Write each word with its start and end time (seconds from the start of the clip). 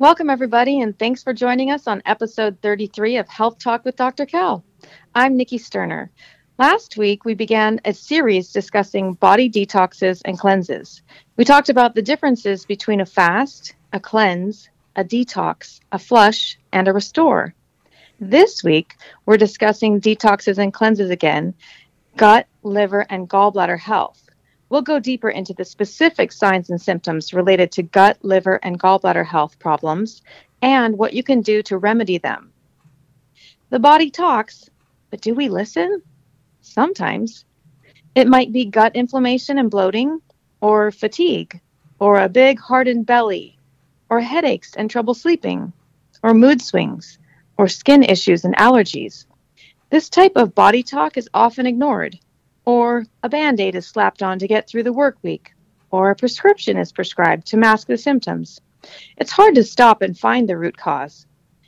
Welcome, 0.00 0.30
everybody, 0.30 0.80
and 0.80 0.98
thanks 0.98 1.22
for 1.22 1.34
joining 1.34 1.70
us 1.70 1.86
on 1.86 2.00
episode 2.06 2.56
33 2.62 3.18
of 3.18 3.28
Health 3.28 3.58
Talk 3.58 3.84
with 3.84 3.96
Dr. 3.96 4.24
Cal. 4.24 4.64
I'm 5.14 5.36
Nikki 5.36 5.58
Sterner. 5.58 6.10
Last 6.58 6.96
week, 6.96 7.26
we 7.26 7.34
began 7.34 7.82
a 7.84 7.92
series 7.92 8.50
discussing 8.50 9.12
body 9.12 9.50
detoxes 9.50 10.22
and 10.24 10.38
cleanses. 10.38 11.02
We 11.36 11.44
talked 11.44 11.68
about 11.68 11.94
the 11.94 12.00
differences 12.00 12.64
between 12.64 13.02
a 13.02 13.04
fast, 13.04 13.74
a 13.92 14.00
cleanse, 14.00 14.70
a 14.96 15.04
detox, 15.04 15.80
a 15.92 15.98
flush, 15.98 16.58
and 16.72 16.88
a 16.88 16.94
restore. 16.94 17.54
This 18.18 18.64
week, 18.64 18.96
we're 19.26 19.36
discussing 19.36 20.00
detoxes 20.00 20.56
and 20.56 20.72
cleanses 20.72 21.10
again, 21.10 21.52
gut, 22.16 22.46
liver, 22.62 23.04
and 23.10 23.28
gallbladder 23.28 23.78
health. 23.78 24.29
We'll 24.70 24.82
go 24.82 25.00
deeper 25.00 25.28
into 25.28 25.52
the 25.52 25.64
specific 25.64 26.30
signs 26.30 26.70
and 26.70 26.80
symptoms 26.80 27.34
related 27.34 27.72
to 27.72 27.82
gut, 27.82 28.18
liver, 28.22 28.60
and 28.62 28.78
gallbladder 28.78 29.26
health 29.26 29.58
problems 29.58 30.22
and 30.62 30.96
what 30.96 31.12
you 31.12 31.24
can 31.24 31.40
do 31.40 31.60
to 31.64 31.76
remedy 31.76 32.18
them. 32.18 32.52
The 33.70 33.80
body 33.80 34.10
talks, 34.10 34.70
but 35.10 35.20
do 35.20 35.34
we 35.34 35.48
listen? 35.48 36.02
Sometimes. 36.60 37.44
It 38.14 38.28
might 38.28 38.52
be 38.52 38.64
gut 38.64 38.94
inflammation 38.94 39.58
and 39.58 39.72
bloating, 39.72 40.20
or 40.60 40.92
fatigue, 40.92 41.60
or 41.98 42.20
a 42.20 42.28
big 42.28 42.60
hardened 42.60 43.06
belly, 43.06 43.58
or 44.08 44.20
headaches 44.20 44.76
and 44.76 44.88
trouble 44.88 45.14
sleeping, 45.14 45.72
or 46.22 46.32
mood 46.32 46.62
swings, 46.62 47.18
or 47.58 47.66
skin 47.66 48.04
issues 48.04 48.44
and 48.44 48.56
allergies. 48.56 49.26
This 49.90 50.08
type 50.08 50.36
of 50.36 50.54
body 50.54 50.84
talk 50.84 51.16
is 51.16 51.28
often 51.34 51.66
ignored 51.66 52.20
or 52.70 53.04
a 53.24 53.28
band 53.28 53.58
aid 53.58 53.74
is 53.74 53.84
slapped 53.84 54.22
on 54.22 54.38
to 54.38 54.46
get 54.46 54.68
through 54.68 54.84
the 54.84 54.92
work 54.92 55.18
week, 55.22 55.52
or 55.90 56.08
a 56.08 56.14
prescription 56.14 56.76
is 56.76 56.92
prescribed 56.92 57.44
to 57.44 57.56
mask 57.56 57.88
the 57.88 57.98
symptoms. 57.98 58.60
It's 59.16 59.32
hard 59.32 59.56
to 59.56 59.64
stop 59.64 60.02
and 60.02 60.16
find 60.16 60.48
the 60.48 60.56
root 60.56 60.76
cause. 60.76 61.26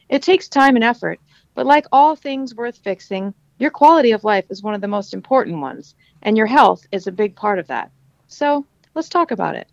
It 0.09 0.23
takes 0.23 0.47
time 0.47 0.77
and 0.77 0.85
effort, 0.85 1.19
but 1.57 1.67
like 1.67 1.87
all 1.91 2.15
things 2.15 2.55
worth 2.55 2.79
fixing, 2.85 3.35
your 3.59 3.73
quality 3.73 4.13
of 4.13 4.23
life 4.23 4.45
is 4.49 4.63
one 4.63 4.75
of 4.75 4.81
the 4.81 4.87
most 4.87 5.13
important 5.13 5.61
ones, 5.61 5.97
and 6.23 6.37
your 6.37 6.47
health 6.47 6.87
is 6.93 7.09
a 7.09 7.19
big 7.23 7.35
part 7.35 7.59
of 7.59 7.67
that. 7.67 7.91
So 8.29 8.65
let's 8.95 9.09
talk 9.09 9.33
about 9.33 9.57
it. 9.57 9.67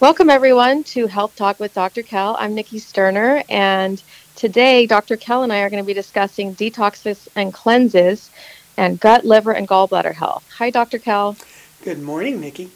Welcome, 0.00 0.28
everyone, 0.28 0.82
to 0.94 1.06
Health 1.06 1.36
Talk 1.36 1.60
with 1.60 1.72
Dr. 1.72 2.02
Cal. 2.02 2.36
I'm 2.36 2.56
Nikki 2.56 2.80
Sterner, 2.80 3.44
and 3.48 4.02
today 4.34 4.86
Dr. 4.86 5.16
Cal 5.16 5.44
and 5.44 5.52
I 5.52 5.60
are 5.60 5.70
going 5.70 5.84
to 5.84 5.86
be 5.86 5.94
discussing 5.94 6.56
detoxes 6.56 7.28
and 7.36 7.54
cleanses 7.54 8.30
and 8.76 8.98
gut, 9.00 9.24
liver, 9.24 9.52
and 9.52 9.68
gallbladder 9.68 10.14
health. 10.14 10.48
Hi, 10.58 10.70
Dr. 10.70 10.98
Cal. 10.98 11.36
Good 11.84 12.02
morning, 12.02 12.40
Nikki. 12.40 12.70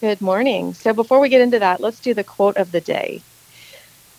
Good 0.00 0.20
morning. 0.20 0.74
So, 0.74 0.92
before 0.92 1.20
we 1.20 1.28
get 1.28 1.40
into 1.40 1.58
that, 1.58 1.80
let's 1.80 2.00
do 2.00 2.14
the 2.14 2.24
quote 2.24 2.56
of 2.56 2.72
the 2.72 2.80
day. 2.80 3.22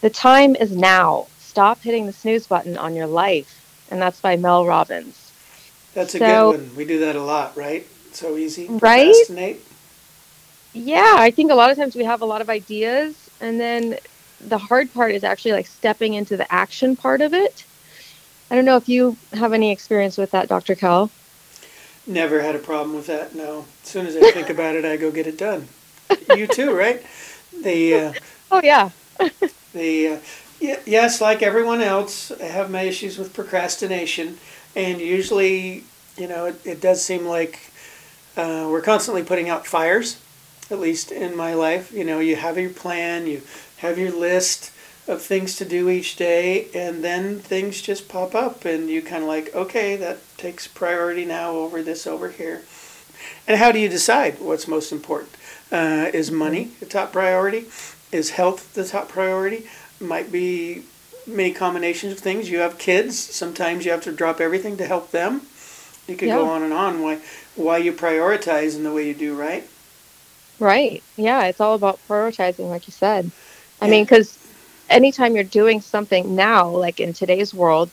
The 0.01 0.09
time 0.09 0.55
is 0.55 0.71
now. 0.75 1.27
Stop 1.39 1.81
hitting 1.81 2.05
the 2.05 2.13
snooze 2.13 2.47
button 2.47 2.77
on 2.77 2.95
your 2.95 3.07
life. 3.07 3.61
And 3.89 4.01
that's 4.01 4.19
by 4.19 4.35
Mel 4.35 4.65
Robbins. 4.65 5.31
That's 5.93 6.15
a 6.15 6.19
so, 6.19 6.51
good 6.51 6.61
one. 6.61 6.75
We 6.75 6.85
do 6.85 6.99
that 6.99 7.15
a 7.15 7.21
lot, 7.21 7.55
right? 7.55 7.87
So 8.11 8.37
easy. 8.37 8.67
Right? 8.67 9.13
Yeah, 10.73 11.15
I 11.17 11.31
think 11.31 11.51
a 11.51 11.55
lot 11.55 11.71
of 11.71 11.77
times 11.77 11.95
we 11.95 12.03
have 12.03 12.21
a 12.21 12.25
lot 12.25 12.41
of 12.41 12.49
ideas, 12.49 13.29
and 13.39 13.59
then 13.59 13.97
the 14.41 14.57
hard 14.57 14.93
part 14.93 15.13
is 15.13 15.23
actually 15.23 15.53
like 15.53 15.67
stepping 15.67 16.13
into 16.15 16.35
the 16.35 16.51
action 16.53 16.95
part 16.95 17.21
of 17.21 17.33
it. 17.33 17.63
I 18.49 18.55
don't 18.55 18.65
know 18.65 18.77
if 18.77 18.87
you 18.87 19.17
have 19.33 19.53
any 19.53 19.71
experience 19.71 20.17
with 20.17 20.31
that, 20.31 20.47
Dr. 20.47 20.75
Cal. 20.75 21.09
Never 22.07 22.41
had 22.41 22.55
a 22.55 22.59
problem 22.59 22.95
with 22.95 23.07
that. 23.07 23.33
No. 23.33 23.65
As 23.83 23.89
soon 23.89 24.05
as 24.05 24.15
I 24.15 24.31
think 24.31 24.49
about 24.49 24.75
it, 24.75 24.85
I 24.85 24.97
go 24.97 25.11
get 25.11 25.27
it 25.27 25.37
done. 25.37 25.67
You 26.35 26.45
too, 26.47 26.75
right? 26.75 27.03
The 27.63 27.95
uh, 27.95 28.13
oh 28.51 28.61
yeah. 28.63 28.89
the 29.73 30.07
uh, 30.07 30.19
yeah, 30.59 30.79
yes, 30.85 31.21
like 31.21 31.41
everyone 31.41 31.81
else, 31.81 32.31
I 32.31 32.45
have 32.45 32.69
my 32.69 32.81
issues 32.81 33.17
with 33.17 33.33
procrastination, 33.33 34.37
and 34.75 34.99
usually, 34.99 35.83
you 36.17 36.27
know, 36.27 36.45
it, 36.45 36.65
it 36.65 36.81
does 36.81 37.03
seem 37.03 37.25
like 37.25 37.71
uh, 38.37 38.67
we're 38.69 38.81
constantly 38.81 39.23
putting 39.23 39.49
out 39.49 39.67
fires. 39.67 40.19
At 40.71 40.79
least 40.79 41.11
in 41.11 41.37
my 41.37 41.53
life, 41.53 41.91
you 41.91 42.03
know, 42.03 42.19
you 42.19 42.35
have 42.37 42.57
your 42.57 42.71
plan, 42.71 43.27
you 43.27 43.41
have 43.77 43.99
your 43.99 44.11
list, 44.11 44.71
of 45.07 45.21
things 45.21 45.55
to 45.57 45.65
do 45.65 45.89
each 45.89 46.15
day, 46.15 46.67
and 46.73 47.03
then 47.03 47.39
things 47.39 47.81
just 47.81 48.09
pop 48.09 48.33
up, 48.33 48.65
and 48.65 48.89
you 48.89 49.01
kind 49.01 49.23
of 49.23 49.29
like, 49.29 49.53
okay, 49.53 49.95
that 49.95 50.17
takes 50.37 50.67
priority 50.67 51.25
now 51.25 51.51
over 51.51 51.83
this 51.83 52.07
over 52.07 52.29
here. 52.29 52.63
And 53.47 53.57
how 53.57 53.71
do 53.71 53.79
you 53.79 53.89
decide 53.89 54.39
what's 54.39 54.67
most 54.67 54.91
important? 54.91 55.31
Uh, 55.71 56.09
is 56.13 56.31
money 56.31 56.71
the 56.79 56.85
top 56.85 57.11
priority? 57.11 57.65
Is 58.11 58.31
health 58.31 58.73
the 58.73 58.85
top 58.85 59.09
priority? 59.09 59.67
Might 59.99 60.31
be 60.31 60.83
many 61.27 61.51
combinations 61.51 62.13
of 62.13 62.19
things. 62.19 62.49
You 62.49 62.59
have 62.59 62.77
kids. 62.77 63.17
Sometimes 63.17 63.85
you 63.85 63.91
have 63.91 64.03
to 64.03 64.11
drop 64.11 64.39
everything 64.39 64.77
to 64.77 64.85
help 64.85 65.11
them. 65.11 65.41
You 66.07 66.15
could 66.15 66.27
yeah. 66.27 66.35
go 66.35 66.47
on 66.47 66.63
and 66.63 66.73
on. 66.73 67.01
Why 67.01 67.19
why 67.55 67.77
you 67.77 67.93
prioritize 67.93 68.75
in 68.75 68.83
the 68.83 68.93
way 68.93 69.07
you 69.07 69.13
do, 69.13 69.35
right? 69.35 69.67
Right. 70.59 71.03
Yeah, 71.17 71.45
it's 71.45 71.59
all 71.59 71.75
about 71.75 71.99
prioritizing, 72.07 72.69
like 72.69 72.87
you 72.87 72.91
said. 72.91 73.31
I 73.81 73.85
yeah. 73.85 73.91
mean, 73.91 74.03
because 74.03 74.37
anytime 74.89 75.35
you're 75.35 75.43
doing 75.43 75.81
something 75.81 76.35
now, 76.35 76.69
like 76.69 76.99
in 76.99 77.13
today's 77.13 77.53
world, 77.53 77.89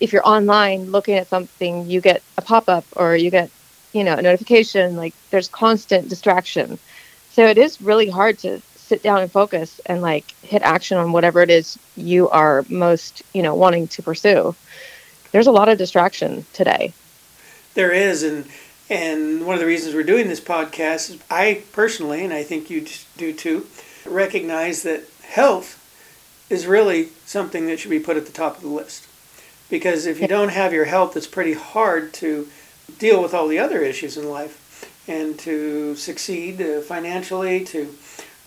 if 0.00 0.12
you're 0.12 0.26
online 0.26 0.90
looking 0.90 1.14
at 1.14 1.28
something, 1.28 1.88
you 1.88 2.00
get 2.00 2.22
a 2.36 2.42
pop 2.42 2.68
up 2.68 2.84
or 2.96 3.16
you 3.16 3.30
get, 3.30 3.50
you 3.92 4.04
know, 4.04 4.14
a 4.14 4.22
notification. 4.22 4.96
Like 4.96 5.14
there's 5.30 5.48
constant 5.48 6.08
distraction. 6.08 6.78
So 7.30 7.46
it 7.46 7.58
is 7.58 7.80
really 7.80 8.08
hard 8.08 8.38
to 8.40 8.60
sit 8.76 9.02
down 9.02 9.20
and 9.20 9.30
focus 9.30 9.80
and 9.86 10.02
like 10.02 10.34
hit 10.42 10.62
action 10.62 10.98
on 10.98 11.12
whatever 11.12 11.40
it 11.40 11.50
is 11.50 11.78
you 11.96 12.28
are 12.30 12.64
most, 12.68 13.22
you 13.32 13.42
know, 13.42 13.54
wanting 13.54 13.88
to 13.88 14.02
pursue. 14.02 14.54
There's 15.32 15.46
a 15.46 15.52
lot 15.52 15.68
of 15.68 15.78
distraction 15.78 16.44
today. 16.52 16.92
There 17.74 17.92
is, 17.92 18.22
and 18.22 18.46
and 18.88 19.46
one 19.46 19.54
of 19.54 19.60
the 19.60 19.66
reasons 19.66 19.94
we're 19.94 20.04
doing 20.04 20.28
this 20.28 20.40
podcast 20.40 21.10
is 21.10 21.18
I 21.30 21.62
personally, 21.72 22.24
and 22.24 22.32
I 22.32 22.44
think 22.44 22.70
you 22.70 22.86
do 23.16 23.32
too, 23.32 23.66
recognize 24.04 24.82
that 24.82 25.04
health 25.22 25.83
is 26.54 26.66
really 26.66 27.08
something 27.26 27.66
that 27.66 27.78
should 27.78 27.90
be 27.90 28.00
put 28.00 28.16
at 28.16 28.24
the 28.24 28.32
top 28.32 28.56
of 28.56 28.62
the 28.62 28.68
list. 28.68 29.06
Because 29.68 30.06
if 30.06 30.20
you 30.20 30.28
don't 30.28 30.50
have 30.50 30.72
your 30.72 30.84
health, 30.84 31.16
it's 31.16 31.26
pretty 31.26 31.54
hard 31.54 32.14
to 32.14 32.48
deal 32.98 33.20
with 33.20 33.34
all 33.34 33.48
the 33.48 33.58
other 33.58 33.82
issues 33.82 34.16
in 34.16 34.30
life 34.30 34.60
and 35.08 35.38
to 35.40 35.96
succeed 35.96 36.62
uh, 36.62 36.80
financially, 36.80 37.64
to 37.64 37.94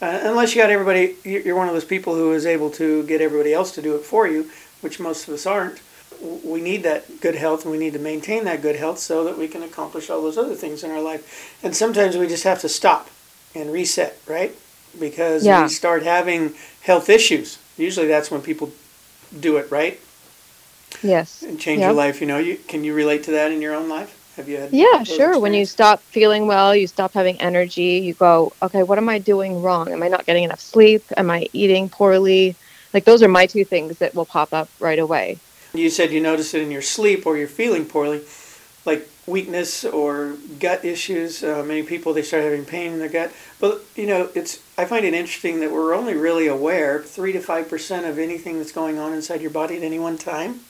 uh, 0.01 0.19
unless 0.23 0.55
you 0.55 0.61
got 0.61 0.69
everybody, 0.69 1.15
you're 1.23 1.55
one 1.55 1.67
of 1.67 1.73
those 1.73 1.85
people 1.85 2.15
who 2.15 2.31
is 2.31 2.45
able 2.45 2.69
to 2.69 3.03
get 3.07 3.19
everybody 3.19 3.53
else 3.53 3.71
to 3.73 3.81
do 3.81 3.95
it 3.95 4.03
for 4.03 4.27
you, 4.27 4.49
which 4.81 4.99
most 4.99 5.27
of 5.27 5.33
us 5.33 5.45
aren't. 5.45 5.81
We 6.43 6.61
need 6.61 6.83
that 6.83 7.19
good 7.19 7.35
health 7.35 7.63
and 7.63 7.71
we 7.71 7.77
need 7.77 7.93
to 7.93 7.99
maintain 7.99 8.45
that 8.45 8.61
good 8.61 8.75
health 8.75 8.99
so 8.99 9.23
that 9.23 9.37
we 9.37 9.47
can 9.47 9.63
accomplish 9.63 10.09
all 10.09 10.21
those 10.21 10.37
other 10.37 10.55
things 10.55 10.83
in 10.83 10.91
our 10.91 11.01
life. 11.01 11.59
And 11.63 11.75
sometimes 11.75 12.15
we 12.15 12.27
just 12.27 12.43
have 12.43 12.61
to 12.61 12.69
stop 12.69 13.09
and 13.53 13.71
reset, 13.71 14.19
right? 14.27 14.55
Because 14.99 15.45
yeah. 15.45 15.63
we 15.63 15.69
start 15.69 16.03
having 16.03 16.53
health 16.81 17.09
issues 17.09 17.59
usually 17.77 18.07
that's 18.07 18.31
when 18.31 18.41
people 18.41 18.71
do 19.39 19.57
it, 19.57 19.69
right? 19.71 19.99
Yes. 21.03 21.43
And 21.43 21.59
change 21.59 21.79
yep. 21.79 21.87
your 21.87 21.95
life. 21.95 22.21
You 22.21 22.27
know, 22.27 22.37
you 22.37 22.57
can 22.67 22.83
you 22.83 22.93
relate 22.93 23.23
to 23.23 23.31
that 23.31 23.51
in 23.51 23.61
your 23.61 23.75
own 23.75 23.89
life? 23.89 24.13
Have 24.35 24.47
you 24.47 24.57
had? 24.57 24.71
Yeah, 24.71 25.03
sure. 25.03 25.39
When 25.39 25.53
you 25.53 25.65
stop 25.65 25.99
feeling 26.01 26.47
well, 26.47 26.75
you 26.75 26.87
stop 26.87 27.13
having 27.13 27.39
energy. 27.41 27.99
You 28.03 28.13
go, 28.13 28.53
okay, 28.61 28.83
what 28.83 28.97
am 28.97 29.09
I 29.09 29.19
doing 29.19 29.61
wrong? 29.61 29.91
Am 29.91 30.03
I 30.03 30.07
not 30.07 30.25
getting 30.25 30.43
enough 30.43 30.59
sleep? 30.59 31.03
Am 31.17 31.29
I 31.29 31.47
eating 31.53 31.89
poorly? 31.89 32.55
Like 32.93 33.05
those 33.05 33.21
are 33.21 33.27
my 33.27 33.45
two 33.45 33.65
things 33.65 33.97
that 33.97 34.15
will 34.15 34.25
pop 34.25 34.53
up 34.53 34.69
right 34.79 34.99
away. 34.99 35.39
You 35.73 35.89
said 35.89 36.11
you 36.11 36.21
notice 36.21 36.53
it 36.53 36.61
in 36.61 36.71
your 36.71 36.81
sleep 36.81 37.25
or 37.25 37.37
you're 37.37 37.47
feeling 37.47 37.85
poorly, 37.85 38.21
like 38.85 39.09
weakness 39.27 39.83
or 39.83 40.37
gut 40.59 40.83
issues. 40.83 41.43
Uh, 41.43 41.63
many 41.63 41.83
people 41.83 42.13
they 42.13 42.21
start 42.23 42.43
having 42.43 42.65
pain 42.65 42.93
in 42.93 42.99
their 42.99 43.09
gut. 43.09 43.31
But 43.59 43.83
you 43.95 44.07
know, 44.07 44.29
it's 44.33 44.63
I 44.77 44.85
find 44.85 45.05
it 45.05 45.13
interesting 45.13 45.59
that 45.59 45.71
we're 45.71 45.93
only 45.93 46.15
really 46.15 46.47
aware 46.47 47.03
three 47.03 47.33
to 47.33 47.41
five 47.41 47.69
percent 47.69 48.05
of 48.05 48.17
anything 48.17 48.57
that's 48.57 48.71
going 48.71 48.97
on 48.97 49.13
inside 49.13 49.41
your 49.41 49.51
body 49.51 49.77
at 49.77 49.83
any 49.83 49.99
one 49.99 50.17
time. 50.17 50.61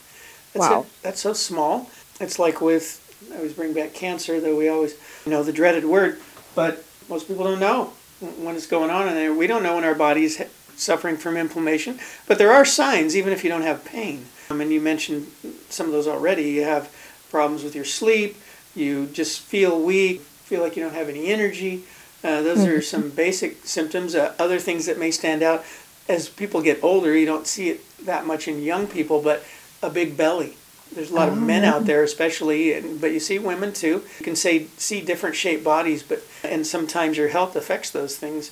That's 0.54 0.70
wow, 0.70 0.82
a, 0.82 1.04
that's 1.04 1.22
so 1.22 1.34
small. 1.34 1.90
It's 2.20 2.40
like 2.40 2.60
with 2.60 3.04
I 3.32 3.38
always 3.38 3.54
bring 3.54 3.74
back 3.74 3.94
cancer, 3.94 4.42
though 4.42 4.58
we 4.58 4.68
always 4.68 4.96
you 5.26 5.32
know 5.32 5.44
the 5.44 5.54
dreaded 5.54 5.86
word, 5.86 6.20
but 6.56 6.84
most 7.08 7.28
people 7.28 7.44
don't 7.44 7.60
know 7.60 7.94
when 8.40 8.56
it's 8.56 8.68
going 8.68 8.90
on, 8.90 9.08
and 9.08 9.38
we 9.38 9.46
don't 9.46 9.62
know 9.62 9.76
when 9.76 9.84
our 9.84 9.96
body's 9.96 10.42
suffering 10.76 11.18
from 11.18 11.38
inflammation. 11.38 12.00
But 12.28 12.40
there 12.40 12.52
are 12.52 12.66
signs, 12.66 13.16
even 13.16 13.32
if 13.32 13.44
you 13.44 13.50
don't 13.50 13.62
have 13.62 13.86
pain. 13.86 14.26
Um, 14.50 14.62
and 14.62 14.72
you 14.72 14.80
mentioned 14.80 15.28
some 15.70 15.88
of 15.88 15.92
those 15.92 16.08
already. 16.08 16.44
You 16.44 16.64
have 16.64 16.92
problems 17.30 17.64
with 17.64 17.76
your 17.76 17.86
sleep 17.86 18.38
you 18.78 19.08
just 19.08 19.42
feel 19.42 19.80
weak, 19.82 20.22
feel 20.22 20.62
like 20.62 20.78
you 20.78 20.84
don't 20.84 20.94
have 20.94 21.10
any 21.10 21.28
energy. 21.28 21.84
Uh, 22.24 22.42
those 22.42 22.60
mm-hmm. 22.60 22.78
are 22.78 22.82
some 22.82 23.10
basic 23.10 23.66
symptoms. 23.66 24.16
Uh, 24.16 24.34
other 24.40 24.60
things 24.60 24.86
that 24.86 24.98
may 24.98 25.12
stand 25.12 25.44
out 25.44 25.66
as 26.10 26.30
people 26.30 26.62
get 26.62 26.84
older, 26.84 27.16
you 27.16 27.26
don't 27.26 27.48
see 27.48 27.70
it 27.70 28.06
that 28.06 28.26
much 28.26 28.48
in 28.48 28.62
young 28.62 28.88
people, 28.88 29.22
but 29.22 29.44
a 29.82 29.90
big 29.90 30.18
belly. 30.18 30.56
There's 30.94 31.12
a 31.12 31.16
lot 31.16 31.30
oh. 31.30 31.34
of 31.34 31.42
men 31.42 31.64
out 31.66 31.86
there, 31.86 32.04
especially, 32.04 32.74
and, 32.74 33.00
but 33.02 33.12
you 33.12 33.20
see 33.20 33.40
women 33.40 33.74
too. 33.74 34.04
You 34.20 34.24
can 34.24 34.36
say 34.36 34.68
see 34.78 35.02
different 35.02 35.36
shaped 35.36 35.64
bodies, 35.64 36.02
but 36.02 36.24
and 36.44 36.66
sometimes 36.66 37.18
your 37.18 37.28
health 37.28 37.56
affects 37.56 37.92
those 37.92 38.16
things. 38.16 38.52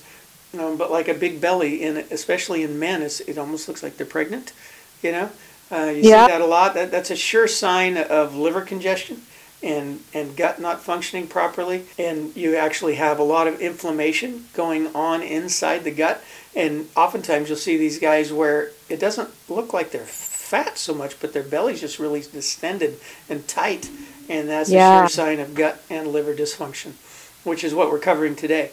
but 0.52 0.90
like 0.90 1.08
a 1.08 1.14
big 1.14 1.40
belly, 1.40 1.82
in 1.82 1.96
especially 2.10 2.62
in 2.62 2.78
men, 2.78 3.02
it 3.02 3.38
almost 3.38 3.68
looks 3.68 3.82
like 3.82 3.96
they're 3.96 4.06
pregnant. 4.06 4.52
You 5.02 5.12
know, 5.12 5.30
uh, 5.72 5.86
you 5.86 6.10
Yeah. 6.10 6.26
see 6.26 6.32
that 6.32 6.40
a 6.40 6.46
lot. 6.46 6.74
That, 6.74 6.90
that's 6.90 7.10
a 7.10 7.16
sure 7.16 7.48
sign 7.48 7.96
of 7.96 8.34
liver 8.36 8.60
congestion 8.60 9.22
and 9.62 10.00
and 10.12 10.36
gut 10.36 10.60
not 10.60 10.80
functioning 10.80 11.26
properly, 11.26 11.84
and 11.98 12.36
you 12.36 12.56
actually 12.56 12.96
have 12.96 13.18
a 13.18 13.22
lot 13.22 13.46
of 13.46 13.60
inflammation 13.60 14.46
going 14.54 14.88
on 14.94 15.22
inside 15.22 15.84
the 15.84 15.90
gut. 15.90 16.22
And 16.54 16.88
oftentimes 16.96 17.48
you'll 17.48 17.58
see 17.58 17.76
these 17.76 17.98
guys 17.98 18.32
where 18.32 18.70
it 18.88 18.98
doesn't 18.98 19.28
look 19.48 19.74
like 19.74 19.90
they're 19.90 20.06
fat 20.06 20.78
so 20.78 20.94
much, 20.94 21.20
but 21.20 21.32
their 21.32 21.42
belly's 21.42 21.80
just 21.80 21.98
really 21.98 22.20
distended 22.20 22.98
and 23.28 23.46
tight, 23.46 23.90
and 24.28 24.48
that's 24.48 24.70
a 24.70 24.72
sure 24.72 25.08
sign 25.08 25.40
of 25.40 25.54
gut 25.54 25.82
and 25.90 26.08
liver 26.08 26.34
dysfunction, 26.34 26.92
which 27.44 27.62
is 27.62 27.74
what 27.74 27.90
we're 27.90 27.98
covering 27.98 28.36
today. 28.36 28.70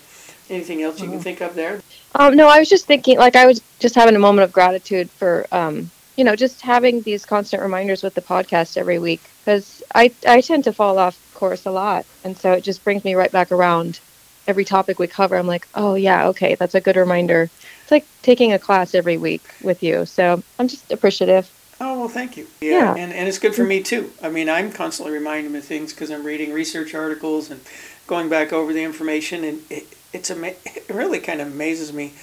Anything 0.49 0.81
else 0.81 1.01
you 1.01 1.09
can 1.09 1.19
think 1.19 1.41
of 1.41 1.55
there? 1.55 1.81
Um, 2.15 2.35
no, 2.35 2.47
I 2.47 2.59
was 2.59 2.69
just 2.69 2.85
thinking, 2.85 3.17
like, 3.17 3.35
I 3.35 3.45
was 3.45 3.61
just 3.79 3.95
having 3.95 4.15
a 4.15 4.19
moment 4.19 4.43
of 4.43 4.51
gratitude 4.51 5.09
for, 5.09 5.47
um, 5.51 5.89
you 6.15 6.23
know, 6.23 6.35
just 6.35 6.61
having 6.61 7.01
these 7.01 7.25
constant 7.25 7.61
reminders 7.61 8.03
with 8.03 8.13
the 8.13 8.21
podcast 8.21 8.77
every 8.77 8.99
week 8.99 9.21
because 9.43 9.81
I, 9.95 10.11
I 10.27 10.41
tend 10.41 10.63
to 10.65 10.73
fall 10.73 10.97
off 10.97 11.17
course 11.33 11.65
a 11.65 11.71
lot. 11.71 12.05
And 12.23 12.37
so 12.37 12.53
it 12.53 12.63
just 12.63 12.83
brings 12.83 13.03
me 13.03 13.15
right 13.15 13.31
back 13.31 13.51
around 13.51 13.99
every 14.47 14.65
topic 14.65 14.99
we 14.99 15.07
cover. 15.07 15.35
I'm 15.35 15.47
like, 15.47 15.67
oh, 15.75 15.95
yeah, 15.95 16.27
okay, 16.27 16.55
that's 16.55 16.75
a 16.75 16.81
good 16.81 16.95
reminder. 16.95 17.49
It's 17.81 17.91
like 17.91 18.05
taking 18.21 18.53
a 18.53 18.59
class 18.59 18.95
every 18.95 19.17
week 19.17 19.43
with 19.61 19.83
you. 19.83 20.05
So 20.05 20.43
I'm 20.59 20.67
just 20.67 20.91
appreciative. 20.91 21.51
Oh 21.81 21.99
well, 21.99 22.07
thank 22.07 22.37
you. 22.37 22.47
Yeah. 22.61 22.71
Yeah, 22.71 22.95
And, 22.95 23.11
and 23.11 23.27
it's 23.27 23.39
good 23.39 23.55
for 23.55 23.63
me 23.63 23.81
too. 23.83 24.11
I 24.21 24.29
mean, 24.29 24.47
I'm 24.47 24.71
constantly 24.71 25.13
reminding 25.13 25.55
of 25.55 25.65
things 25.65 25.93
because 25.93 26.11
I'm 26.11 26.23
reading 26.23 26.53
research 26.53 26.93
articles 26.95 27.49
and 27.49 27.59
going 28.07 28.29
back 28.29 28.53
over 28.53 28.71
the 28.71 28.83
information, 28.83 29.43
and 29.43 29.61
it, 29.69 29.87
it's 30.13 30.31
ama- 30.31 30.53
it 30.65 30.85
really 30.89 31.19
kind 31.19 31.41
of 31.41 31.47
amazes 31.47 31.91
me 31.91 32.13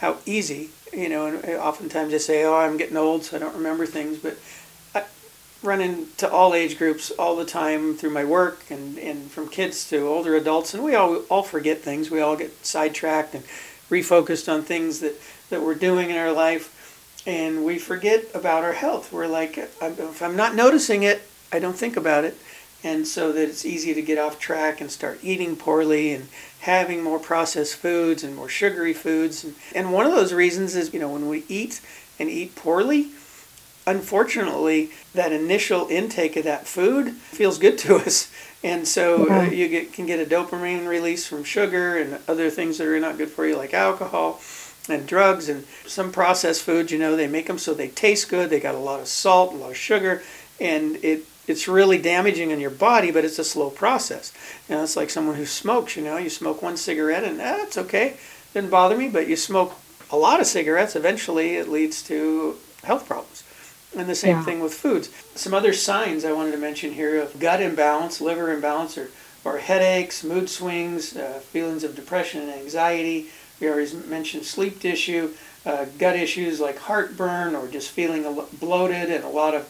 how 0.00 0.18
easy. 0.26 0.70
You 0.92 1.08
know, 1.08 1.26
and 1.26 1.44
uh, 1.44 1.58
oftentimes 1.58 2.14
I 2.14 2.18
say, 2.18 2.44
"Oh, 2.44 2.56
I'm 2.56 2.76
getting 2.76 2.96
old, 2.96 3.24
so 3.24 3.36
I 3.36 3.40
don't 3.40 3.54
remember 3.54 3.86
things," 3.86 4.18
but 4.18 4.38
I 4.94 5.04
run 5.62 5.80
into 5.80 6.30
all 6.30 6.54
age 6.54 6.78
groups 6.78 7.10
all 7.12 7.36
the 7.36 7.44
time 7.44 7.94
through 7.96 8.10
my 8.10 8.24
work, 8.24 8.64
and, 8.70 8.98
and 8.98 9.30
from 9.30 9.48
kids 9.48 9.88
to 9.90 10.06
older 10.06 10.34
adults, 10.34 10.74
and 10.74 10.82
we 10.82 10.94
all 10.94 11.22
all 11.28 11.42
forget 11.42 11.82
things. 11.82 12.10
We 12.10 12.20
all 12.20 12.36
get 12.36 12.64
sidetracked 12.64 13.34
and 13.34 13.44
refocused 13.90 14.52
on 14.52 14.62
things 14.62 15.00
that 15.00 15.14
that 15.50 15.62
we're 15.62 15.74
doing 15.74 16.10
in 16.10 16.16
our 16.16 16.32
life 16.32 16.74
and 17.28 17.62
we 17.62 17.78
forget 17.78 18.24
about 18.34 18.64
our 18.64 18.72
health. 18.72 19.12
We're 19.12 19.26
like, 19.26 19.58
if 19.58 20.22
I'm 20.22 20.34
not 20.34 20.54
noticing 20.54 21.02
it, 21.02 21.22
I 21.52 21.58
don't 21.58 21.76
think 21.76 21.96
about 21.96 22.24
it. 22.24 22.38
And 22.82 23.06
so 23.06 23.32
that 23.32 23.48
it's 23.48 23.66
easy 23.66 23.92
to 23.92 24.00
get 24.00 24.18
off 24.18 24.38
track 24.38 24.80
and 24.80 24.90
start 24.90 25.18
eating 25.22 25.54
poorly 25.54 26.14
and 26.14 26.28
having 26.60 27.02
more 27.02 27.18
processed 27.18 27.76
foods 27.76 28.24
and 28.24 28.34
more 28.34 28.48
sugary 28.48 28.92
foods. 28.92 29.46
And, 29.74 29.92
one 29.92 30.06
of 30.06 30.12
those 30.12 30.32
reasons 30.32 30.74
is, 30.74 30.92
you 30.92 31.00
know, 31.00 31.08
when 31.08 31.28
we 31.28 31.44
eat 31.48 31.80
and 32.18 32.28
eat 32.28 32.54
poorly, 32.56 33.10
unfortunately, 33.86 34.90
that 35.14 35.32
initial 35.32 35.86
intake 35.88 36.36
of 36.36 36.44
that 36.44 36.66
food 36.66 37.12
feels 37.12 37.58
good 37.58 37.78
to 37.78 37.96
us. 38.06 38.30
And 38.62 38.88
so 38.88 39.30
uh, 39.30 39.42
you 39.44 39.68
get, 39.68 39.92
can 39.92 40.06
get 40.06 40.18
a 40.18 40.28
dopamine 40.28 40.88
release 40.88 41.26
from 41.26 41.44
sugar 41.44 41.96
and 41.96 42.18
other 42.26 42.50
things 42.50 42.78
that 42.78 42.88
are 42.88 43.00
not 43.00 43.16
good 43.16 43.30
for 43.30 43.46
you, 43.46 43.56
like 43.56 43.72
alcohol 43.72 44.40
and 44.88 45.06
drugs 45.06 45.48
and 45.48 45.64
some 45.86 46.10
processed 46.10 46.62
foods. 46.62 46.90
You 46.90 46.98
know, 46.98 47.14
they 47.14 47.28
make 47.28 47.46
them 47.46 47.58
so 47.58 47.72
they 47.72 47.88
taste 47.88 48.28
good. 48.28 48.50
They 48.50 48.60
got 48.60 48.74
a 48.74 48.78
lot 48.78 49.00
of 49.00 49.06
salt, 49.06 49.54
a 49.54 49.56
lot 49.56 49.70
of 49.70 49.76
sugar, 49.76 50.22
and 50.60 50.96
it 51.04 51.24
it's 51.48 51.66
really 51.66 51.98
damaging 51.98 52.52
on 52.52 52.60
your 52.60 52.70
body. 52.70 53.10
But 53.10 53.24
it's 53.24 53.38
a 53.38 53.44
slow 53.44 53.70
process. 53.70 54.32
You 54.68 54.76
know, 54.76 54.82
it's 54.84 54.96
like 54.96 55.10
someone 55.10 55.36
who 55.36 55.46
smokes. 55.46 55.96
You 55.96 56.04
know, 56.04 56.16
you 56.16 56.30
smoke 56.30 56.62
one 56.62 56.76
cigarette 56.76 57.24
and 57.24 57.40
that's 57.40 57.64
it's 57.64 57.78
okay, 57.78 58.16
didn't 58.54 58.70
bother 58.70 58.96
me. 58.96 59.08
But 59.08 59.26
you 59.28 59.36
smoke 59.36 59.74
a 60.10 60.16
lot 60.16 60.40
of 60.40 60.46
cigarettes, 60.46 60.96
eventually 60.96 61.56
it 61.56 61.68
leads 61.68 62.02
to 62.04 62.56
health 62.84 63.06
problems. 63.06 63.42
And 63.96 64.08
the 64.08 64.14
same 64.14 64.36
Yeah. 64.36 64.44
thing 64.44 64.60
with 64.60 64.74
foods. 64.74 65.10
Some 65.34 65.54
other 65.54 65.72
signs 65.72 66.24
I 66.24 66.32
wanted 66.32 66.52
to 66.52 66.58
mention 66.58 66.92
here 66.92 67.20
of 67.20 67.38
gut 67.40 67.60
imbalance, 67.60 68.20
liver 68.20 68.52
imbalance, 68.52 68.96
or, 68.98 69.10
or 69.44 69.58
headaches, 69.58 70.22
mood 70.22 70.48
swings, 70.50 71.16
uh, 71.16 71.40
feelings 71.52 71.84
of 71.84 71.96
depression 71.96 72.42
and 72.42 72.50
anxiety. 72.52 73.28
We 73.60 73.68
already 73.68 73.94
mentioned 74.08 74.44
sleep 74.44 74.80
tissue, 74.80 75.30
uh, 75.66 75.86
gut 75.98 76.16
issues 76.16 76.60
like 76.60 76.78
heartburn, 76.78 77.54
or 77.54 77.66
just 77.66 77.90
feeling 77.90 78.24
bloated 78.60 79.10
and 79.10 79.24
a 79.24 79.28
lot 79.28 79.54
of 79.54 79.68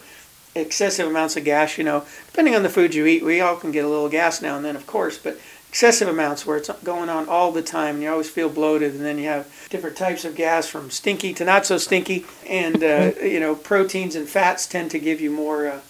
excessive 0.54 1.06
amounts 1.06 1.36
of 1.36 1.44
gas. 1.44 1.78
You 1.78 1.84
know, 1.84 2.04
depending 2.26 2.54
on 2.54 2.62
the 2.62 2.68
food 2.68 2.94
you 2.94 3.06
eat, 3.06 3.24
we 3.24 3.40
all 3.40 3.56
can 3.56 3.72
get 3.72 3.84
a 3.84 3.88
little 3.88 4.08
gas 4.08 4.42
now 4.42 4.56
and 4.56 4.64
then, 4.64 4.76
of 4.76 4.86
course, 4.86 5.18
but 5.18 5.38
excessive 5.68 6.08
amounts 6.08 6.46
where 6.46 6.56
it's 6.56 6.70
going 6.82 7.08
on 7.08 7.28
all 7.28 7.52
the 7.52 7.62
time 7.62 7.96
and 7.96 8.02
you 8.02 8.10
always 8.10 8.30
feel 8.30 8.48
bloated 8.48 8.94
and 8.94 9.04
then 9.04 9.18
you 9.18 9.26
have 9.26 9.46
different 9.68 9.96
types 9.96 10.24
of 10.24 10.34
gas 10.34 10.66
from 10.66 10.90
stinky 10.90 11.34
to 11.34 11.44
not 11.44 11.66
so 11.66 11.76
stinky 11.76 12.24
and 12.48 12.82
uh, 12.82 13.12
you 13.22 13.38
know 13.38 13.54
proteins 13.54 14.16
and 14.16 14.28
fats 14.28 14.66
tend 14.66 14.90
to 14.90 14.98
give 14.98 15.20
you 15.20 15.30
more 15.30 15.68
uh, 15.68 15.80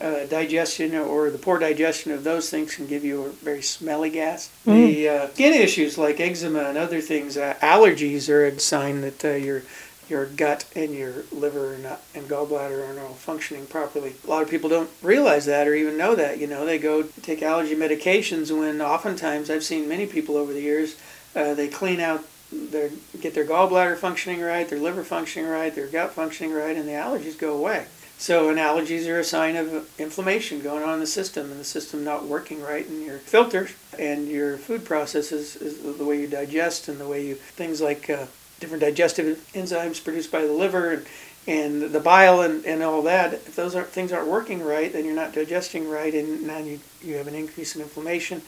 uh, 0.00 0.26
digestion 0.26 0.94
or 0.96 1.30
the 1.30 1.38
poor 1.38 1.58
digestion 1.58 2.10
of 2.10 2.24
those 2.24 2.50
things 2.50 2.74
can 2.74 2.86
give 2.86 3.04
you 3.04 3.24
a 3.24 3.28
very 3.30 3.62
smelly 3.62 4.10
gas 4.10 4.50
the 4.64 5.08
uh, 5.08 5.28
skin 5.28 5.54
issues 5.54 5.96
like 5.96 6.18
eczema 6.18 6.64
and 6.64 6.76
other 6.76 7.00
things 7.00 7.36
uh, 7.36 7.54
allergies 7.62 8.28
are 8.28 8.44
a 8.44 8.58
sign 8.58 9.00
that 9.00 9.24
uh, 9.24 9.28
your 9.30 9.62
your 10.10 10.26
gut 10.26 10.64
and 10.74 10.92
your 10.92 11.24
liver 11.32 11.74
and, 11.74 11.86
and 12.14 12.28
gallbladder 12.28 12.88
are 12.88 12.94
not 12.94 13.16
functioning 13.16 13.66
properly. 13.66 14.14
A 14.26 14.30
lot 14.30 14.42
of 14.42 14.50
people 14.50 14.68
don't 14.68 14.90
realize 15.02 15.46
that 15.46 15.68
or 15.68 15.74
even 15.74 15.96
know 15.96 16.14
that. 16.14 16.38
You 16.38 16.46
know, 16.46 16.66
they 16.66 16.78
go 16.78 17.04
take 17.22 17.42
allergy 17.42 17.76
medications 17.76 18.56
when 18.56 18.82
oftentimes 18.82 19.48
I've 19.48 19.64
seen 19.64 19.88
many 19.88 20.06
people 20.06 20.36
over 20.36 20.52
the 20.52 20.60
years, 20.60 20.96
uh, 21.34 21.54
they 21.54 21.68
clean 21.68 22.00
out 22.00 22.24
their 22.52 22.90
get 23.20 23.34
their 23.34 23.46
gallbladder 23.46 23.96
functioning 23.96 24.40
right, 24.40 24.68
their 24.68 24.80
liver 24.80 25.04
functioning 25.04 25.48
right, 25.48 25.74
their 25.74 25.86
gut 25.86 26.12
functioning 26.12 26.52
right, 26.52 26.76
and 26.76 26.88
the 26.88 26.92
allergies 26.92 27.38
go 27.38 27.56
away. 27.56 27.86
So, 28.18 28.50
and 28.50 28.58
allergies 28.58 29.08
are 29.08 29.18
a 29.18 29.24
sign 29.24 29.56
of 29.56 29.88
inflammation 29.98 30.60
going 30.60 30.82
on 30.82 30.94
in 30.94 31.00
the 31.00 31.06
system, 31.06 31.50
and 31.50 31.58
the 31.58 31.64
system 31.64 32.04
not 32.04 32.26
working 32.26 32.60
right, 32.60 32.86
in 32.86 33.02
your 33.02 33.18
filters 33.18 33.70
and 33.98 34.28
your 34.28 34.58
food 34.58 34.84
processes 34.84 35.56
is 35.56 35.96
the 35.96 36.04
way 36.04 36.20
you 36.20 36.26
digest 36.26 36.88
and 36.88 36.98
the 36.98 37.08
way 37.08 37.26
you 37.26 37.34
things 37.34 37.80
like 37.80 38.10
uh, 38.10 38.26
different 38.60 38.82
digestive 38.82 39.50
enzymes 39.54 40.02
produced 40.02 40.30
by 40.30 40.42
the 40.42 40.52
liver 40.52 40.92
and, 40.92 41.06
and 41.46 41.82
the 41.82 42.00
bile 42.00 42.42
and, 42.42 42.64
and 42.64 42.82
all 42.82 43.02
that. 43.02 43.32
If 43.32 43.56
those 43.56 43.74
aren't, 43.74 43.88
things 43.88 44.12
aren't 44.12 44.28
working 44.28 44.62
right, 44.62 44.92
then 44.92 45.04
you're 45.04 45.14
not 45.14 45.32
digesting 45.32 45.88
right, 45.88 46.14
and 46.14 46.46
now 46.46 46.58
you, 46.58 46.78
you 47.02 47.16
have 47.16 47.26
an 47.26 47.34
increase 47.34 47.74
in 47.74 47.82
inflammation, 47.82 48.42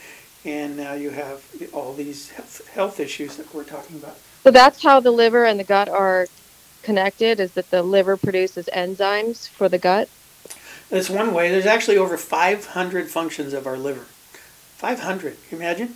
and 0.44 0.76
now 0.76 0.92
you 0.92 1.10
have 1.10 1.44
all 1.72 1.94
these 1.94 2.30
health, 2.30 2.68
health 2.68 3.00
issues 3.00 3.36
that 3.36 3.52
we're 3.54 3.64
talking 3.64 3.96
about. 3.96 4.16
So 4.44 4.50
that's 4.50 4.82
how 4.82 5.00
the 5.00 5.10
liver 5.10 5.44
and 5.44 5.58
the 5.58 5.64
gut 5.64 5.88
are 5.88 6.26
connected 6.82 7.40
is 7.40 7.52
that 7.52 7.70
the 7.70 7.82
liver 7.82 8.16
produces 8.16 8.68
enzymes 8.72 9.48
for 9.48 9.68
the 9.68 9.78
gut. 9.78 10.08
That's 10.90 11.08
one 11.08 11.32
way. 11.32 11.50
There's 11.50 11.64
actually 11.64 11.96
over 11.96 12.16
500 12.16 13.08
functions 13.08 13.54
of 13.54 13.66
our 13.66 13.78
liver. 13.78 14.06
500. 14.76 15.36
Can 15.48 15.58
you 15.58 15.64
imagine? 15.64 15.94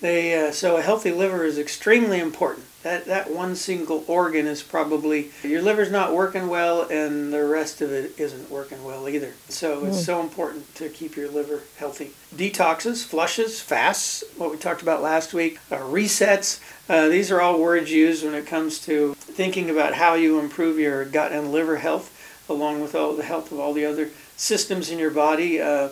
They 0.00 0.34
uh, 0.48 0.52
so 0.52 0.76
a 0.76 0.82
healthy 0.82 1.10
liver 1.10 1.44
is 1.44 1.58
extremely 1.58 2.20
important. 2.20 2.66
That 2.82 3.06
that 3.06 3.32
one 3.34 3.56
single 3.56 4.04
organ 4.06 4.46
is 4.46 4.62
probably 4.62 5.30
your 5.42 5.62
liver's 5.62 5.90
not 5.90 6.14
working 6.14 6.48
well, 6.48 6.82
and 6.82 7.32
the 7.32 7.44
rest 7.44 7.80
of 7.80 7.90
it 7.90 8.12
isn't 8.18 8.50
working 8.50 8.84
well 8.84 9.08
either. 9.08 9.32
So 9.48 9.86
it's 9.86 9.96
Mm. 10.02 10.04
so 10.04 10.20
important 10.20 10.74
to 10.76 10.88
keep 10.90 11.16
your 11.16 11.28
liver 11.30 11.62
healthy. 11.78 12.10
Detoxes, 12.34 13.04
flushes, 13.04 13.60
fasts. 13.60 14.22
What 14.36 14.50
we 14.50 14.58
talked 14.58 14.82
about 14.82 15.02
last 15.02 15.32
week. 15.32 15.58
Uh, 15.70 15.78
resets. 15.78 16.60
Uh, 16.88 17.08
these 17.08 17.30
are 17.32 17.40
all 17.40 17.58
words 17.58 17.90
used 17.90 18.22
when 18.24 18.34
it 18.34 18.46
comes 18.46 18.78
to 18.80 19.14
thinking 19.18 19.70
about 19.70 19.94
how 19.94 20.14
you 20.14 20.38
improve 20.38 20.78
your 20.78 21.04
gut 21.04 21.32
and 21.32 21.50
liver 21.50 21.78
health, 21.78 22.12
along 22.48 22.80
with 22.82 22.94
all 22.94 23.14
the 23.14 23.24
health 23.24 23.50
of 23.50 23.58
all 23.58 23.72
the 23.72 23.84
other 23.86 24.10
systems 24.36 24.90
in 24.90 24.98
your 24.98 25.10
body. 25.10 25.60
Uh, 25.60 25.88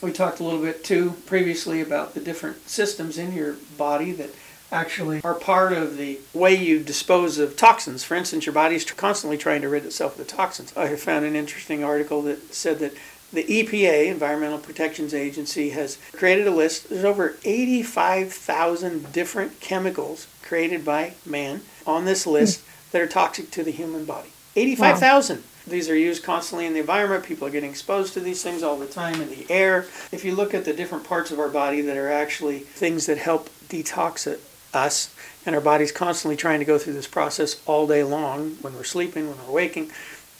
we 0.00 0.12
talked 0.12 0.40
a 0.40 0.44
little 0.44 0.60
bit 0.60 0.84
too 0.84 1.14
previously 1.26 1.80
about 1.80 2.14
the 2.14 2.20
different 2.20 2.68
systems 2.68 3.18
in 3.18 3.32
your 3.32 3.56
body 3.76 4.12
that 4.12 4.30
actually 4.72 5.20
are 5.22 5.34
part 5.34 5.72
of 5.72 5.96
the 5.96 6.18
way 6.34 6.54
you 6.54 6.80
dispose 6.80 7.38
of 7.38 7.56
toxins. 7.56 8.04
For 8.04 8.14
instance, 8.14 8.46
your 8.46 8.52
body's 8.52 8.84
constantly 8.84 9.38
trying 9.38 9.62
to 9.62 9.68
rid 9.68 9.84
itself 9.84 10.12
of 10.12 10.18
the 10.18 10.24
toxins. 10.32 10.76
I 10.76 10.94
found 10.96 11.24
an 11.24 11.36
interesting 11.36 11.84
article 11.84 12.22
that 12.22 12.54
said 12.54 12.78
that 12.80 12.94
the 13.32 13.44
EPA, 13.44 14.06
Environmental 14.06 14.58
Protections 14.58 15.12
Agency, 15.12 15.70
has 15.70 15.98
created 16.12 16.46
a 16.46 16.50
list. 16.50 16.88
There's 16.88 17.04
over 17.04 17.36
85,000 17.44 19.12
different 19.12 19.60
chemicals 19.60 20.26
created 20.42 20.84
by 20.84 21.14
man 21.24 21.62
on 21.86 22.04
this 22.04 22.26
list 22.26 22.62
that 22.92 23.02
are 23.02 23.06
toxic 23.06 23.50
to 23.52 23.64
the 23.64 23.72
human 23.72 24.04
body. 24.04 24.28
85,000. 24.54 25.42
These 25.66 25.88
are 25.88 25.96
used 25.96 26.22
constantly 26.22 26.66
in 26.66 26.74
the 26.74 26.80
environment. 26.80 27.24
People 27.24 27.48
are 27.48 27.50
getting 27.50 27.70
exposed 27.70 28.14
to 28.14 28.20
these 28.20 28.42
things 28.42 28.62
all 28.62 28.78
the 28.78 28.86
time 28.86 29.20
in 29.20 29.28
the 29.28 29.46
air. 29.50 29.86
If 30.12 30.24
you 30.24 30.34
look 30.34 30.54
at 30.54 30.64
the 30.64 30.72
different 30.72 31.04
parts 31.04 31.32
of 31.32 31.40
our 31.40 31.48
body 31.48 31.80
that 31.80 31.96
are 31.96 32.10
actually 32.10 32.60
things 32.60 33.06
that 33.06 33.18
help 33.18 33.50
detox 33.68 34.26
it, 34.28 34.40
us, 34.72 35.14
and 35.44 35.54
our 35.54 35.60
body's 35.60 35.90
constantly 35.90 36.36
trying 36.36 36.60
to 36.60 36.64
go 36.64 36.78
through 36.78 36.92
this 36.92 37.08
process 37.08 37.60
all 37.66 37.86
day 37.86 38.04
long 38.04 38.50
when 38.60 38.74
we're 38.74 38.84
sleeping, 38.84 39.28
when 39.28 39.38
we're 39.44 39.52
waking. 39.52 39.90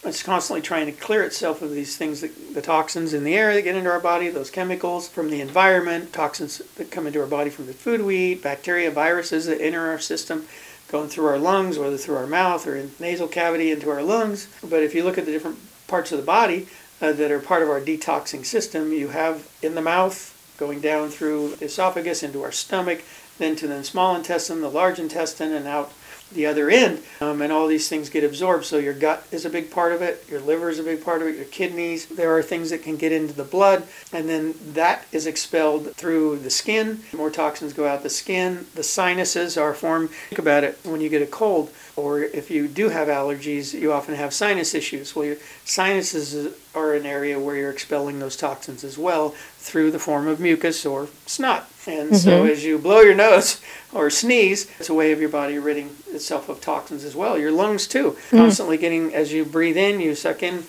It's 0.05 0.23
constantly 0.23 0.63
trying 0.63 0.87
to 0.87 0.93
clear 0.93 1.25
itself 1.25 1.63
of 1.63 1.73
these 1.73 1.97
things, 1.97 2.21
that, 2.21 2.55
the 2.55 2.63
toxins 2.63 3.13
in 3.13 3.25
the 3.25 3.35
air 3.35 3.53
that 3.55 3.63
get 3.63 3.75
into 3.75 3.91
our 3.91 3.99
body, 3.99 4.29
those 4.29 4.51
chemicals 4.51 5.09
from 5.09 5.31
the 5.31 5.41
environment, 5.41 6.13
toxins 6.13 6.59
that 6.77 6.93
come 6.93 7.09
into 7.09 7.21
our 7.21 7.27
body 7.27 7.51
from 7.51 7.67
the 7.67 7.73
food 7.73 8.03
we 8.03 8.17
eat, 8.17 8.43
bacteria, 8.43 8.91
viruses 8.91 9.47
that 9.47 9.61
enter 9.61 9.89
our 9.89 9.99
system. 9.99 10.47
Going 10.89 11.09
through 11.09 11.27
our 11.27 11.39
lungs, 11.39 11.79
whether 11.79 11.97
through 11.97 12.17
our 12.17 12.27
mouth 12.27 12.67
or 12.67 12.77
in 12.77 12.93
nasal 13.01 13.29
cavity 13.29 13.71
into 13.71 13.91
our 13.91 14.03
lungs. 14.03 14.49
But 14.63 14.83
if 14.83 14.95
you 14.95 15.05
look 15.05 15.19
at 15.19 15.27
the 15.27 15.33
different 15.33 15.59
parts 15.87 16.13
of 16.13 16.19
the 16.19 16.25
body 16.25 16.69
uh, 17.01 17.13
that 17.13 17.31
are 17.31 17.41
part 17.41 17.63
of 17.63 17.69
our 17.69 17.81
detoxing 17.81 18.45
system, 18.45 18.93
you 18.93 19.09
have 19.09 19.49
in 19.63 19.75
the 19.75 19.83
mouth, 19.83 20.33
going 20.59 20.81
down 20.81 21.11
through 21.11 21.57
the 21.57 21.67
esophagus 21.67 22.23
into 22.23 22.43
our 22.43 22.53
stomach, 22.53 23.03
then 23.39 23.57
to 23.57 23.67
the 23.67 23.85
small 23.85 24.17
intestine, 24.17 24.61
the 24.61 24.71
large 24.71 24.99
intestine, 24.99 25.53
and 25.53 25.67
out 25.67 25.93
the 26.33 26.47
other 26.47 26.69
end. 26.71 27.03
Um, 27.21 27.41
and 27.43 27.53
all 27.53 27.67
these 27.67 27.89
things 27.89 28.11
get 28.11 28.25
absorbed. 28.25 28.65
So 28.65 28.79
your 28.79 28.95
gut 28.95 29.27
is 29.31 29.45
a 29.45 29.51
big 29.51 29.71
part 29.71 29.93
of 29.93 30.03
it, 30.03 30.25
your 30.29 30.41
liver 30.41 30.69
is 30.69 30.79
a 30.79 30.83
big 30.83 31.05
part 31.05 31.23
of 31.23 31.29
it, 31.29 31.37
your 31.37 31.45
kidneys. 31.47 32.07
There 32.07 32.37
are 32.37 32.43
things 32.43 32.71
that 32.71 32.83
can 32.83 32.97
get 32.97 33.13
into 33.13 33.33
the 33.33 33.45
blood, 33.45 33.85
and 34.13 34.29
then 34.29 34.55
that 34.73 35.07
is 35.13 35.27
expelled 35.27 35.95
through 35.95 36.39
the 36.39 36.51
skin. 36.51 37.01
More 37.13 37.31
toxins 37.31 37.73
go 37.73 37.87
out 37.87 38.03
the 38.03 38.11
skin. 38.11 38.67
The 38.75 38.83
sinuses 38.83 39.57
are 39.57 39.75
formed. 39.75 40.11
Think 40.11 40.39
about 40.39 40.65
it 40.65 40.79
when 40.85 41.01
you 41.01 41.09
get 41.09 41.23
a 41.23 41.27
cold, 41.27 41.71
or 41.97 42.23
if 42.23 42.51
you 42.51 42.69
do 42.69 42.89
have 42.89 43.09
allergies, 43.09 43.73
you 43.73 43.93
often 43.93 44.15
have 44.15 44.35
sinus 44.35 44.75
issues. 44.75 45.15
Well, 45.15 45.25
your 45.25 45.37
sinuses 45.65 46.55
are 46.75 46.95
an 46.95 47.07
area 47.07 47.41
where 47.41 47.57
you're 47.57 47.71
expelling 47.71 48.19
those 48.19 48.37
toxins 48.37 48.85
as 48.85 48.99
well 48.99 49.31
through 49.59 49.91
the 49.91 49.99
form 49.99 50.27
of 50.27 50.41
mucus 50.41 50.85
or 50.85 51.09
snot. 51.25 51.71
And 51.87 52.11
mm-hmm. 52.11 52.15
so 52.17 52.45
as 52.45 52.65
you 52.65 52.79
blow 52.79 53.01
your 53.01 53.15
nose 53.15 53.61
or 53.93 54.11
sneeze, 54.11 54.71
it's 54.79 54.89
a 54.89 54.95
way 54.95 55.13
of 55.13 55.21
your 55.21 55.29
body 55.29 55.59
ridding 55.59 55.97
itself 56.09 56.49
of 56.49 56.61
toxins 56.61 57.05
as 57.05 57.15
well. 57.15 57.39
Your 57.39 57.53
lungs 57.53 57.87
too, 57.87 58.13
mm-hmm. 58.13 58.37
constantly 58.37 58.77
getting 58.77 59.15
as 59.15 59.33
you 59.33 59.45
breathe 59.45 59.77
in, 59.77 60.01
you 60.01 60.15
suck 60.15 60.43
in 60.43 60.65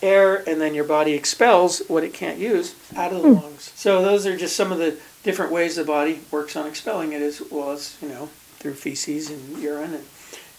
air 0.00 0.48
and 0.48 0.60
then 0.60 0.74
your 0.74 0.84
body 0.84 1.12
expels 1.12 1.82
what 1.88 2.04
it 2.04 2.14
can't 2.14 2.38
use 2.38 2.74
out 2.94 3.12
of 3.12 3.22
the 3.22 3.28
mm. 3.28 3.42
lungs. 3.42 3.72
So 3.74 4.00
those 4.00 4.26
are 4.26 4.36
just 4.36 4.54
some 4.54 4.70
of 4.70 4.78
the 4.78 4.96
different 5.24 5.50
ways 5.50 5.74
the 5.74 5.84
body 5.84 6.20
works 6.30 6.54
on 6.54 6.68
expelling 6.68 7.12
it 7.12 7.20
as 7.20 7.42
well 7.50 7.72
as, 7.72 7.96
you 8.00 8.08
know, 8.08 8.26
through 8.58 8.74
feces 8.74 9.28
and 9.28 9.58
urine 9.58 9.94
and 9.94 10.04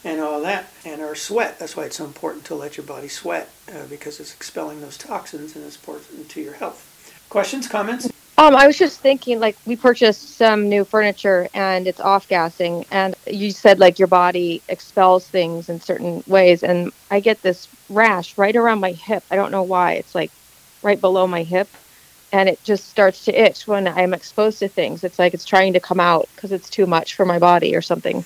and 0.03 0.21
all 0.21 0.41
that, 0.41 0.71
and 0.85 1.01
our 1.01 1.15
sweat. 1.15 1.59
That's 1.59 1.75
why 1.75 1.83
it's 1.83 1.97
so 1.97 2.05
important 2.05 2.45
to 2.45 2.55
let 2.55 2.77
your 2.77 2.85
body 2.85 3.07
sweat 3.07 3.49
uh, 3.69 3.85
because 3.89 4.19
it's 4.19 4.33
expelling 4.33 4.81
those 4.81 4.97
toxins 4.97 5.55
and 5.55 5.65
it's 5.65 5.75
important 5.75 6.29
to 6.29 6.41
your 6.41 6.53
health. 6.53 6.85
Questions, 7.29 7.67
comments? 7.67 8.08
Um, 8.39 8.55
I 8.55 8.67
was 8.67 8.77
just 8.77 9.01
thinking, 9.01 9.41
like, 9.41 9.57
we 9.65 9.75
purchased 9.75 10.37
some 10.37 10.69
new 10.69 10.85
furniture 10.85 11.49
and 11.53 11.85
it's 11.85 11.99
off 11.99 12.25
gassing, 12.29 12.85
and 12.89 13.13
you 13.27 13.51
said, 13.51 13.79
like, 13.79 13.99
your 13.99 14.07
body 14.07 14.61
expels 14.69 15.27
things 15.27 15.67
in 15.67 15.81
certain 15.81 16.23
ways, 16.25 16.63
and 16.63 16.93
I 17.11 17.19
get 17.19 17.41
this 17.41 17.67
rash 17.89 18.37
right 18.37 18.55
around 18.55 18.79
my 18.79 18.93
hip. 18.93 19.25
I 19.29 19.35
don't 19.35 19.51
know 19.51 19.63
why. 19.63 19.95
It's 19.95 20.15
like 20.15 20.31
right 20.83 21.01
below 21.01 21.27
my 21.27 21.43
hip, 21.43 21.67
and 22.31 22.47
it 22.47 22.63
just 22.63 22.87
starts 22.87 23.25
to 23.25 23.33
itch 23.33 23.67
when 23.67 23.89
I'm 23.89 24.13
exposed 24.13 24.59
to 24.59 24.69
things. 24.69 25.03
It's 25.03 25.19
like 25.19 25.33
it's 25.33 25.43
trying 25.43 25.73
to 25.73 25.81
come 25.81 25.99
out 25.99 26.29
because 26.33 26.53
it's 26.53 26.69
too 26.69 26.85
much 26.85 27.15
for 27.15 27.25
my 27.25 27.39
body 27.39 27.75
or 27.75 27.81
something. 27.81 28.23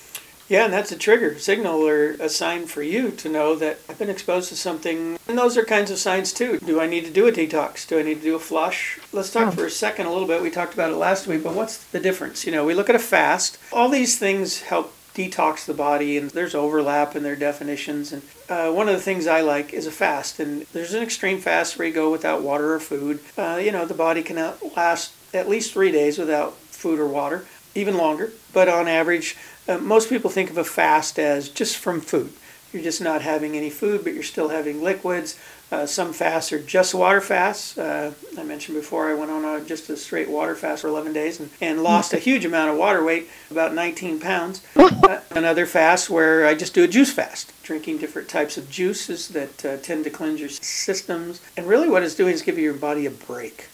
Yeah, 0.48 0.64
and 0.64 0.72
that's 0.72 0.92
a 0.92 0.98
trigger 0.98 1.38
signal 1.38 1.86
or 1.86 2.10
a 2.12 2.28
sign 2.28 2.66
for 2.66 2.82
you 2.82 3.10
to 3.12 3.28
know 3.28 3.54
that 3.56 3.78
I've 3.88 3.98
been 3.98 4.10
exposed 4.10 4.50
to 4.50 4.56
something. 4.56 5.18
And 5.26 5.38
those 5.38 5.56
are 5.56 5.64
kinds 5.64 5.90
of 5.90 5.98
signs 5.98 6.32
too. 6.32 6.58
Do 6.58 6.80
I 6.80 6.86
need 6.86 7.04
to 7.06 7.10
do 7.10 7.26
a 7.26 7.32
detox? 7.32 7.86
Do 7.88 7.98
I 7.98 8.02
need 8.02 8.16
to 8.16 8.22
do 8.22 8.36
a 8.36 8.40
flush? 8.40 8.98
Let's 9.12 9.32
talk 9.32 9.48
oh. 9.48 9.50
for 9.52 9.64
a 9.64 9.70
second 9.70 10.06
a 10.06 10.12
little 10.12 10.28
bit. 10.28 10.42
We 10.42 10.50
talked 10.50 10.74
about 10.74 10.90
it 10.90 10.96
last 10.96 11.26
week, 11.26 11.42
but 11.42 11.54
what's 11.54 11.82
the 11.84 12.00
difference? 12.00 12.44
You 12.44 12.52
know, 12.52 12.64
we 12.64 12.74
look 12.74 12.90
at 12.90 12.94
a 12.94 13.00
fast. 13.00 13.58
All 13.72 13.88
these 13.88 14.18
things 14.18 14.62
help 14.62 14.94
detox 15.14 15.64
the 15.64 15.74
body, 15.74 16.18
and 16.18 16.30
there's 16.30 16.54
overlap 16.54 17.14
in 17.16 17.22
their 17.22 17.36
definitions. 17.36 18.12
And 18.12 18.22
uh, 18.48 18.70
one 18.72 18.88
of 18.88 18.94
the 18.94 19.00
things 19.02 19.26
I 19.26 19.40
like 19.40 19.72
is 19.72 19.86
a 19.86 19.92
fast, 19.92 20.40
and 20.40 20.62
there's 20.72 20.92
an 20.92 21.02
extreme 21.02 21.40
fast 21.40 21.78
where 21.78 21.88
you 21.88 21.94
go 21.94 22.10
without 22.10 22.42
water 22.42 22.74
or 22.74 22.80
food. 22.80 23.20
Uh, 23.38 23.60
you 23.62 23.72
know, 23.72 23.86
the 23.86 23.94
body 23.94 24.22
can 24.22 24.54
last 24.76 25.14
at 25.32 25.48
least 25.48 25.72
three 25.72 25.92
days 25.92 26.18
without 26.18 26.56
food 26.56 26.98
or 26.98 27.06
water, 27.06 27.46
even 27.74 27.96
longer. 27.96 28.32
But 28.52 28.68
on 28.68 28.88
average, 28.88 29.36
uh, 29.68 29.78
most 29.78 30.08
people 30.08 30.30
think 30.30 30.50
of 30.50 30.58
a 30.58 30.64
fast 30.64 31.18
as 31.18 31.48
just 31.48 31.76
from 31.76 32.00
food. 32.00 32.32
You're 32.72 32.82
just 32.82 33.00
not 33.00 33.22
having 33.22 33.56
any 33.56 33.70
food, 33.70 34.02
but 34.02 34.14
you're 34.14 34.24
still 34.24 34.48
having 34.48 34.82
liquids. 34.82 35.38
Uh, 35.70 35.86
some 35.86 36.12
fasts 36.12 36.52
are 36.52 36.60
just 36.60 36.94
water 36.94 37.20
fasts. 37.20 37.78
Uh, 37.78 38.12
I 38.38 38.42
mentioned 38.42 38.76
before 38.76 39.08
I 39.08 39.14
went 39.14 39.30
on 39.30 39.44
a, 39.44 39.64
just 39.64 39.88
a 39.90 39.96
straight 39.96 40.28
water 40.28 40.54
fast 40.54 40.82
for 40.82 40.88
11 40.88 41.12
days 41.12 41.40
and, 41.40 41.50
and 41.60 41.82
lost 41.82 42.12
a 42.12 42.18
huge 42.18 42.44
amount 42.44 42.70
of 42.70 42.76
water 42.76 43.02
weight, 43.02 43.28
about 43.50 43.74
19 43.74 44.20
pounds. 44.20 44.62
Uh, 44.76 45.20
another 45.30 45.66
fast 45.66 46.10
where 46.10 46.46
I 46.46 46.54
just 46.54 46.74
do 46.74 46.84
a 46.84 46.88
juice 46.88 47.12
fast, 47.12 47.52
drinking 47.62 47.98
different 47.98 48.28
types 48.28 48.56
of 48.56 48.68
juices 48.70 49.28
that 49.28 49.64
uh, 49.64 49.76
tend 49.78 50.04
to 50.04 50.10
cleanse 50.10 50.40
your 50.40 50.48
systems. 50.48 51.40
And 51.56 51.66
really, 51.66 51.88
what 51.88 52.02
it's 52.02 52.14
doing 52.14 52.34
is 52.34 52.42
giving 52.42 52.62
your 52.62 52.74
body 52.74 53.06
a 53.06 53.10
break. 53.10 53.68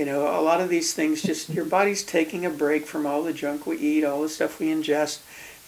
You 0.00 0.06
know, 0.06 0.28
a 0.28 0.40
lot 0.40 0.62
of 0.62 0.70
these 0.70 0.94
things 0.94 1.20
just 1.20 1.50
your 1.50 1.66
body's 1.66 2.02
taking 2.02 2.46
a 2.46 2.50
break 2.50 2.86
from 2.86 3.04
all 3.04 3.22
the 3.22 3.34
junk 3.34 3.66
we 3.66 3.76
eat, 3.76 4.02
all 4.02 4.22
the 4.22 4.30
stuff 4.30 4.58
we 4.58 4.68
ingest, 4.68 5.18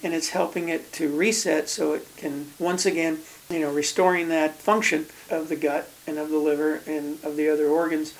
and 0.03 0.15
it's 0.15 0.31
helping 0.31 0.71
it 0.71 0.91
to 0.95 1.15
reset 1.15 1.69
so 1.69 1.93
it 1.93 2.07
can 2.17 2.47
once 2.59 2.87
again, 2.87 3.19
you 3.51 3.61
know, 3.61 3.71
restoring 3.71 4.31
that 4.31 4.55
function 4.55 5.05
of 5.29 5.51
the 5.51 5.57
gut 5.57 5.91
and 6.07 6.17
of 6.17 6.31
the 6.31 6.39
liver 6.39 6.81
and 6.87 7.23
of 7.23 7.37
the 7.37 7.47
other 7.51 7.67
organs. 7.67 8.15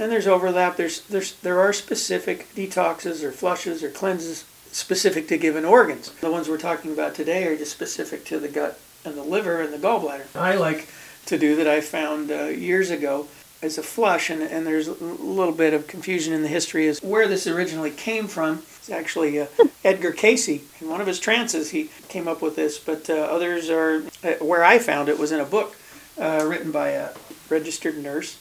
And 0.00 0.10
there's 0.10 0.26
overlap. 0.26 0.76
There's 0.76 1.02
there's 1.02 1.34
there 1.42 1.60
are 1.60 1.72
specific 1.72 2.52
detoxes 2.56 3.22
or 3.22 3.30
flushes 3.30 3.84
or 3.84 3.90
cleanses 3.90 4.44
specific 4.72 5.28
to 5.28 5.38
given 5.38 5.64
organs. 5.64 6.10
The 6.14 6.32
ones 6.32 6.48
we're 6.48 6.58
talking 6.58 6.92
about 6.92 7.14
today 7.14 7.46
are 7.46 7.56
just 7.56 7.70
specific 7.70 8.24
to 8.24 8.40
the 8.40 8.48
gut 8.48 8.80
and 9.04 9.14
the 9.14 9.22
liver 9.22 9.60
and 9.60 9.72
the 9.72 9.78
gallbladder. 9.78 10.26
I 10.34 10.56
like 10.56 10.88
to 11.26 11.38
do 11.38 11.54
that 11.54 11.68
I 11.68 11.80
found 11.80 12.32
uh, 12.32 12.46
years 12.46 12.90
ago 12.90 13.28
as 13.62 13.78
a 13.78 13.82
flush, 13.82 14.28
and, 14.28 14.42
and 14.42 14.66
there's 14.66 14.88
a 14.88 14.94
little 14.94 15.54
bit 15.54 15.72
of 15.72 15.86
confusion 15.86 16.34
in 16.34 16.42
the 16.42 16.48
history 16.48 16.88
as 16.88 17.00
where 17.00 17.28
this 17.28 17.46
originally 17.46 17.92
came 17.92 18.26
from. 18.26 18.58
It's 18.78 18.90
actually 18.90 19.40
uh, 19.40 19.46
Edgar 19.84 20.10
Cayce. 20.10 20.48
In 20.48 20.88
one 20.88 21.00
of 21.00 21.06
his 21.06 21.20
trances, 21.20 21.70
he 21.70 21.88
came 22.08 22.26
up 22.26 22.42
with 22.42 22.56
this, 22.56 22.78
but 22.78 23.08
uh, 23.08 23.14
others 23.14 23.70
are, 23.70 24.02
uh, 24.24 24.32
where 24.44 24.64
I 24.64 24.78
found 24.80 25.08
it 25.08 25.18
was 25.18 25.30
in 25.30 25.40
a 25.40 25.44
book 25.44 25.76
uh, 26.20 26.44
written 26.46 26.72
by 26.72 26.90
a 26.90 27.10
registered 27.48 27.96
nurse, 27.96 28.38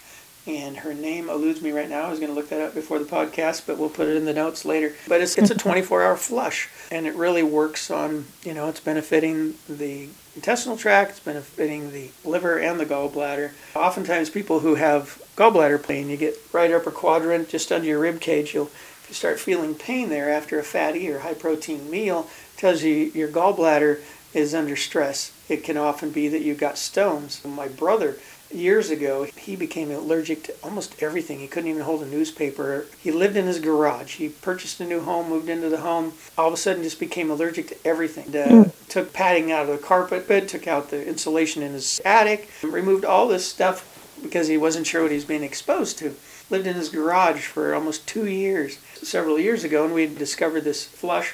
and 0.48 0.78
her 0.78 0.94
name 0.94 1.30
eludes 1.30 1.62
me 1.62 1.72
right 1.72 1.90
now. 1.90 2.02
I 2.02 2.10
was 2.10 2.20
going 2.20 2.32
to 2.32 2.36
look 2.36 2.50
that 2.50 2.62
up 2.62 2.74
before 2.74 2.98
the 2.98 3.06
podcast, 3.06 3.68
but 3.68 3.78
we'll 3.78 3.90
put 3.90 4.08
it 4.08 4.18
in 4.18 4.26
the 4.26 4.34
notes 4.34 4.66
later. 4.66 4.96
But 5.08 5.22
it's, 5.22 5.38
it's 5.38 5.52
a 5.52 5.56
24 5.58 6.02
hour 6.02 6.18
flush, 6.18 6.68
and 6.90 7.06
it 7.06 7.14
really 7.14 7.44
works 7.44 7.92
on, 7.92 8.26
you 8.44 8.56
know, 8.56 8.68
it's 8.68 8.80
benefiting 8.80 9.54
the 9.70 10.10
intestinal 10.36 10.78
tract, 10.78 11.12
it's 11.12 11.20
benefiting 11.20 11.92
the 11.92 12.12
liver 12.24 12.60
and 12.60 12.80
the 12.80 12.86
gallbladder. 12.86 13.52
Oftentimes, 13.76 14.30
people 14.30 14.60
who 14.60 14.76
have 14.76 15.22
gallbladder 15.36 15.86
pain, 15.86 16.10
you 16.10 16.18
get 16.18 16.38
right 16.52 16.72
upper 16.72 16.92
quadrant, 16.92 17.50
just 17.50 17.72
under 17.72 17.88
your 17.88 18.00
rib 18.00 18.20
cage, 18.22 18.54
you'll 18.54 18.70
if 19.04 19.06
you 19.10 19.16
start 19.16 19.40
feeling 19.40 19.76
pain 19.76 20.10
there 20.10 20.32
after 20.32 20.60
a 20.60 20.64
fatty 20.64 21.10
or 21.10 21.20
high 21.20 21.34
protein 21.34 21.90
meal, 21.90 22.30
tells 22.56 22.84
you 22.84 23.12
your 23.14 23.28
gallbladder 23.28 24.00
is 24.34 24.54
under 24.54 24.76
stress. 24.76 25.34
It 25.50 25.64
can 25.64 25.76
often 25.76 26.12
be 26.12 26.28
that 26.30 26.42
you've 26.42 26.60
got 26.60 26.78
stones. 26.78 27.44
My 27.44 27.68
brother 27.68 28.18
years 28.54 28.90
ago, 28.90 29.24
he 29.36 29.56
became 29.56 29.92
allergic 29.92 30.44
to 30.44 30.54
almost 30.64 31.02
everything. 31.02 31.40
He 31.40 31.48
couldn't 31.48 31.70
even 31.70 31.84
hold 31.84 32.04
a 32.04 32.08
newspaper. 32.08 32.86
He 33.00 33.12
lived 33.12 33.38
in 33.38 33.46
his 33.46 33.60
garage. 33.60 34.16
He 34.16 34.30
purchased 34.30 34.80
a 34.80 34.86
new 34.86 35.02
home, 35.02 35.30
moved 35.30 35.50
into 35.50 35.70
the 35.70 35.82
home. 35.82 36.14
All 36.38 36.48
of 36.48 36.54
a 36.54 36.58
sudden, 36.58 36.84
just 36.84 37.00
became 37.00 37.32
allergic 37.32 37.68
to 37.70 37.88
everything. 37.88 38.26
mm. 38.26 38.72
Took 38.90 39.14
padding 39.14 39.52
out 39.52 39.70
of 39.70 39.80
the 39.80 39.86
carpet 39.86 40.28
bed, 40.28 40.48
took 40.48 40.68
out 40.68 40.90
the 40.90 41.06
insulation 41.06 41.64
in 41.64 41.74
his 41.74 42.02
attic, 42.04 42.50
removed 42.64 43.06
all 43.06 43.28
this 43.28 43.46
stuff 43.46 43.88
because 44.22 44.48
he 44.48 44.58
wasn't 44.58 44.86
sure 44.86 45.02
what 45.02 45.12
he 45.12 45.16
was 45.16 45.26
being 45.26 45.44
exposed 45.44 45.98
to. 46.00 46.16
Lived 46.50 46.68
in 46.68 46.76
his 46.76 46.90
garage 46.90 47.46
for 47.46 47.74
almost 47.74 48.08
two 48.08 48.28
years, 48.28 48.78
several 48.96 49.40
years 49.40 49.64
ago, 49.64 49.86
and 49.86 49.94
we 49.94 50.06
discovered 50.06 50.64
this 50.64 50.86
flush 50.86 51.34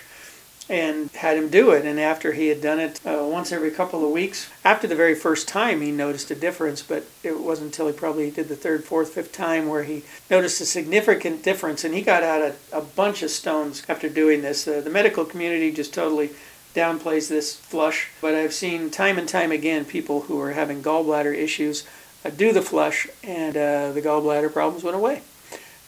and 0.69 1.09
had 1.11 1.37
him 1.37 1.49
do 1.49 1.71
it. 1.71 1.85
And 1.85 1.99
after 1.99 2.33
he 2.33 2.47
had 2.47 2.61
done 2.61 2.79
it 2.79 2.99
uh, 3.05 3.23
once 3.23 3.51
every 3.51 3.71
couple 3.71 4.05
of 4.05 4.11
weeks, 4.11 4.49
after 4.65 4.87
the 4.87 4.95
very 4.95 5.15
first 5.15 5.47
time, 5.47 5.81
he 5.81 5.91
noticed 5.91 6.29
a 6.31 6.35
difference, 6.35 6.81
but 6.81 7.05
it 7.23 7.39
wasn't 7.39 7.67
until 7.67 7.87
he 7.87 7.93
probably 7.93 8.29
did 8.29 8.47
the 8.47 8.55
third, 8.55 8.83
fourth, 8.83 9.13
fifth 9.13 9.31
time 9.31 9.67
where 9.67 9.83
he 9.83 10.03
noticed 10.29 10.59
a 10.61 10.65
significant 10.65 11.43
difference. 11.43 11.83
And 11.83 11.93
he 11.93 12.01
got 12.01 12.23
out 12.23 12.41
a, 12.41 12.55
a 12.73 12.81
bunch 12.81 13.23
of 13.23 13.29
stones 13.29 13.83
after 13.87 14.09
doing 14.09 14.41
this. 14.41 14.67
Uh, 14.67 14.81
the 14.81 14.89
medical 14.89 15.25
community 15.25 15.71
just 15.71 15.93
totally 15.93 16.31
downplays 16.75 17.27
this 17.27 17.55
flush, 17.55 18.09
but 18.21 18.35
I've 18.35 18.53
seen 18.53 18.91
time 18.91 19.17
and 19.17 19.27
time 19.27 19.51
again 19.51 19.85
people 19.85 20.21
who 20.21 20.39
are 20.39 20.51
having 20.51 20.83
gallbladder 20.83 21.35
issues 21.35 21.87
uh, 22.23 22.29
do 22.29 22.51
the 22.51 22.61
flush, 22.61 23.07
and 23.23 23.57
uh, 23.57 23.91
the 23.93 24.01
gallbladder 24.01 24.53
problems 24.53 24.83
went 24.83 24.95
away 24.95 25.21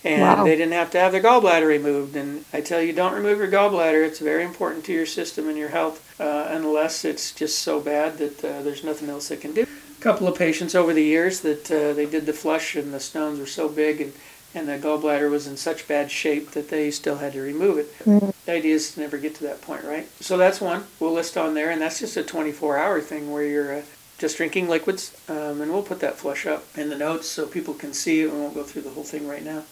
and 0.04 0.22
wow. 0.22 0.44
they 0.44 0.56
didn't 0.56 0.74
have 0.74 0.92
to 0.92 1.00
have 1.00 1.12
their 1.12 1.22
gallbladder 1.22 1.68
removed. 1.68 2.16
And 2.16 2.46
I 2.54 2.62
tell 2.62 2.82
you, 2.82 2.94
don't 2.94 3.14
remove 3.14 3.40
your 3.40 3.52
gallbladder. 3.52 4.06
It's 4.06 4.20
very 4.20 4.44
important 4.44 4.86
to 4.86 4.94
your 4.94 5.06
system 5.06 5.50
and 5.50 5.58
your 5.58 5.70
health, 5.70 6.20
uh, 6.20 6.48
unless 6.50 7.04
it's 7.04 7.34
just 7.34 7.60
so 7.60 7.80
bad 7.80 8.18
that 8.18 8.44
uh, 8.44 8.62
there's 8.62 8.84
nothing 8.84 9.10
else 9.10 9.28
they 9.28 9.38
can 9.38 9.54
do. 9.54 9.64
A 9.64 10.02
couple 10.02 10.28
of 10.28 10.38
patients 10.38 10.76
over 10.76 10.94
the 10.94 11.04
years 11.04 11.42
that 11.42 11.70
uh, 11.70 11.94
they 11.94 12.06
did 12.06 12.26
the 12.26 12.34
flush 12.34 12.76
and 12.76 12.94
the 12.94 13.02
stones 13.02 13.40
were 13.40 13.46
so 13.46 13.68
big 13.68 14.00
and, 14.00 14.14
and 14.56 14.68
the 14.70 14.80
gallbladder 14.80 15.30
was 15.30 15.48
in 15.48 15.58
such 15.58 15.88
bad 15.88 16.10
shape 16.10 16.52
that 16.52 16.70
they 16.70 16.90
still 16.92 17.18
had 17.18 17.34
to 17.34 17.42
remove 17.42 17.78
it. 17.78 17.94
Mm-hmm. 18.00 18.30
The 18.46 18.52
idea 18.54 18.76
is 18.76 18.94
to 18.94 19.02
never 19.02 19.18
get 19.18 19.36
to 19.36 19.44
that 19.44 19.62
point, 19.62 19.84
right? 19.84 20.08
So 20.22 20.38
that's 20.38 20.62
one 20.62 20.86
we'll 21.02 21.12
list 21.12 21.36
on 21.36 21.54
there, 21.54 21.70
and 21.70 21.82
that's 21.82 22.00
just 22.00 22.16
a 22.16 22.24
24 22.24 22.78
hour 22.78 23.02
thing 23.02 23.32
where 23.32 23.44
you're 23.44 23.80
uh, 23.80 23.82
just 24.18 24.38
drinking 24.38 24.70
liquids, 24.70 25.16
um, 25.28 25.62
and 25.62 25.72
we'll 25.72 25.84
put 25.84 26.00
that 26.00 26.18
flush 26.18 26.46
up 26.46 26.66
in 26.78 26.90
the 26.90 26.98
notes 26.98 27.28
so 27.28 27.46
people 27.46 27.74
can 27.74 27.94
see 27.94 28.22
it. 28.22 28.32
We 28.32 28.40
won't 28.40 28.56
go 28.56 28.64
through 28.64 28.84
the 28.84 28.90
whole 28.92 29.04
thing 29.04 29.28
right 29.28 29.44
now. 29.44 29.64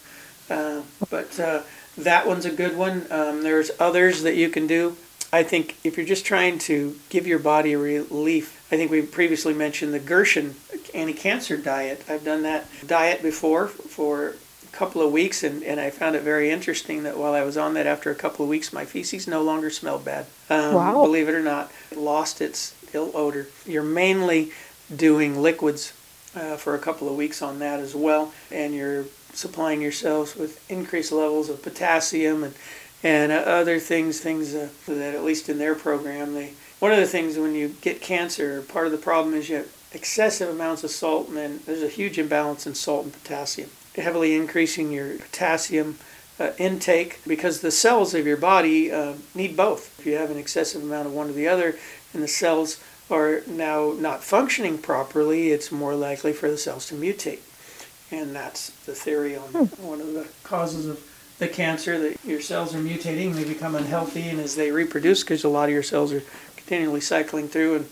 Uh, 0.50 0.82
but 1.10 1.38
uh, 1.38 1.62
that 1.96 2.26
one's 2.26 2.44
a 2.44 2.50
good 2.50 2.76
one. 2.76 3.06
Um, 3.10 3.42
there's 3.42 3.70
others 3.78 4.22
that 4.22 4.34
you 4.34 4.48
can 4.48 4.66
do. 4.66 4.96
I 5.32 5.42
think 5.42 5.76
if 5.84 5.96
you're 5.96 6.06
just 6.06 6.24
trying 6.24 6.58
to 6.60 6.96
give 7.10 7.26
your 7.26 7.38
body 7.38 7.76
relief, 7.76 8.66
I 8.72 8.76
think 8.76 8.90
we 8.90 9.02
previously 9.02 9.52
mentioned 9.52 9.92
the 9.92 9.98
Gerson 9.98 10.54
anti-cancer 10.94 11.58
diet. 11.58 12.04
I've 12.08 12.24
done 12.24 12.42
that 12.44 12.64
diet 12.86 13.22
before 13.22 13.68
for 13.68 14.28
a 14.28 14.70
couple 14.72 15.02
of 15.02 15.12
weeks, 15.12 15.42
and, 15.42 15.62
and 15.62 15.78
I 15.78 15.90
found 15.90 16.16
it 16.16 16.22
very 16.22 16.50
interesting 16.50 17.02
that 17.02 17.18
while 17.18 17.34
I 17.34 17.42
was 17.42 17.58
on 17.58 17.74
that, 17.74 17.86
after 17.86 18.10
a 18.10 18.14
couple 18.14 18.44
of 18.44 18.48
weeks, 18.48 18.72
my 18.72 18.86
feces 18.86 19.28
no 19.28 19.42
longer 19.42 19.68
smelled 19.68 20.04
bad. 20.04 20.26
Um, 20.48 20.74
wow. 20.74 21.04
Believe 21.04 21.28
it 21.28 21.34
or 21.34 21.42
not, 21.42 21.70
it 21.90 21.98
lost 21.98 22.40
its 22.40 22.74
ill 22.94 23.10
odor. 23.14 23.48
You're 23.66 23.82
mainly 23.82 24.52
doing 24.94 25.42
liquids 25.42 25.92
uh, 26.34 26.56
for 26.56 26.74
a 26.74 26.78
couple 26.78 27.08
of 27.08 27.16
weeks 27.16 27.42
on 27.42 27.58
that 27.58 27.80
as 27.80 27.94
well, 27.94 28.32
and 28.50 28.74
you're 28.74 29.04
supplying 29.38 29.80
yourselves 29.80 30.36
with 30.36 30.68
increased 30.70 31.12
levels 31.12 31.48
of 31.48 31.62
potassium 31.62 32.44
and 32.44 32.54
and 33.02 33.30
uh, 33.30 33.36
other 33.36 33.78
things 33.78 34.20
things 34.20 34.54
uh, 34.54 34.68
that 34.86 35.14
at 35.14 35.22
least 35.22 35.48
in 35.48 35.58
their 35.58 35.74
program 35.74 36.34
they 36.34 36.52
one 36.80 36.92
of 36.92 36.98
the 36.98 37.06
things 37.06 37.36
when 37.36 37.54
you 37.54 37.68
get 37.80 38.00
cancer 38.00 38.62
part 38.62 38.86
of 38.86 38.92
the 38.92 38.98
problem 38.98 39.34
is 39.34 39.48
you 39.48 39.56
have 39.56 39.68
excessive 39.92 40.48
amounts 40.48 40.84
of 40.84 40.90
salt 40.90 41.28
and 41.28 41.36
then 41.36 41.60
there's 41.66 41.82
a 41.82 41.88
huge 41.88 42.18
imbalance 42.18 42.66
in 42.66 42.74
salt 42.74 43.04
and 43.04 43.12
potassium. 43.12 43.70
Heavily 43.94 44.36
increasing 44.36 44.92
your 44.92 45.16
potassium 45.18 45.98
uh, 46.38 46.50
intake 46.58 47.20
because 47.26 47.60
the 47.60 47.70
cells 47.70 48.14
of 48.14 48.26
your 48.26 48.36
body 48.36 48.92
uh, 48.92 49.14
need 49.34 49.56
both. 49.56 49.98
If 49.98 50.06
you 50.06 50.14
have 50.14 50.30
an 50.30 50.36
excessive 50.36 50.82
amount 50.82 51.06
of 51.06 51.14
one 51.14 51.28
or 51.28 51.32
the 51.32 51.48
other 51.48 51.76
and 52.12 52.22
the 52.22 52.28
cells 52.28 52.80
are 53.10 53.40
now 53.46 53.94
not 53.98 54.22
functioning 54.22 54.76
properly 54.76 55.50
it's 55.50 55.72
more 55.72 55.94
likely 55.94 56.32
for 56.32 56.50
the 56.50 56.58
cells 56.58 56.86
to 56.86 56.94
mutate 56.94 57.40
and 58.10 58.34
that's 58.34 58.70
the 58.86 58.94
theory 58.94 59.36
on 59.36 59.48
hmm. 59.48 59.86
one 59.86 60.00
of 60.00 60.14
the 60.14 60.26
causes 60.42 60.86
of 60.86 61.02
the 61.38 61.48
cancer 61.48 61.98
that 61.98 62.24
your 62.24 62.40
cells 62.40 62.74
are 62.74 62.80
mutating, 62.80 63.34
they 63.34 63.44
become 63.44 63.74
unhealthy, 63.74 64.28
and 64.28 64.40
as 64.40 64.56
they 64.56 64.70
reproduce, 64.72 65.22
because 65.22 65.44
a 65.44 65.48
lot 65.48 65.68
of 65.68 65.72
your 65.72 65.82
cells 65.82 66.12
are 66.12 66.22
continually 66.56 67.00
cycling 67.00 67.48
through 67.48 67.76
and 67.76 67.88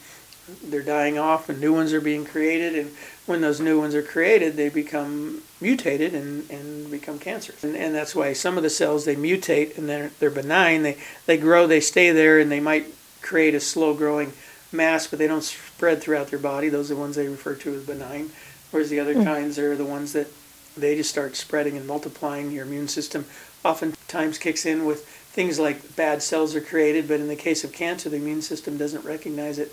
they're 0.64 0.82
dying 0.82 1.18
off, 1.18 1.48
and 1.48 1.60
new 1.60 1.72
ones 1.72 1.92
are 1.92 2.00
being 2.00 2.24
created, 2.24 2.76
and 2.76 2.92
when 3.26 3.40
those 3.40 3.60
new 3.60 3.80
ones 3.80 3.94
are 3.94 4.02
created, 4.02 4.56
they 4.56 4.68
become 4.68 5.42
mutated 5.60 6.14
and, 6.14 6.48
and 6.50 6.90
become 6.90 7.18
cancers. 7.18 7.64
And, 7.64 7.76
and 7.76 7.94
that's 7.94 8.14
why 8.14 8.32
some 8.32 8.56
of 8.56 8.62
the 8.62 8.70
cells 8.70 9.04
they 9.04 9.16
mutate 9.16 9.76
and 9.76 9.88
they're, 9.88 10.10
they're 10.20 10.30
benign, 10.30 10.82
they, 10.82 10.98
they 11.26 11.36
grow, 11.36 11.66
they 11.66 11.80
stay 11.80 12.12
there, 12.12 12.38
and 12.38 12.50
they 12.50 12.60
might 12.60 12.86
create 13.22 13.54
a 13.54 13.60
slow 13.60 13.94
growing 13.94 14.32
mass, 14.72 15.08
but 15.08 15.18
they 15.18 15.26
don't 15.26 15.42
spread 15.42 16.00
throughout 16.00 16.28
their 16.28 16.38
body. 16.38 16.68
Those 16.68 16.90
are 16.90 16.94
the 16.94 17.00
ones 17.00 17.16
they 17.16 17.28
refer 17.28 17.54
to 17.56 17.74
as 17.74 17.84
benign. 17.84 18.30
Whereas 18.70 18.90
the 18.90 19.00
other 19.00 19.14
mm. 19.14 19.24
kinds 19.24 19.58
are 19.58 19.76
the 19.76 19.84
ones 19.84 20.12
that 20.12 20.28
they 20.76 20.96
just 20.96 21.10
start 21.10 21.36
spreading 21.36 21.76
and 21.76 21.86
multiplying. 21.86 22.50
Your 22.50 22.66
immune 22.66 22.88
system 22.88 23.24
oftentimes 23.64 24.38
kicks 24.38 24.66
in 24.66 24.84
with 24.84 25.06
things 25.06 25.58
like 25.58 25.96
bad 25.96 26.22
cells 26.22 26.54
are 26.54 26.60
created, 26.60 27.08
but 27.08 27.20
in 27.20 27.28
the 27.28 27.36
case 27.36 27.64
of 27.64 27.72
cancer, 27.72 28.08
the 28.08 28.16
immune 28.16 28.42
system 28.42 28.76
doesn't 28.76 29.04
recognize 29.04 29.58
it. 29.58 29.72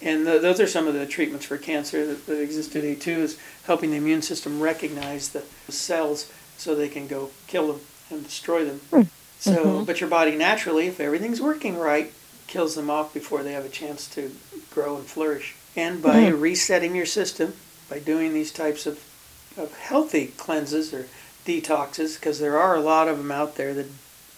And 0.00 0.26
the, 0.26 0.38
those 0.38 0.60
are 0.60 0.66
some 0.66 0.88
of 0.88 0.94
the 0.94 1.06
treatments 1.06 1.46
for 1.46 1.56
cancer 1.56 2.06
that, 2.06 2.26
that 2.26 2.40
exist 2.40 2.72
today 2.72 2.94
too, 2.94 3.20
is 3.20 3.38
helping 3.64 3.90
the 3.90 3.96
immune 3.96 4.22
system 4.22 4.60
recognize 4.60 5.28
the 5.28 5.44
cells 5.68 6.32
so 6.56 6.74
they 6.74 6.88
can 6.88 7.06
go 7.06 7.30
kill 7.46 7.68
them 7.68 7.80
and 8.10 8.24
destroy 8.24 8.64
them. 8.64 8.80
Mm. 8.90 9.08
So, 9.38 9.64
mm-hmm. 9.64 9.84
but 9.84 10.00
your 10.00 10.10
body 10.10 10.36
naturally, 10.36 10.86
if 10.86 11.00
everything's 11.00 11.40
working 11.40 11.76
right, 11.76 12.12
kills 12.46 12.74
them 12.74 12.90
off 12.90 13.14
before 13.14 13.42
they 13.42 13.52
have 13.52 13.64
a 13.64 13.68
chance 13.70 14.06
to 14.14 14.30
grow 14.70 14.96
and 14.96 15.06
flourish. 15.06 15.56
And 15.74 16.02
by 16.02 16.30
mm. 16.30 16.40
resetting 16.40 16.94
your 16.94 17.06
system, 17.06 17.54
by 17.88 17.98
doing 17.98 18.32
these 18.32 18.52
types 18.52 18.86
of, 18.86 19.04
of 19.56 19.76
healthy 19.78 20.28
cleanses 20.36 20.92
or 20.94 21.06
detoxes, 21.44 22.18
because 22.18 22.38
there 22.38 22.58
are 22.58 22.76
a 22.76 22.80
lot 22.80 23.08
of 23.08 23.18
them 23.18 23.32
out 23.32 23.56
there 23.56 23.74
that 23.74 23.86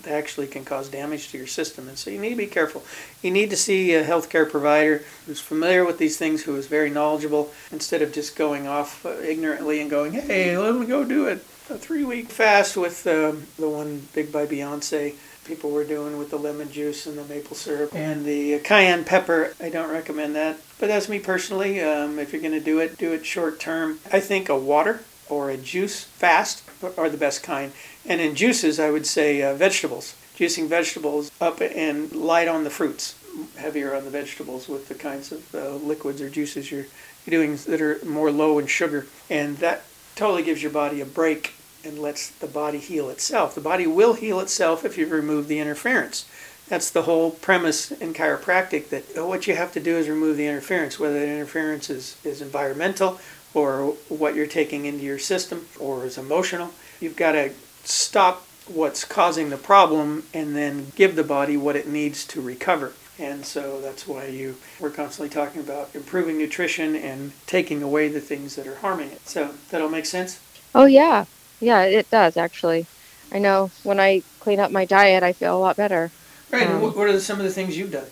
actually 0.07 0.47
can 0.47 0.65
cause 0.65 0.89
damage 0.89 1.31
to 1.31 1.39
your 1.39 1.47
system. 1.47 1.89
And 1.89 1.97
so 1.97 2.11
you 2.11 2.19
need 2.19 2.31
to 2.31 2.37
be 2.37 2.47
careful. 2.47 2.83
You 3.23 3.31
need 3.31 3.51
to 3.51 3.57
see 3.57 3.95
a 3.95 4.05
healthcare 4.05 4.51
provider 4.51 5.03
who's 5.27 5.41
familiar 5.41 5.85
with 5.85 5.99
these 5.99 6.19
things, 6.19 6.43
who 6.43 6.57
is 6.57 6.67
very 6.67 6.91
knowledgeable, 6.91 7.53
instead 7.73 8.03
of 8.03 8.13
just 8.13 8.37
going 8.37 8.67
off 8.67 9.07
uh, 9.07 9.11
ignorantly 9.21 9.81
and 9.81 9.91
going, 9.91 10.13
hey, 10.13 10.57
let 10.59 10.75
me 10.75 10.87
go 10.87 11.05
do 11.05 11.27
it. 11.27 11.39
A 11.71 11.79
three 11.79 12.05
week 12.05 12.29
fast 12.29 12.77
with 12.77 13.07
um, 13.07 13.47
the 13.59 13.69
one 13.69 14.09
big 14.15 14.31
by 14.31 14.45
Beyonce 14.45 15.15
people 15.45 15.71
were 15.71 15.85
doing 15.85 16.19
with 16.19 16.31
the 16.31 16.39
lemon 16.39 16.71
juice 16.71 17.07
and 17.07 17.19
the 17.19 17.25
maple 17.25 17.57
syrup 17.57 17.95
and 17.95 18.25
the 18.25 18.59
cayenne 18.61 19.05
pepper. 19.05 19.55
I 19.61 19.69
don't 19.69 19.91
recommend 19.91 20.35
that. 20.35 20.59
But 20.79 20.89
that's 20.89 21.09
me 21.09 21.19
personally. 21.19 21.81
Um, 21.81 22.19
if 22.19 22.33
you're 22.33 22.43
going 22.43 22.53
to 22.53 22.61
do 22.61 22.79
it, 22.81 22.99
do 22.99 23.13
it 23.13 23.25
short 23.25 23.61
term. 23.61 24.01
I 24.13 24.21
think 24.21 24.49
a 24.49 24.59
water 24.59 25.01
or 25.29 25.51
a 25.51 25.57
juice 25.57 26.05
fast 26.05 26.63
are 26.97 27.09
the 27.09 27.17
best 27.17 27.43
kind. 27.43 27.73
And 28.05 28.21
in 28.21 28.35
juices, 28.35 28.79
I 28.79 28.91
would 28.91 29.07
say 29.07 29.43
uh, 29.43 29.55
vegetables. 29.55 30.17
Juicing 30.37 30.69
vegetables 30.69 31.31
up 31.41 31.61
and 31.61 32.13
light 32.13 32.49
on 32.49 32.65
the 32.65 32.71
fruits, 32.71 33.15
heavier 33.57 33.95
on 33.95 34.05
the 34.05 34.11
vegetables 34.11 34.69
with 34.69 34.89
the 34.89 34.95
kinds 34.95 35.31
of 35.31 35.55
uh, 35.55 35.77
liquids 35.77 36.21
or 36.21 36.29
juices 36.29 36.73
you're, 36.73 36.87
you're 37.25 37.41
doing 37.45 37.57
that 37.69 37.81
are 37.81 38.05
more 38.05 38.33
low 38.33 38.59
in 38.59 38.67
sugar. 38.67 39.07
And 39.31 39.59
that 39.59 39.85
totally 40.17 40.43
gives 40.43 40.61
your 40.61 40.73
body 40.73 41.01
a 41.01 41.07
break 41.07 41.55
and 41.85 41.99
lets 41.99 42.31
the 42.31 42.47
body 42.47 42.79
heal 42.79 43.11
itself. 43.11 43.55
The 43.55 43.61
body 43.61 43.87
will 43.87 44.15
heal 44.15 44.41
itself 44.41 44.85
if 44.85 44.97
you 44.99 45.07
remove 45.07 45.49
the 45.49 45.59
interference. 45.59 46.27
That's 46.69 46.91
the 46.91 47.03
whole 47.03 47.31
premise 47.31 47.93
in 47.93 48.15
chiropractic 48.15 48.89
that 48.89 49.05
oh, 49.17 49.29
what 49.29 49.47
you 49.47 49.55
have 49.55 49.73
to 49.73 49.81
do 49.81 49.97
is 49.97 50.09
remove 50.09 50.37
the 50.37 50.47
interference, 50.47 50.99
whether 50.99 51.21
the 51.21 51.29
interference 51.29 51.91
is, 51.91 52.17
is 52.25 52.41
environmental 52.41 53.21
or 53.53 53.95
what 54.09 54.35
you're 54.35 54.47
taking 54.47 54.87
into 54.87 55.05
your 55.05 55.19
system 55.19 55.67
or 55.79 56.05
is 56.05 56.17
emotional. 56.17 56.73
You've 57.01 57.17
got 57.17 57.33
to 57.33 57.53
stop 57.85 58.47
what's 58.67 59.05
causing 59.05 59.51
the 59.51 59.57
problem 59.57 60.25
and 60.33 60.57
then 60.57 60.93
give 60.97 61.17
the 61.17 61.25
body 61.25 61.57
what 61.57 61.77
it 61.77 61.87
needs 61.87 62.27
to 62.29 62.41
recover. 62.41 62.95
And 63.19 63.45
so 63.45 63.81
that's 63.81 64.09
why 64.09 64.27
you 64.27 64.57
we're 64.81 64.91
constantly 64.91 65.33
talking 65.33 65.61
about 65.61 65.95
improving 65.95 66.39
nutrition 66.39 66.97
and 66.97 67.33
taking 67.47 67.83
away 67.83 68.09
the 68.09 68.21
things 68.21 68.57
that 68.57 68.67
are 68.67 68.77
harming 68.77 69.11
it. 69.11 69.29
So 69.29 69.55
that'll 69.71 69.89
make 69.89 70.07
sense? 70.07 70.41
Oh 70.75 70.87
yeah. 70.87 71.27
Yeah, 71.65 71.83
it 71.83 72.11
does 72.11 72.37
actually. 72.37 72.87
I 73.33 73.39
know 73.39 73.71
when 73.83 73.99
I 73.99 74.23
clean 74.41 74.61
up 74.61 74.71
my 74.71 74.85
diet, 74.85 75.23
I 75.23 75.33
feel 75.33 75.57
a 75.57 75.59
lot 75.59 75.77
better. 75.77 76.11
Right. 76.51 76.67
Um, 76.67 76.83
what 76.83 77.09
are 77.09 77.19
some 77.19 77.39
of 77.39 77.45
the 77.45 77.51
things 77.51 77.77
you've 77.77 77.91
done? 77.91 78.07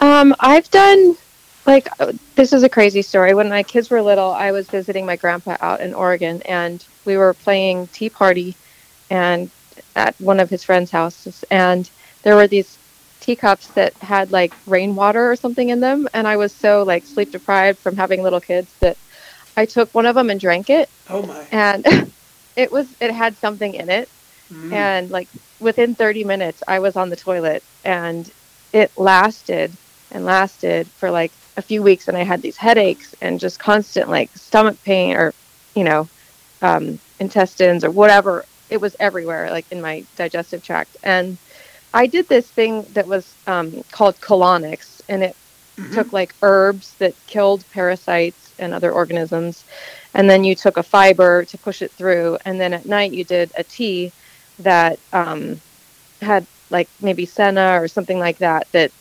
Um, 0.00 0.34
I've 0.40 0.70
done 0.70 1.16
like 1.66 1.88
uh, 2.00 2.12
this 2.36 2.52
is 2.52 2.62
a 2.62 2.68
crazy 2.68 3.02
story. 3.02 3.34
When 3.34 3.48
my 3.48 3.62
kids 3.62 3.90
were 3.90 4.00
little, 4.00 4.30
I 4.30 4.52
was 4.52 4.68
visiting 4.68 5.04
my 5.04 5.16
grandpa 5.16 5.56
out 5.60 5.80
in 5.80 5.94
Oregon, 5.94 6.42
and 6.42 6.84
we 7.04 7.16
were 7.16 7.34
playing 7.34 7.88
Tea 7.88 8.08
Party, 8.08 8.54
and 9.10 9.50
at 9.96 10.14
one 10.20 10.40
of 10.40 10.48
his 10.48 10.62
friends' 10.62 10.90
houses, 10.90 11.44
and 11.50 11.90
there 12.22 12.36
were 12.36 12.46
these 12.46 12.78
teacups 13.20 13.68
that 13.68 13.94
had 13.94 14.32
like 14.32 14.52
rainwater 14.66 15.30
or 15.30 15.36
something 15.36 15.68
in 15.68 15.80
them, 15.80 16.08
and 16.14 16.26
I 16.26 16.36
was 16.36 16.52
so 16.52 16.82
like 16.84 17.04
sleep 17.04 17.32
deprived 17.32 17.78
from 17.78 17.96
having 17.96 18.22
little 18.22 18.40
kids 18.40 18.72
that 18.80 18.96
I 19.56 19.66
took 19.66 19.92
one 19.92 20.06
of 20.06 20.14
them 20.14 20.30
and 20.30 20.40
drank 20.40 20.70
it. 20.70 20.88
Oh 21.10 21.22
my! 21.22 21.46
And 21.52 22.10
it 22.56 22.70
was 22.72 22.88
it 23.00 23.10
had 23.10 23.36
something 23.36 23.74
in 23.74 23.88
it, 23.88 24.08
mm. 24.52 24.72
and 24.72 25.10
like 25.10 25.28
within 25.60 25.94
30 25.94 26.24
minutes, 26.24 26.62
I 26.66 26.78
was 26.78 26.96
on 26.96 27.10
the 27.10 27.16
toilet, 27.16 27.62
and 27.84 28.30
it 28.72 28.90
lasted 28.96 29.72
and 30.10 30.24
lasted 30.24 30.86
for 30.86 31.10
like 31.10 31.32
a 31.56 31.62
few 31.62 31.82
weeks 31.82 32.08
and 32.08 32.16
I 32.16 32.22
had 32.22 32.42
these 32.42 32.56
headaches 32.56 33.14
and 33.20 33.38
just 33.38 33.58
constant 33.58 34.08
like 34.08 34.30
stomach 34.36 34.82
pain 34.84 35.16
or, 35.16 35.34
you 35.74 35.84
know, 35.84 36.08
um, 36.62 36.98
intestines 37.18 37.84
or 37.84 37.90
whatever. 37.90 38.44
It 38.70 38.80
was 38.80 38.96
everywhere, 38.98 39.50
like 39.50 39.70
in 39.70 39.82
my 39.82 40.04
digestive 40.16 40.62
tract. 40.64 40.96
And 41.02 41.36
I 41.92 42.06
did 42.06 42.28
this 42.28 42.50
thing 42.50 42.82
that 42.94 43.06
was 43.06 43.34
um, 43.46 43.84
called 43.90 44.18
colonics, 44.20 45.02
and 45.10 45.22
it 45.22 45.36
mm-hmm. 45.76 45.92
took 45.92 46.12
like 46.12 46.34
herbs 46.40 46.94
that 46.94 47.14
killed 47.26 47.64
parasites 47.72 48.54
and 48.58 48.72
other 48.72 48.90
organisms. 48.90 49.64
And 50.14 50.28
then 50.28 50.44
you 50.44 50.54
took 50.54 50.76
a 50.76 50.82
fiber 50.82 51.44
to 51.44 51.58
push 51.58 51.82
it 51.82 51.90
through. 51.90 52.38
And 52.44 52.60
then 52.60 52.72
at 52.72 52.86
night 52.86 53.12
you 53.12 53.24
did 53.24 53.50
a 53.56 53.64
tea 53.64 54.12
that 54.58 54.98
um, 55.12 55.60
had 56.20 56.46
like 56.70 56.88
maybe 57.00 57.26
senna 57.26 57.80
or 57.80 57.88
something 57.88 58.18
like 58.18 58.38
that 58.38 58.66
that 58.72 58.92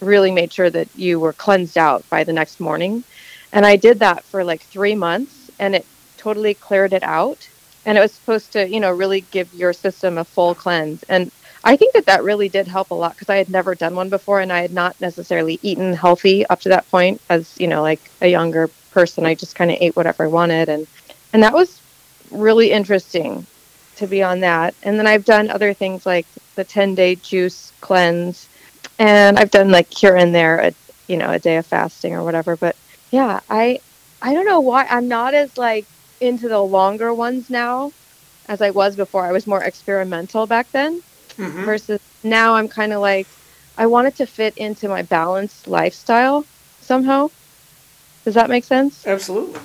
really 0.00 0.30
made 0.30 0.52
sure 0.52 0.70
that 0.70 0.88
you 0.96 1.20
were 1.20 1.32
cleansed 1.32 1.76
out 1.76 2.08
by 2.08 2.24
the 2.24 2.32
next 2.32 2.60
morning. 2.60 3.04
And 3.52 3.66
I 3.66 3.76
did 3.76 3.98
that 4.00 4.24
for 4.24 4.44
like 4.44 4.62
three 4.62 4.94
months 4.94 5.50
and 5.58 5.74
it 5.74 5.86
totally 6.16 6.54
cleared 6.54 6.92
it 6.92 7.02
out. 7.02 7.48
And 7.84 7.96
it 7.96 8.00
was 8.00 8.12
supposed 8.12 8.52
to, 8.52 8.68
you 8.68 8.80
know, 8.80 8.90
really 8.90 9.22
give 9.30 9.52
your 9.54 9.72
system 9.72 10.18
a 10.18 10.24
full 10.24 10.54
cleanse. 10.54 11.02
And 11.04 11.30
I 11.64 11.76
think 11.76 11.92
that 11.94 12.06
that 12.06 12.24
really 12.24 12.48
did 12.48 12.68
help 12.68 12.90
a 12.90 12.94
lot 12.94 13.12
because 13.12 13.28
I 13.28 13.36
had 13.36 13.50
never 13.50 13.74
done 13.74 13.94
one 13.94 14.08
before 14.08 14.40
and 14.40 14.52
I 14.52 14.60
had 14.60 14.72
not 14.72 15.00
necessarily 15.00 15.58
eaten 15.62 15.92
healthy 15.92 16.46
up 16.46 16.60
to 16.60 16.70
that 16.70 16.90
point 16.90 17.20
as, 17.28 17.58
you 17.58 17.66
know, 17.66 17.82
like 17.82 18.00
a 18.20 18.28
younger 18.28 18.70
person. 18.90 19.26
I 19.26 19.34
just 19.34 19.54
kind 19.54 19.70
of 19.70 19.78
ate 19.80 19.96
whatever 19.96 20.24
I 20.24 20.28
wanted. 20.28 20.68
And, 20.68 20.86
and 21.32 21.42
that 21.42 21.52
was 21.52 21.80
really 22.30 22.70
interesting 22.70 23.46
to 23.96 24.06
be 24.06 24.22
on 24.22 24.40
that. 24.40 24.74
And 24.82 24.98
then 24.98 25.06
I've 25.06 25.24
done 25.24 25.50
other 25.50 25.74
things 25.74 26.06
like 26.06 26.26
the 26.54 26.64
10 26.64 26.94
day 26.94 27.14
juice 27.14 27.72
cleanse 27.80 28.48
and 28.98 29.38
I've 29.38 29.50
done 29.50 29.70
like 29.70 29.92
here 29.92 30.14
and 30.14 30.34
there, 30.34 30.58
a, 30.58 30.72
you 31.08 31.16
know, 31.16 31.30
a 31.30 31.38
day 31.38 31.56
of 31.56 31.66
fasting 31.66 32.14
or 32.14 32.22
whatever. 32.22 32.56
But 32.56 32.76
yeah, 33.10 33.40
I 33.48 33.80
I 34.22 34.34
don't 34.34 34.44
know 34.44 34.60
why 34.60 34.86
I'm 34.88 35.08
not 35.08 35.34
as 35.34 35.56
like 35.56 35.86
into 36.20 36.48
the 36.48 36.60
longer 36.60 37.12
ones 37.14 37.50
now 37.50 37.92
as 38.46 38.60
I 38.60 38.70
was 38.70 38.96
before. 38.96 39.24
I 39.24 39.32
was 39.32 39.46
more 39.46 39.62
experimental 39.62 40.46
back 40.46 40.70
then, 40.72 41.02
mm-hmm. 41.36 41.64
versus 41.64 42.00
now 42.22 42.54
I'm 42.54 42.68
kind 42.68 42.92
of 42.92 43.00
like 43.00 43.26
I 43.78 43.86
want 43.86 44.08
it 44.08 44.16
to 44.16 44.26
fit 44.26 44.56
into 44.58 44.88
my 44.88 45.02
balanced 45.02 45.66
lifestyle 45.66 46.44
somehow. 46.80 47.30
Does 48.24 48.34
that 48.34 48.50
make 48.50 48.64
sense? 48.64 49.06
Absolutely. 49.06 49.60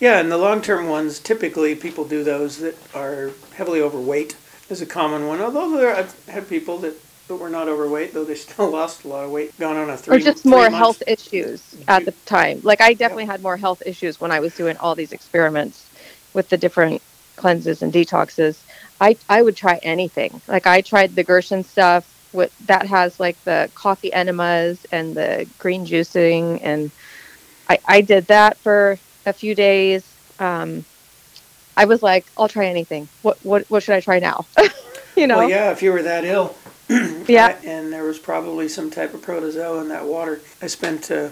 Yeah, 0.00 0.18
and 0.18 0.32
the 0.32 0.36
long 0.38 0.62
term 0.62 0.88
ones, 0.88 1.18
typically 1.20 1.74
people 1.74 2.04
do 2.04 2.24
those 2.24 2.58
that 2.58 2.76
are 2.94 3.30
heavily 3.54 3.80
overweight, 3.80 4.36
is 4.68 4.82
a 4.82 4.86
common 4.86 5.26
one. 5.26 5.40
Although 5.40 5.76
there, 5.76 5.94
I've 5.94 6.28
had 6.28 6.48
people 6.48 6.78
that, 6.78 6.94
that 7.28 7.36
were 7.36 7.48
not 7.50 7.68
overweight, 7.68 8.12
though 8.12 8.24
they 8.24 8.34
still 8.34 8.70
lost 8.78 9.04
a 9.04 9.08
lot 9.08 9.24
of 9.24 9.30
weight, 9.30 9.56
gone 9.58 9.76
on 9.76 9.88
a 9.90 9.96
three 9.96 10.16
Or 10.16 10.20
just 10.20 10.44
more 10.44 10.62
months. 10.62 10.76
health 10.76 11.02
issues 11.06 11.76
at 11.86 12.04
the 12.04 12.12
time. 12.26 12.60
Like, 12.64 12.80
I 12.80 12.94
definitely 12.94 13.26
had 13.26 13.42
more 13.42 13.56
health 13.56 13.82
issues 13.86 14.20
when 14.20 14.32
I 14.32 14.40
was 14.40 14.54
doing 14.56 14.76
all 14.78 14.94
these 14.96 15.12
experiments 15.12 15.88
with 16.34 16.48
the 16.48 16.56
different 16.56 17.00
cleanses 17.36 17.82
and 17.82 17.92
detoxes. 17.92 18.58
I, 19.00 19.16
I 19.28 19.42
would 19.42 19.56
try 19.56 19.78
anything. 19.84 20.40
Like, 20.48 20.66
I 20.66 20.80
tried 20.80 21.14
the 21.14 21.22
Gershon 21.22 21.62
stuff. 21.62 22.08
What 22.32 22.50
that 22.66 22.86
has 22.86 23.20
like 23.20 23.36
the 23.44 23.70
coffee 23.74 24.10
enemas 24.12 24.86
and 24.90 25.14
the 25.14 25.46
green 25.58 25.84
juicing 25.84 26.60
and 26.62 26.90
I, 27.68 27.78
I 27.86 28.00
did 28.00 28.26
that 28.26 28.56
for 28.58 28.98
a 29.26 29.32
few 29.32 29.54
days. 29.54 30.04
Um, 30.38 30.84
I 31.76 31.84
was 31.86 32.02
like, 32.02 32.26
I'll 32.36 32.48
try 32.48 32.66
anything. 32.66 33.08
What 33.22 33.38
what 33.44 33.64
what 33.70 33.82
should 33.82 33.94
I 33.94 34.00
try 34.00 34.18
now? 34.18 34.46
you 35.16 35.26
know? 35.26 35.38
Well, 35.38 35.48
yeah, 35.50 35.70
if 35.70 35.82
you 35.82 35.92
were 35.92 36.02
that 36.02 36.24
ill, 36.24 36.54
Yeah. 36.88 37.56
and 37.64 37.92
there 37.92 38.04
was 38.04 38.18
probably 38.18 38.68
some 38.68 38.90
type 38.90 39.14
of 39.14 39.22
protozoa 39.22 39.80
in 39.80 39.88
that 39.88 40.04
water. 40.04 40.40
I 40.60 40.66
spent 40.66 41.10
uh, 41.10 41.30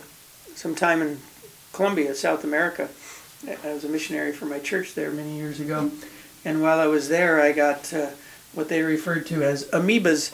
some 0.55 0.75
time 0.75 1.03
in 1.03 1.19
Colombia, 1.73 2.15
South 2.15 2.45
America. 2.45 2.89
I 3.65 3.73
was 3.73 3.85
a 3.85 3.89
missionary 3.89 4.33
for 4.33 4.45
my 4.47 4.59
church 4.59 4.95
there 4.95 5.11
many 5.11 5.37
years 5.37 5.61
ago, 5.61 5.91
and 6.45 6.63
while 6.63 6.79
I 6.79 6.87
was 6.87 7.09
there, 7.09 7.41
I 7.41 7.53
got 7.53 7.93
uh, 7.93 8.11
what 8.55 8.69
they 8.69 8.83
referred 8.83 9.27
to 9.27 9.43
as 9.43 9.65
amoebas 9.71 10.33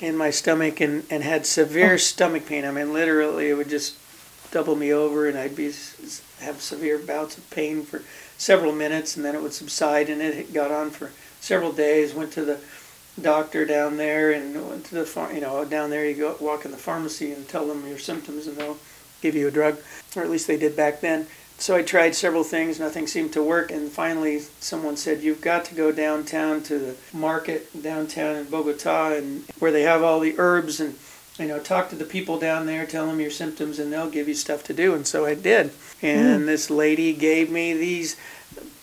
in 0.00 0.16
my 0.16 0.28
stomach 0.30 0.80
and, 0.80 1.04
and 1.10 1.22
had 1.22 1.46
severe 1.46 1.94
Oh. 1.94 1.96
stomach 1.98 2.46
pain. 2.46 2.64
I 2.64 2.70
mean, 2.70 2.92
literally, 2.92 3.48
it 3.50 3.54
would 3.54 3.68
just 3.70 3.96
double 4.54 4.76
me 4.76 4.92
over, 4.92 5.28
and 5.28 5.36
I'd 5.36 5.56
be 5.56 5.72
have 6.38 6.60
severe 6.60 6.96
bouts 6.96 7.36
of 7.36 7.50
pain 7.50 7.82
for 7.82 8.02
several 8.38 8.72
minutes, 8.72 9.16
and 9.16 9.24
then 9.24 9.34
it 9.34 9.42
would 9.42 9.52
subside, 9.52 10.08
and 10.08 10.22
it 10.22 10.54
got 10.54 10.70
on 10.70 10.90
for 10.90 11.10
several 11.40 11.72
days. 11.72 12.14
Went 12.14 12.32
to 12.34 12.44
the 12.44 12.60
doctor 13.20 13.64
down 13.64 13.96
there, 13.96 14.30
and 14.30 14.54
went 14.68 14.84
to 14.86 14.94
the 14.94 15.04
far, 15.04 15.32
you 15.32 15.40
know 15.40 15.64
down 15.64 15.90
there. 15.90 16.08
You 16.08 16.14
go 16.14 16.36
walk 16.40 16.64
in 16.64 16.70
the 16.70 16.76
pharmacy 16.76 17.32
and 17.32 17.48
tell 17.48 17.66
them 17.66 17.86
your 17.86 17.98
symptoms, 17.98 18.46
and 18.46 18.56
they'll 18.56 18.78
give 19.20 19.34
you 19.34 19.48
a 19.48 19.50
drug, 19.50 19.78
or 20.14 20.22
at 20.22 20.30
least 20.30 20.46
they 20.46 20.56
did 20.56 20.76
back 20.76 21.00
then. 21.00 21.26
So 21.58 21.74
I 21.76 21.82
tried 21.82 22.14
several 22.14 22.44
things, 22.44 22.78
nothing 22.78 23.08
seemed 23.08 23.32
to 23.32 23.42
work, 23.42 23.72
and 23.72 23.90
finally 23.90 24.42
someone 24.60 24.96
said, 24.96 25.22
"You've 25.22 25.40
got 25.40 25.64
to 25.66 25.74
go 25.74 25.90
downtown 25.90 26.62
to 26.62 26.78
the 26.78 26.94
market 27.12 27.82
downtown 27.82 28.36
in 28.36 28.44
Bogota, 28.44 29.14
and 29.14 29.44
where 29.58 29.72
they 29.72 29.82
have 29.82 30.04
all 30.04 30.20
the 30.20 30.36
herbs 30.38 30.78
and." 30.78 30.94
You 31.38 31.48
know, 31.48 31.58
talk 31.58 31.90
to 31.90 31.96
the 31.96 32.04
people 32.04 32.38
down 32.38 32.66
there, 32.66 32.86
tell 32.86 33.06
them 33.06 33.20
your 33.20 33.30
symptoms, 33.30 33.78
and 33.78 33.92
they'll 33.92 34.10
give 34.10 34.28
you 34.28 34.34
stuff 34.34 34.62
to 34.64 34.72
do. 34.72 34.94
And 34.94 35.06
so 35.06 35.26
I 35.26 35.34
did. 35.34 35.72
And 36.00 36.42
hmm. 36.42 36.46
this 36.46 36.70
lady 36.70 37.12
gave 37.12 37.50
me 37.50 37.72
these 37.74 38.16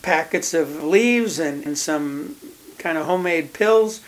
packets 0.02 0.54
of 0.54 0.84
leaves 0.84 1.40
and, 1.40 1.66
and 1.66 1.78
some 1.78 2.36
kind 2.78 2.98
of 2.98 3.06
homemade 3.06 3.54
pills. 3.54 4.02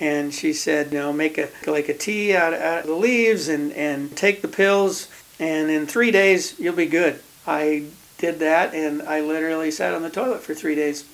And 0.00 0.32
she 0.34 0.52
said, 0.52 0.92
you 0.92 0.98
know, 0.98 1.12
make 1.12 1.38
a 1.38 1.48
like 1.66 1.88
a 1.88 1.94
tea 1.94 2.34
out, 2.34 2.52
out 2.54 2.80
of 2.80 2.86
the 2.86 2.94
leaves 2.94 3.48
and, 3.48 3.72
and 3.74 4.16
take 4.16 4.42
the 4.42 4.48
pills, 4.48 5.08
and 5.38 5.70
in 5.70 5.86
three 5.86 6.10
days 6.10 6.58
you'll 6.58 6.74
be 6.74 6.86
good. 6.86 7.20
I 7.46 7.84
did 8.18 8.40
that, 8.40 8.74
and 8.74 9.02
I 9.02 9.20
literally 9.20 9.70
sat 9.70 9.94
on 9.94 10.02
the 10.02 10.10
toilet 10.10 10.40
for 10.40 10.52
three 10.52 10.74
days, 10.74 11.04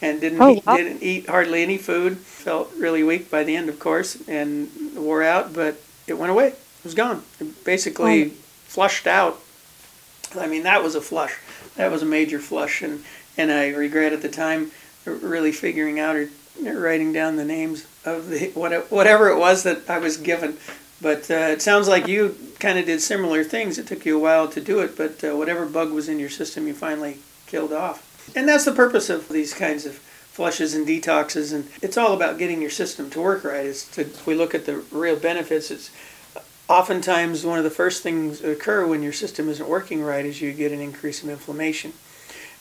and 0.00 0.20
didn't 0.20 0.40
Oh, 0.40 0.50
eat, 0.52 0.66
wow. 0.66 0.76
didn't 0.76 1.02
eat 1.02 1.28
hardly 1.28 1.62
any 1.62 1.76
food. 1.76 2.16
Felt 2.16 2.72
really 2.78 3.02
weak 3.02 3.30
by 3.30 3.44
the 3.44 3.56
end, 3.56 3.68
of 3.68 3.78
course, 3.78 4.16
and 4.26 4.70
wore 4.96 5.22
out. 5.22 5.52
But 5.52 5.78
it 6.10 6.18
went 6.18 6.30
away. 6.32 6.48
It 6.48 6.84
was 6.84 6.94
gone. 6.94 7.22
It 7.40 7.64
basically 7.64 8.24
Oh. 8.26 8.30
flushed 8.66 9.06
out. 9.06 9.40
I 10.38 10.46
mean, 10.46 10.64
that 10.64 10.82
was 10.82 10.94
a 10.94 11.00
flush. 11.00 11.36
That 11.76 11.90
was 11.90 12.02
a 12.02 12.06
major 12.06 12.38
flush, 12.38 12.82
and 12.82 13.04
and 13.38 13.50
I 13.50 13.68
regret 13.68 14.12
at 14.12 14.22
the 14.22 14.28
time 14.28 14.72
really 15.06 15.52
figuring 15.52 15.98
out 15.98 16.16
or 16.16 16.28
writing 16.62 17.12
down 17.12 17.36
the 17.36 17.44
names 17.44 17.84
of 18.04 18.28
the 18.28 18.50
what- 18.54 18.90
whatever 18.90 19.28
it 19.30 19.38
was 19.38 19.62
that 19.62 19.88
I 19.88 19.98
was 19.98 20.16
given. 20.18 20.58
But 21.00 21.30
uh, 21.30 21.34
it 21.54 21.62
sounds 21.62 21.88
like 21.88 22.06
you 22.06 22.36
kind 22.58 22.78
of 22.78 22.84
did 22.84 23.00
similar 23.00 23.42
things. 23.42 23.78
It 23.78 23.86
took 23.86 24.04
you 24.04 24.16
a 24.16 24.20
while 24.20 24.48
to 24.48 24.60
do 24.60 24.80
it, 24.80 24.96
but 24.98 25.24
uh, 25.24 25.34
whatever 25.34 25.64
bug 25.64 25.92
was 25.92 26.08
in 26.10 26.18
your 26.18 26.28
system, 26.28 26.66
you 26.66 26.74
finally 26.74 27.18
killed 27.46 27.72
off. 27.72 28.02
And 28.36 28.46
that's 28.46 28.66
the 28.66 28.72
purpose 28.72 29.08
of 29.08 29.28
these 29.30 29.54
kinds 29.54 29.86
of 29.86 29.98
flushes 30.40 30.74
and 30.74 30.88
detoxes. 30.88 31.52
And 31.52 31.68
it's 31.82 31.98
all 31.98 32.14
about 32.14 32.38
getting 32.38 32.62
your 32.62 32.70
system 32.70 33.10
to 33.10 33.20
work 33.20 33.44
right. 33.44 33.66
It's 33.66 33.86
to, 33.90 34.00
if 34.00 34.26
we 34.26 34.34
look 34.34 34.54
at 34.54 34.64
the 34.64 34.76
real 34.90 35.16
benefits, 35.16 35.70
it's 35.70 35.90
oftentimes 36.66 37.44
one 37.44 37.58
of 37.58 37.64
the 37.64 37.68
first 37.68 38.02
things 38.02 38.40
that 38.40 38.50
occur 38.50 38.86
when 38.86 39.02
your 39.02 39.12
system 39.12 39.50
isn't 39.50 39.68
working 39.68 40.00
right 40.02 40.24
is 40.24 40.40
you 40.40 40.54
get 40.54 40.72
an 40.72 40.80
increase 40.80 41.22
in 41.22 41.28
inflammation. 41.28 41.92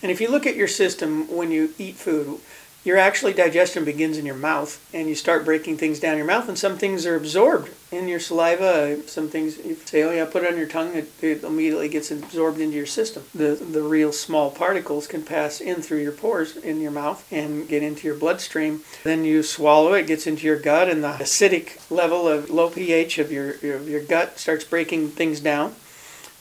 And 0.03 0.11
if 0.11 0.19
you 0.19 0.29
look 0.29 0.45
at 0.45 0.57
your 0.57 0.67
system 0.67 1.33
when 1.33 1.51
you 1.51 1.73
eat 1.77 1.95
food, 1.95 2.41
your 2.83 2.97
actually 2.97 3.33
digestion 3.33 3.83
begins 3.83 4.17
in 4.17 4.25
your 4.25 4.35
mouth 4.35 4.79
and 4.93 5.09
you 5.09 5.15
start 5.15 5.43
breaking 5.43 5.77
things 5.77 5.99
down 5.99 6.13
in 6.13 6.19
your 6.19 6.27
mouth 6.27 6.47
and 6.47 6.57
some 6.57 6.77
things 6.77 7.05
are 7.05 7.15
absorbed 7.15 7.69
in 7.91 8.07
your 8.07 8.19
saliva. 8.19 9.01
Some 9.07 9.27
things 9.27 9.57
you 9.57 9.75
say 9.75 10.03
oh 10.03 10.11
yeah 10.11 10.25
put 10.25 10.43
it 10.43 10.51
on 10.51 10.57
your 10.57 10.67
tongue 10.67 10.95
it, 10.95 11.11
it 11.21 11.43
immediately 11.43 11.89
gets 11.89 12.09
absorbed 12.09 12.59
into 12.59 12.77
your 12.77 12.85
system. 12.85 13.23
The 13.35 13.55
the 13.55 13.81
real 13.81 14.13
small 14.13 14.49
particles 14.49 15.07
can 15.07 15.23
pass 15.23 15.59
in 15.59 15.81
through 15.81 16.01
your 16.01 16.13
pores 16.13 16.55
in 16.55 16.79
your 16.79 16.91
mouth 16.91 17.27
and 17.31 17.67
get 17.67 17.83
into 17.83 18.07
your 18.07 18.15
bloodstream. 18.15 18.81
Then 19.03 19.25
you 19.25 19.43
swallow 19.43 19.93
it 19.93 20.07
gets 20.07 20.25
into 20.25 20.47
your 20.47 20.59
gut 20.59 20.87
and 20.87 21.03
the 21.03 21.09
acidic 21.09 21.91
level 21.91 22.27
of 22.29 22.49
low 22.49 22.69
ph 22.69 23.17
of 23.17 23.31
your 23.31 23.57
your, 23.57 23.81
your 23.81 24.01
gut 24.01 24.39
starts 24.39 24.63
breaking 24.63 25.09
things 25.09 25.41
down. 25.41 25.75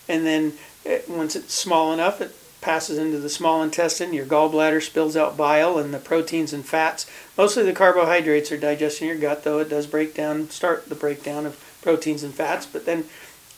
And 0.08 0.24
then 0.24 0.52
it, 0.84 1.08
once 1.08 1.34
it's 1.34 1.52
small 1.52 1.92
enough 1.92 2.20
it 2.20 2.34
passes 2.60 2.98
into 2.98 3.18
the 3.18 3.28
small 3.28 3.62
intestine. 3.62 4.12
Your 4.12 4.26
gallbladder 4.26 4.82
spills 4.82 5.16
out 5.16 5.36
bile 5.36 5.78
and 5.78 5.94
the 5.94 5.98
proteins 5.98 6.52
and 6.52 6.64
fats. 6.64 7.06
Mostly 7.36 7.62
the 7.62 7.72
carbohydrates 7.72 8.50
are 8.50 8.56
digested 8.56 9.02
in 9.02 9.08
your 9.08 9.18
gut, 9.18 9.44
though 9.44 9.58
it 9.58 9.68
does 9.68 9.86
break 9.86 10.14
down, 10.14 10.50
start 10.50 10.88
the 10.88 10.94
breakdown 10.94 11.46
of 11.46 11.62
proteins 11.82 12.22
and 12.22 12.34
fats. 12.34 12.66
But 12.66 12.84
then 12.84 13.04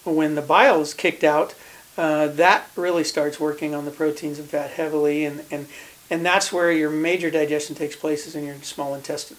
when 0.04 0.34
the 0.34 0.42
bile 0.42 0.80
is 0.80 0.94
kicked 0.94 1.24
out, 1.24 1.54
uh, 1.96 2.28
that 2.28 2.70
really 2.76 3.04
starts 3.04 3.40
working 3.40 3.74
on 3.74 3.84
the 3.84 3.90
proteins 3.90 4.38
and 4.38 4.48
fat 4.48 4.70
heavily, 4.70 5.24
and, 5.24 5.44
and, 5.50 5.66
and 6.08 6.24
that's 6.24 6.52
where 6.52 6.72
your 6.72 6.88
major 6.90 7.30
digestion 7.30 7.74
takes 7.74 7.96
place 7.96 8.26
is 8.26 8.34
in 8.34 8.44
your 8.44 8.56
small 8.62 8.94
intestine. 8.94 9.36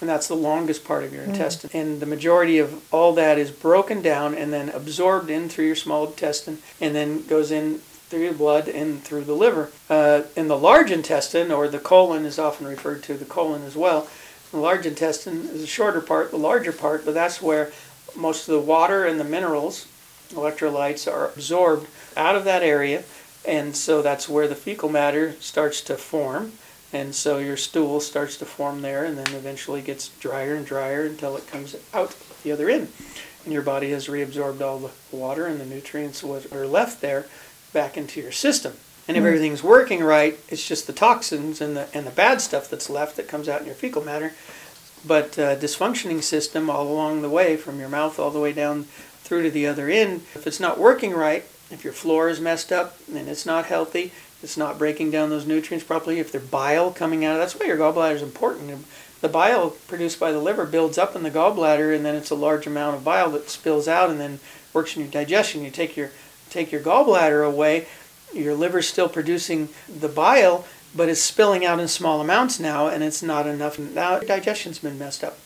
And 0.00 0.08
that's 0.08 0.28
the 0.28 0.34
longest 0.34 0.84
part 0.84 1.04
of 1.04 1.12
your 1.12 1.22
intestine. 1.22 1.70
And 1.72 2.00
the 2.00 2.06
majority 2.06 2.58
of 2.58 2.82
all 2.92 3.14
that 3.14 3.38
is 3.38 3.50
broken 3.50 4.02
down 4.02 4.34
and 4.34 4.52
then 4.52 4.68
absorbed 4.70 5.30
in 5.30 5.48
through 5.48 5.66
your 5.66 5.76
small 5.76 6.06
intestine 6.06 6.58
and 6.80 6.94
then 6.94 7.24
goes 7.26 7.52
in 7.52 7.80
through 8.14 8.22
your 8.22 8.32
blood 8.32 8.68
and 8.68 9.02
through 9.02 9.24
the 9.24 9.34
liver. 9.34 9.72
Uh, 9.90 10.22
in 10.36 10.46
the 10.46 10.56
large 10.56 10.92
intestine, 10.92 11.50
or 11.50 11.66
the 11.66 11.80
colon 11.80 12.24
is 12.24 12.38
often 12.38 12.64
referred 12.64 13.02
to, 13.02 13.14
the 13.14 13.24
colon 13.24 13.62
as 13.62 13.74
well. 13.74 14.08
The 14.52 14.58
large 14.58 14.86
intestine 14.86 15.46
is 15.46 15.64
a 15.64 15.66
shorter 15.66 16.00
part, 16.00 16.30
the 16.30 16.36
larger 16.36 16.70
part, 16.70 17.04
but 17.04 17.12
that's 17.12 17.42
where 17.42 17.72
most 18.14 18.48
of 18.48 18.54
the 18.54 18.60
water 18.60 19.04
and 19.04 19.18
the 19.18 19.24
minerals, 19.24 19.88
electrolytes, 20.30 21.12
are 21.12 21.26
absorbed 21.26 21.88
out 22.16 22.36
of 22.36 22.44
that 22.44 22.62
area. 22.62 23.02
And 23.44 23.74
so 23.74 24.00
that's 24.00 24.28
where 24.28 24.46
the 24.46 24.54
fecal 24.54 24.88
matter 24.88 25.32
starts 25.40 25.80
to 25.82 25.96
form. 25.96 26.52
And 26.92 27.16
so 27.16 27.38
your 27.38 27.56
stool 27.56 27.98
starts 27.98 28.36
to 28.36 28.44
form 28.44 28.82
there 28.82 29.04
and 29.04 29.18
then 29.18 29.34
eventually 29.34 29.82
gets 29.82 30.10
drier 30.20 30.54
and 30.54 30.64
drier 30.64 31.04
until 31.04 31.36
it 31.36 31.48
comes 31.48 31.74
out 31.92 32.14
the 32.44 32.52
other 32.52 32.70
end. 32.70 32.92
And 33.42 33.52
your 33.52 33.62
body 33.62 33.90
has 33.90 34.06
reabsorbed 34.06 34.60
all 34.60 34.78
the 34.78 34.92
water 35.10 35.46
and 35.46 35.60
the 35.60 35.66
nutrients 35.66 36.20
that 36.20 36.52
are 36.52 36.66
left 36.68 37.00
there 37.00 37.26
back 37.74 37.98
into 37.98 38.20
your 38.22 38.32
system. 38.32 38.72
And 39.06 39.18
if 39.18 39.22
Mm. 39.22 39.26
everything's 39.26 39.62
working 39.62 40.02
right, 40.02 40.38
it's 40.48 40.66
just 40.66 40.86
the 40.86 40.94
toxins 40.94 41.60
and 41.60 41.76
the 41.76 41.88
and 41.92 42.06
the 42.06 42.10
bad 42.10 42.40
stuff 42.40 42.70
that's 42.70 42.88
left 42.88 43.16
that 43.16 43.28
comes 43.28 43.50
out 43.50 43.60
in 43.60 43.66
your 43.66 43.74
fecal 43.74 44.02
matter. 44.02 44.32
But 45.06 45.38
uh, 45.38 45.56
dysfunctioning 45.56 46.22
system 46.22 46.70
all 46.70 46.88
along 46.88 47.20
the 47.20 47.28
way, 47.28 47.58
from 47.58 47.78
your 47.78 47.90
mouth 47.90 48.18
all 48.18 48.30
the 48.30 48.40
way 48.40 48.54
down 48.54 48.84
through 49.22 49.42
to 49.42 49.50
the 49.50 49.66
other 49.66 49.90
end, 49.90 50.22
if 50.34 50.46
it's 50.46 50.60
not 50.60 50.78
working 50.78 51.12
right, 51.12 51.44
if 51.70 51.84
your 51.84 51.92
flora 51.92 52.30
is 52.30 52.40
messed 52.40 52.72
up 52.72 52.96
and 53.14 53.28
it's 53.28 53.44
not 53.44 53.66
healthy, 53.66 54.12
it's 54.42 54.56
not 54.56 54.78
breaking 54.78 55.10
down 55.10 55.28
those 55.28 55.46
nutrients 55.46 55.86
properly, 55.86 56.18
if 56.20 56.32
there's 56.32 56.44
bile 56.44 56.90
coming 56.90 57.24
out, 57.24 57.36
that's 57.38 57.58
why 57.58 57.66
your 57.66 57.76
gallbladder 57.76 58.14
is 58.14 58.22
important. 58.22 58.86
The 59.20 59.28
bile 59.28 59.70
produced 59.88 60.20
by 60.20 60.32
the 60.32 60.38
liver 60.38 60.64
builds 60.66 60.98
up 60.98 61.16
in 61.16 61.22
the 61.22 61.30
gallbladder, 61.30 61.94
and 61.94 62.04
then 62.04 62.14
it's 62.14 62.30
a 62.30 62.34
large 62.34 62.66
amount 62.66 62.96
of 62.96 63.04
bile 63.04 63.30
that 63.30 63.48
spills 63.50 63.88
out 63.88 64.10
and 64.10 64.20
then 64.20 64.40
works 64.74 64.96
in 64.96 65.02
your 65.02 65.10
digestion. 65.10 65.64
You 65.64 65.70
take 65.70 65.96
your 65.96 66.10
take 66.54 66.72
your 66.72 66.80
gallbladder 66.80 67.46
away, 67.46 67.86
your 68.32 68.54
liver's 68.54 68.88
still 68.88 69.08
producing 69.08 69.68
the 69.88 70.08
bile, 70.08 70.64
but 70.96 71.08
it's 71.08 71.20
spilling 71.20 71.64
out 71.66 71.80
in 71.80 71.88
small 71.88 72.20
amounts 72.20 72.58
now, 72.60 72.86
and 72.86 73.02
it's 73.02 73.22
not 73.22 73.46
enough. 73.46 73.78
Now 73.78 74.12
your 74.16 74.24
digestion's 74.24 74.78
been 74.78 74.98
messed 74.98 75.24
up, 75.24 75.36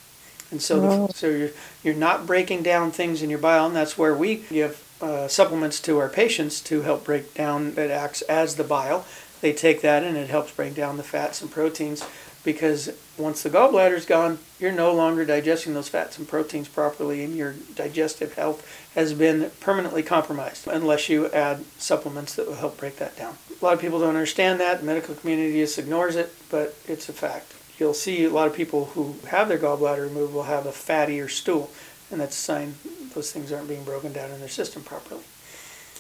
and 0.51 0.61
so 0.63 0.77
Oh. 0.77 1.07
the, 1.07 1.13
so 1.15 1.29
you're 1.29 1.51
you're 1.83 1.95
not 1.95 2.27
breaking 2.27 2.63
down 2.63 2.91
things 2.91 3.23
in 3.23 3.31
your 3.31 3.39
bile, 3.39 3.67
and 3.67 3.75
that's 3.75 3.97
where 3.99 4.15
we 4.15 4.45
give 4.51 4.83
uh, 5.01 5.27
supplements 5.29 5.81
to 5.81 5.99
our 5.99 6.09
patients 6.09 6.61
to 6.61 6.83
help 6.83 7.05
break 7.05 7.33
down. 7.35 7.75
It 7.77 7.91
acts 7.91 8.21
as 8.23 8.57
the 8.57 8.65
bile. 8.65 9.05
They 9.41 9.53
take 9.53 9.81
that, 9.83 10.03
and 10.03 10.17
it 10.17 10.29
helps 10.29 10.53
break 10.53 10.75
down 10.75 10.97
the 10.97 11.03
fats 11.05 11.41
and 11.41 11.51
proteins 11.51 12.05
because 12.45 12.91
once 13.17 13.43
the 13.43 13.51
gallbladder's 13.51 14.07
gone, 14.07 14.39
you're 14.59 14.73
no 14.73 14.93
longer 14.93 15.25
digesting 15.25 15.75
those 15.75 15.89
fats 15.89 16.19
and 16.19 16.29
proteins 16.29 16.69
properly, 16.69 17.25
and 17.25 17.37
your 17.37 17.55
digestive 17.75 18.35
health 18.35 18.67
has 18.95 19.13
been 19.13 19.51
permanently 19.61 20.03
compromised 20.03 20.67
unless 20.67 21.09
you 21.09 21.29
add 21.31 21.65
supplements 21.79 22.35
that 22.35 22.47
will 22.47 22.55
help 22.55 22.79
break 22.79 22.97
that 22.97 23.17
down. 23.17 23.37
A 23.61 23.65
lot 23.65 23.75
of 23.75 23.81
people 23.81 24.01
don't 24.01 24.11
understand 24.11 24.61
that. 24.61 24.81
The 24.81 24.87
medical 24.87 25.15
community 25.15 25.61
just 25.61 25.79
ignores 25.79 26.17
it, 26.17 26.33
but 26.51 26.77
it's 26.87 27.09
a 27.09 27.13
fact. 27.13 27.55
You'll 27.79 27.95
see 27.95 28.25
a 28.25 28.31
lot 28.31 28.49
of 28.49 28.55
people 28.55 28.87
who 28.87 29.17
have 29.29 29.49
their 29.49 29.59
gallbladder 29.59 30.03
removed 30.03 30.35
will 30.35 30.45
have 30.45 30.67
a 30.67 30.71
fattier 30.71 31.31
stool, 31.31 31.71
and 32.11 32.21
that's 32.21 32.37
a 32.37 32.41
sign 32.41 32.75
those 33.15 33.33
things 33.33 33.53
aren't 33.53 33.69
being 33.69 33.85
broken 33.85 34.13
down 34.13 34.31
in 34.31 34.41
their 34.41 34.49
system 34.49 34.83
properly. 34.83 35.23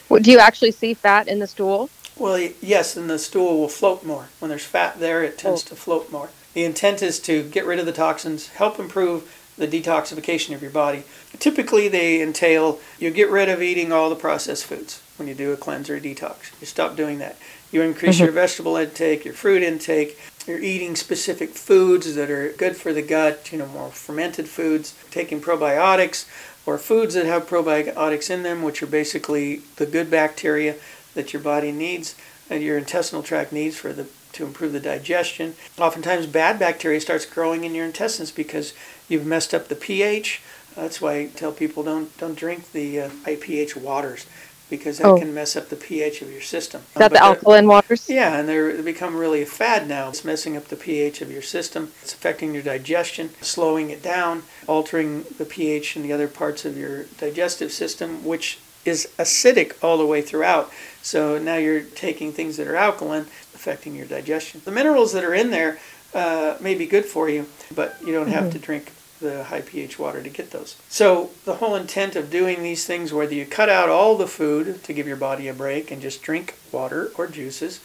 Do 0.08 0.30
you 0.30 0.38
actually 0.38 0.70
see 0.72 0.94
fat 0.94 1.28
in 1.28 1.38
the 1.38 1.46
stool? 1.46 1.90
Well, 2.16 2.50
yes, 2.60 2.96
and 2.96 3.08
the 3.08 3.18
stool 3.18 3.60
will 3.60 3.68
float 3.68 4.04
more. 4.04 4.28
When 4.40 4.48
there's 4.48 4.64
fat 4.64 4.98
there, 4.98 5.22
it 5.22 5.38
tends 5.38 5.64
oh. 5.66 5.68
to 5.68 5.76
float 5.76 6.10
more. 6.10 6.30
The 6.54 6.64
intent 6.64 7.02
is 7.02 7.20
to 7.20 7.44
get 7.44 7.66
rid 7.66 7.78
of 7.78 7.86
the 7.86 7.92
toxins, 7.92 8.48
help 8.48 8.80
improve 8.80 9.32
the 9.56 9.68
detoxification 9.68 10.54
of 10.54 10.62
your 10.62 10.70
body. 10.70 11.04
Typically, 11.38 11.88
they 11.88 12.22
entail 12.22 12.80
you 12.98 13.10
get 13.10 13.30
rid 13.30 13.48
of 13.48 13.62
eating 13.62 13.92
all 13.92 14.08
the 14.08 14.16
processed 14.16 14.64
foods 14.64 15.02
when 15.16 15.28
you 15.28 15.34
do 15.34 15.52
a 15.52 15.56
cleanse 15.56 15.90
or 15.90 15.96
a 15.96 16.00
detox. 16.00 16.50
You 16.60 16.66
stop 16.66 16.96
doing 16.96 17.18
that. 17.18 17.36
You 17.70 17.82
increase 17.82 18.16
mm-hmm. 18.16 18.24
your 18.24 18.32
vegetable 18.32 18.76
intake, 18.76 19.24
your 19.24 19.34
fruit 19.34 19.62
intake. 19.62 20.18
You're 20.46 20.60
eating 20.60 20.96
specific 20.96 21.50
foods 21.50 22.14
that 22.14 22.30
are 22.30 22.52
good 22.52 22.76
for 22.76 22.94
the 22.94 23.02
gut, 23.02 23.52
you 23.52 23.58
know, 23.58 23.66
more 23.66 23.90
fermented 23.90 24.48
foods, 24.48 24.94
taking 25.10 25.42
probiotics 25.42 26.26
or 26.68 26.76
foods 26.76 27.14
that 27.14 27.24
have 27.24 27.48
probiotics 27.48 28.28
in 28.28 28.42
them, 28.42 28.62
which 28.62 28.82
are 28.82 28.86
basically 28.86 29.62
the 29.76 29.86
good 29.86 30.10
bacteria 30.10 30.74
that 31.14 31.32
your 31.32 31.40
body 31.40 31.72
needs 31.72 32.14
and 32.50 32.62
your 32.62 32.76
intestinal 32.76 33.22
tract 33.22 33.52
needs 33.52 33.74
for 33.74 33.94
the 33.94 34.06
to 34.34 34.44
improve 34.44 34.74
the 34.74 34.80
digestion. 34.80 35.54
Oftentimes, 35.78 36.26
bad 36.26 36.58
bacteria 36.58 37.00
starts 37.00 37.24
growing 37.24 37.64
in 37.64 37.74
your 37.74 37.86
intestines 37.86 38.30
because 38.30 38.74
you've 39.08 39.24
messed 39.24 39.54
up 39.54 39.68
the 39.68 39.74
pH. 39.74 40.42
That's 40.76 41.00
why 41.00 41.14
I 41.14 41.26
tell 41.28 41.52
people 41.52 41.82
don't 41.82 42.14
don't 42.18 42.36
drink 42.36 42.72
the 42.72 43.00
uh, 43.00 43.10
high 43.24 43.36
pH 43.36 43.74
waters 43.74 44.26
because 44.70 44.98
that 44.98 45.06
oh. 45.06 45.18
can 45.18 45.32
mess 45.34 45.56
up 45.56 45.68
the 45.68 45.76
pH 45.76 46.22
of 46.22 46.30
your 46.30 46.40
system. 46.40 46.82
Is 46.94 46.98
that 46.98 47.12
the 47.12 47.22
alkaline 47.22 47.66
waters? 47.66 48.08
Yeah, 48.08 48.38
and 48.38 48.48
they're 48.48 48.82
become 48.82 49.16
really 49.16 49.42
a 49.42 49.46
fad 49.46 49.88
now. 49.88 50.08
It's 50.08 50.24
messing 50.24 50.56
up 50.56 50.66
the 50.66 50.76
pH 50.76 51.20
of 51.22 51.30
your 51.30 51.42
system. 51.42 51.92
It's 52.02 52.12
affecting 52.12 52.54
your 52.54 52.62
digestion, 52.62 53.30
slowing 53.40 53.90
it 53.90 54.02
down, 54.02 54.42
altering 54.66 55.24
the 55.38 55.44
pH 55.44 55.96
in 55.96 56.02
the 56.02 56.12
other 56.12 56.28
parts 56.28 56.64
of 56.64 56.76
your 56.76 57.04
digestive 57.18 57.72
system, 57.72 58.24
which 58.24 58.58
is 58.84 59.08
acidic 59.18 59.82
all 59.82 59.98
the 59.98 60.06
way 60.06 60.22
throughout. 60.22 60.72
So 61.02 61.38
now 61.38 61.56
you're 61.56 61.82
taking 61.82 62.32
things 62.32 62.56
that 62.56 62.66
are 62.66 62.76
alkaline, 62.76 63.26
affecting 63.54 63.94
your 63.94 64.06
digestion. 64.06 64.62
The 64.64 64.72
minerals 64.72 65.12
that 65.12 65.24
are 65.24 65.34
in 65.34 65.50
there 65.50 65.78
uh, 66.14 66.56
may 66.60 66.74
be 66.74 66.86
good 66.86 67.04
for 67.04 67.28
you, 67.28 67.46
but 67.74 67.96
you 68.04 68.12
don't 68.12 68.28
have 68.28 68.44
mm-hmm. 68.44 68.52
to 68.52 68.58
drink 68.58 68.92
the 69.20 69.44
high 69.44 69.60
pH 69.60 69.98
water 69.98 70.22
to 70.22 70.28
get 70.28 70.50
those. 70.50 70.76
So 70.88 71.30
the 71.44 71.56
whole 71.56 71.74
intent 71.74 72.16
of 72.16 72.30
doing 72.30 72.62
these 72.62 72.86
things, 72.86 73.12
whether 73.12 73.34
you 73.34 73.46
cut 73.46 73.68
out 73.68 73.88
all 73.88 74.16
the 74.16 74.26
food 74.26 74.82
to 74.84 74.92
give 74.92 75.06
your 75.06 75.16
body 75.16 75.48
a 75.48 75.54
break 75.54 75.90
and 75.90 76.00
just 76.00 76.22
drink 76.22 76.56
water 76.72 77.10
or 77.16 77.26
juices, 77.26 77.80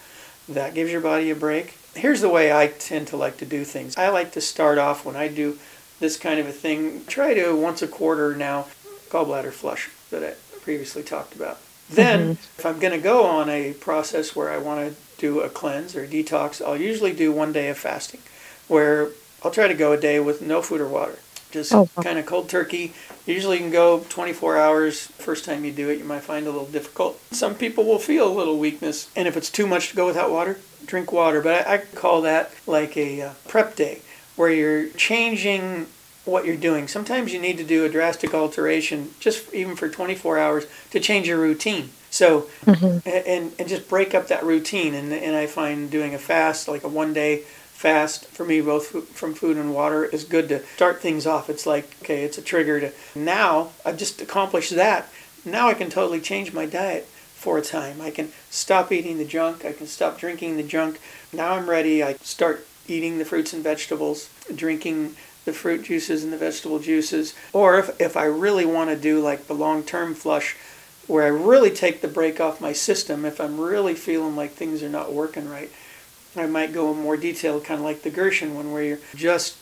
that 0.48 0.74
gives 0.74 0.92
your 0.92 1.02
body 1.02 1.30
a 1.30 1.36
break. 1.36 1.78
Here's 1.96 2.22
the 2.22 2.30
way 2.30 2.52
I 2.54 2.68
tend 2.68 3.08
to 3.08 3.18
like 3.18 3.38
to 3.38 3.46
do 3.46 3.64
things. 3.64 3.98
I 3.98 4.10
like 4.10 4.32
to 4.34 4.42
start 4.42 4.78
off 4.78 5.06
when 5.06 5.16
I 5.16 5.28
do 5.28 5.60
this 6.00 6.18
kind 6.18 6.40
of 6.40 6.48
a 6.48 6.52
thing, 6.52 7.06
try 7.06 7.34
to 7.34 7.56
once 7.56 7.82
a 7.82 7.88
quarter 7.88 8.36
now 8.36 8.68
gallbladder 9.10 9.52
flush 9.52 9.90
that 10.10 10.24
I 10.24 10.34
previously 10.62 11.04
talked 11.04 11.36
about. 11.36 11.60
Then, 11.90 12.22
mm-hmm. 12.22 12.32
if 12.32 12.66
I'm 12.66 12.80
going 12.80 12.94
to 12.94 13.00
go 13.00 13.26
on 13.26 13.50
a 13.50 13.74
process 13.74 14.36
where 14.36 14.50
I 14.50 14.58
want 14.58 14.90
to 14.90 14.96
do 15.18 15.42
a 15.42 15.50
cleanse 15.50 15.96
or 15.96 16.08
detox, 16.08 16.66
I'll 16.66 16.78
usually 16.78 17.14
do 17.14 17.32
one 17.32 17.54
day 17.54 17.70
of 17.70 17.78
fasting 17.78 18.22
where 18.68 19.10
I'll 19.44 19.52
try 19.52 19.68
to 19.68 19.74
go 19.74 19.92
a 19.92 19.98
day 19.98 20.20
with 20.20 20.42
no 20.42 20.62
food 20.62 20.82
or 20.82 20.88
water. 20.88 21.20
Just 21.52 21.72
oh. 21.74 21.88
kind 22.02 22.18
of 22.18 22.26
cold 22.26 22.50
turkey. 22.50 22.94
Usually 23.28 23.58
you 23.58 23.64
can 23.64 23.72
go 23.72 24.00
24 24.10 24.58
hours. 24.58 25.06
First 25.06 25.46
time 25.46 25.64
you 25.64 25.72
do 25.72 25.90
it, 25.90 26.00
you 26.00 26.04
might 26.04 26.24
find 26.24 26.46
it 26.46 26.50
a 26.50 26.52
little 26.52 26.68
difficult. 26.68 27.22
Some 27.32 27.54
people 27.54 27.84
will 27.84 28.00
feel 28.00 28.28
a 28.28 28.34
little 28.34 28.58
weakness. 28.58 29.12
And 29.16 29.28
if 29.28 29.38
it's 29.38 29.52
too 29.52 29.68
much 29.68 29.90
to 29.90 29.96
go 29.96 30.08
without 30.08 30.32
water, 30.32 30.60
drink 30.86 31.12
water. 31.12 31.42
But 31.42 31.68
I, 31.68 31.76
I 31.76 31.78
call 31.78 32.24
that 32.24 32.52
like 32.66 32.98
a 32.98 33.22
uh, 33.22 33.34
prep 33.48 33.76
day 33.76 34.02
where 34.36 34.50
you're 34.50 34.90
changing 34.90 35.86
what 36.26 36.46
you're 36.46 36.56
doing. 36.56 36.88
Sometimes 36.88 37.34
you 37.34 37.40
need 37.40 37.58
to 37.58 37.64
do 37.64 37.86
a 37.86 37.90
drastic 37.90 38.34
alteration, 38.34 39.12
just 39.20 39.54
even 39.54 39.76
for 39.76 39.90
24 39.90 40.40
hours, 40.40 40.66
to 40.92 41.00
change 41.00 41.28
your 41.28 41.40
routine. 41.40 41.90
So, 42.10 42.48
mm-hmm. 42.66 43.08
and, 43.08 43.54
and 43.60 43.68
just 43.68 43.90
break 43.90 44.16
up 44.16 44.28
that 44.28 44.44
routine. 44.44 44.94
And, 44.94 45.12
and 45.12 45.36
I 45.36 45.48
find 45.48 45.92
doing 45.92 46.16
a 46.16 46.20
fast, 46.20 46.68
like 46.68 46.84
a 46.84 46.88
one 46.88 47.14
day 47.14 47.44
fast 47.84 48.28
for 48.28 48.46
me 48.46 48.62
both 48.62 49.10
from 49.10 49.34
food 49.34 49.58
and 49.58 49.74
water 49.74 50.06
is 50.06 50.24
good 50.24 50.48
to 50.48 50.66
start 50.78 51.02
things 51.02 51.28
off. 51.28 51.50
It's 51.50 51.66
like 51.66 51.94
okay 52.02 52.24
it's 52.24 52.38
a 52.38 52.42
trigger 52.42 52.80
to 52.80 52.94
now 53.14 53.72
i've 53.86 53.98
just 53.98 54.22
accomplished 54.22 54.74
that. 54.74 55.10
Now 55.44 55.68
i 55.68 55.74
can 55.74 55.90
totally 55.90 56.22
change 56.22 56.54
my 56.54 56.66
diet 56.66 57.06
for 57.36 57.58
a 57.58 57.62
time. 57.62 58.00
I 58.00 58.10
can 58.10 58.32
stop 58.50 58.94
eating 58.94 59.18
the 59.18 59.26
junk. 59.26 59.66
I 59.66 59.74
can 59.74 59.88
stop 59.88 60.18
drinking 60.18 60.56
the 60.56 60.64
junk. 60.64 61.02
Now 61.34 61.56
i'm 61.56 61.70
ready. 61.70 62.02
I 62.02 62.14
start 62.22 62.66
eating 62.88 63.18
the 63.18 63.26
fruits 63.26 63.52
and 63.52 63.62
vegetables 63.62 64.30
drinking 64.56 65.18
the 65.44 65.52
fruit 65.52 65.84
juices 65.84 66.24
and 66.24 66.32
the 66.32 66.38
vegetable 66.38 66.80
juices. 66.80 67.36
Or 67.52 67.78
if, 67.80 68.00
if 68.00 68.16
i 68.16 68.24
really 68.24 68.66
want 68.66 68.92
to 68.92 68.96
do 68.96 69.20
like 69.20 69.48
the 69.48 69.56
long-term 69.66 70.16
flush 70.16 70.56
where 71.08 71.26
i 71.26 71.28
really 71.28 71.70
take 71.70 72.00
the 72.00 72.08
break 72.08 72.40
off 72.40 72.62
my 72.62 72.72
system 72.72 73.26
if 73.26 73.42
i'm 73.42 73.60
really 73.60 73.94
feeling 73.94 74.38
like 74.38 74.52
things 74.52 74.82
are 74.82 74.88
not 74.90 75.12
working 75.12 75.50
right 75.50 75.70
I 76.36 76.48
might 76.48 76.74
go 76.74 76.92
in 76.92 76.98
more 76.98 77.18
detail, 77.18 77.60
kind 77.62 77.80
of 77.80 77.86
like 77.86 78.02
the 78.02 78.10
Gershon 78.10 78.56
one, 78.56 78.72
where 78.72 78.84
you're 78.84 79.00
just 79.16 79.58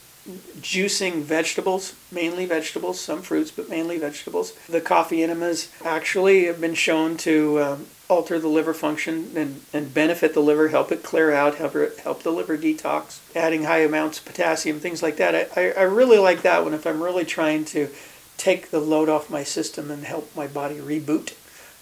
juicing 0.60 1.24
vegetables, 1.24 1.96
mainly 2.12 2.46
vegetables, 2.46 3.00
some 3.00 3.22
fruits, 3.22 3.52
but 3.52 3.70
mainly 3.70 3.98
vegetables. 3.98 4.54
The 4.68 4.82
coffee 4.82 5.24
enemas 5.24 5.70
actually 5.84 6.46
have 6.46 6.62
been 6.62 6.76
shown 6.76 7.18
to 7.18 7.62
um, 7.62 7.88
alter 8.08 8.38
the 8.38 8.48
liver 8.48 8.74
function 8.74 9.32
and, 9.36 9.62
and 9.74 9.94
benefit 9.94 10.34
the 10.34 10.42
liver, 10.42 10.68
help 10.68 10.92
it 10.92 11.02
clear 11.02 11.32
out, 11.32 11.56
help, 11.56 11.74
help 12.00 12.24
the 12.24 12.32
liver 12.32 12.58
detox, 12.58 13.20
adding 13.36 13.64
high 13.64 13.80
amounts 13.80 14.20
of 14.20 14.26
potassium, 14.26 14.80
things 14.80 15.02
like 15.02 15.18
that. 15.18 15.52
I, 15.58 15.72
I 15.72 15.84
really 15.84 16.20
like 16.20 16.44
that 16.44 16.64
one 16.64 16.74
if 16.74 16.86
I'm 16.86 17.02
really 17.02 17.26
trying 17.26 17.66
to 17.66 17.90
take 18.38 18.70
the 18.70 18.80
load 18.80 19.10
off 19.10 19.30
my 19.30 19.44
system 19.44 19.90
and 19.90 20.04
help 20.04 20.36
my 20.36 20.48
body 20.48 20.76
reboot. 20.76 21.34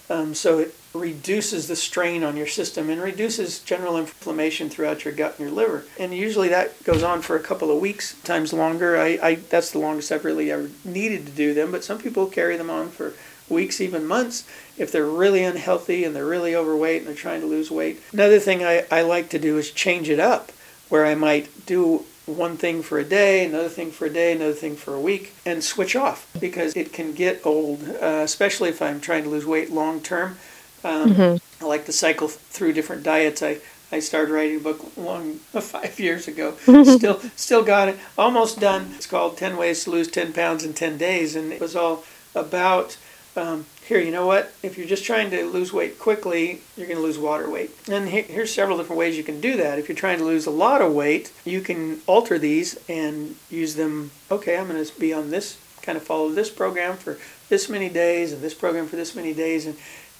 Um, 0.09 0.33
so 0.33 0.59
it 0.59 0.75
reduces 0.93 1.67
the 1.67 1.75
strain 1.75 2.23
on 2.23 2.35
your 2.35 2.47
system 2.47 2.89
and 2.89 2.99
reduces 3.01 3.59
general 3.59 3.97
inflammation 3.97 4.69
throughout 4.69 5.05
your 5.05 5.13
gut 5.13 5.37
and 5.37 5.47
your 5.47 5.55
liver. 5.55 5.85
And 5.99 6.13
usually 6.13 6.49
that 6.49 6.83
goes 6.83 7.03
on 7.03 7.21
for 7.21 7.35
a 7.35 7.41
couple 7.41 7.69
of 7.69 7.79
weeks, 7.79 8.19
times 8.21 8.51
longer. 8.51 8.97
I, 8.97 9.19
I 9.21 9.35
that's 9.35 9.71
the 9.71 9.79
longest 9.79 10.11
I've 10.11 10.25
really 10.25 10.51
ever 10.51 10.69
needed 10.83 11.27
to 11.27 11.31
do 11.31 11.53
them. 11.53 11.71
But 11.71 11.83
some 11.83 11.99
people 11.99 12.25
carry 12.25 12.57
them 12.57 12.71
on 12.71 12.89
for 12.89 13.13
weeks, 13.47 13.81
even 13.81 14.05
months, 14.05 14.47
if 14.77 14.91
they're 14.91 15.05
really 15.05 15.43
unhealthy 15.43 16.03
and 16.03 16.15
they're 16.15 16.25
really 16.25 16.55
overweight 16.55 16.99
and 16.99 17.07
they're 17.07 17.15
trying 17.15 17.41
to 17.41 17.47
lose 17.47 17.71
weight. 17.71 18.01
Another 18.11 18.39
thing 18.39 18.63
I, 18.63 18.85
I 18.91 19.01
like 19.01 19.29
to 19.29 19.39
do 19.39 19.57
is 19.57 19.71
change 19.71 20.09
it 20.09 20.19
up, 20.19 20.51
where 20.89 21.05
I 21.05 21.15
might 21.15 21.65
do 21.65 22.05
one 22.29 22.57
thing 22.57 22.81
for 22.81 22.99
a 22.99 23.03
day, 23.03 23.45
another 23.45 23.69
thing 23.69 23.91
for 23.91 24.05
a 24.05 24.09
day, 24.09 24.33
another 24.33 24.53
thing 24.53 24.75
for 24.75 24.93
a 24.93 24.99
week, 24.99 25.33
and 25.45 25.63
switch 25.63 25.95
off 25.95 26.27
because 26.39 26.75
it 26.75 26.93
can 26.93 27.13
get 27.13 27.45
old, 27.45 27.83
uh, 28.01 28.21
especially 28.23 28.69
if 28.69 28.81
I'm 28.81 28.99
trying 28.99 29.23
to 29.23 29.29
lose 29.29 29.45
weight 29.45 29.71
long 29.71 30.01
term. 30.01 30.37
Um, 30.83 31.13
mm-hmm. 31.13 31.63
I 31.63 31.67
like 31.67 31.85
to 31.85 31.91
cycle 31.91 32.27
through 32.27 32.73
different 32.73 33.03
diets. 33.03 33.43
I, 33.43 33.57
I 33.91 33.99
started 33.99 34.31
writing 34.31 34.57
a 34.57 34.59
book 34.59 34.95
long 34.95 35.35
five 35.59 35.99
years 35.99 36.27
ago. 36.27 36.55
still 36.83 37.19
still 37.35 37.63
got 37.63 37.89
it 37.89 37.99
almost 38.17 38.59
done. 38.59 38.91
It's 38.95 39.07
called 39.07 39.37
Ten 39.37 39.57
Ways 39.57 39.83
to 39.83 39.91
Lose 39.91 40.09
Ten 40.09 40.31
Pounds 40.33 40.63
in 40.63 40.73
Ten 40.73 40.97
Days, 40.97 41.35
and 41.35 41.51
it 41.51 41.59
was 41.59 41.75
all 41.75 42.03
about 42.35 42.97
um, 43.39 43.65
here. 43.85 43.99
You 43.99 44.11
know 44.11 44.27
what? 44.27 44.53
If 44.61 44.77
you're 44.77 44.87
just 44.87 45.05
trying 45.05 45.31
to 45.31 45.45
lose 45.45 45.71
weight 45.71 45.97
quickly, 45.97 46.61
you're 46.75 46.87
going 46.87 46.99
to 46.99 47.03
lose 47.03 47.17
water 47.17 47.49
weight. 47.49 47.71
And 47.89 48.09
here, 48.09 48.23
here's 48.23 48.53
several 48.53 48.77
different 48.77 48.99
ways 48.99 49.17
you 49.17 49.23
can 49.23 49.39
do 49.41 49.57
that. 49.57 49.79
If 49.79 49.87
you're 49.87 49.95
trying 49.95 50.19
to 50.19 50.25
lose 50.25 50.45
a 50.45 50.51
lot 50.51 50.81
of 50.81 50.93
weight, 50.93 51.31
you 51.45 51.61
can 51.61 52.01
alter 52.05 52.37
these 52.37 52.77
and 52.87 53.35
use 53.49 53.75
them. 53.75 54.11
Okay, 54.29 54.57
I'm 54.57 54.67
going 54.67 54.83
to 54.83 54.99
be 54.99 55.13
on 55.13 55.29
this 55.29 55.57
kind 55.81 55.97
of 55.97 56.03
follow 56.03 56.29
this 56.29 56.49
program 56.49 56.97
for 56.97 57.17
this 57.47 57.69
many 57.69 57.89
days 57.89 58.33
and 58.33 58.41
this 58.41 58.53
program 58.53 58.85
for 58.85 58.97
this 58.97 59.15
many 59.15 59.33
days 59.33 59.65
and 59.65 59.75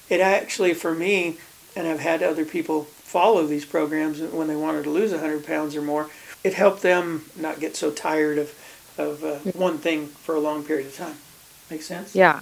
it 0.10 0.22
actually, 0.22 0.74
for 0.74 0.94
me, 0.94 1.38
and 1.76 1.88
I've 1.88 2.00
had 2.00 2.24
other 2.24 2.44
people 2.44 2.84
follow 2.84 3.46
these 3.46 3.66
programs 3.66 4.20
when 4.22 4.48
they 4.48 4.56
wanted 4.56 4.84
to 4.84 4.90
lose 4.90 5.12
100 5.12 5.46
pounds 5.46 5.76
or 5.76 5.82
more, 5.82 6.10
it 6.44 6.54
helped 6.54 6.82
them 6.82 7.26
not 7.36 7.60
get 7.60 7.76
so 7.76 7.92
tired 7.92 8.40
of, 8.40 8.54
of 8.98 9.24
uh, 9.24 9.36
one 9.52 9.78
thing 9.78 10.08
for 10.08 10.36
a 10.36 10.40
long 10.40 10.64
period 10.64 10.88
of 10.88 10.96
time. 10.96 11.16
Make 11.70 11.84
sense? 11.84 12.16
Yeah. 12.16 12.42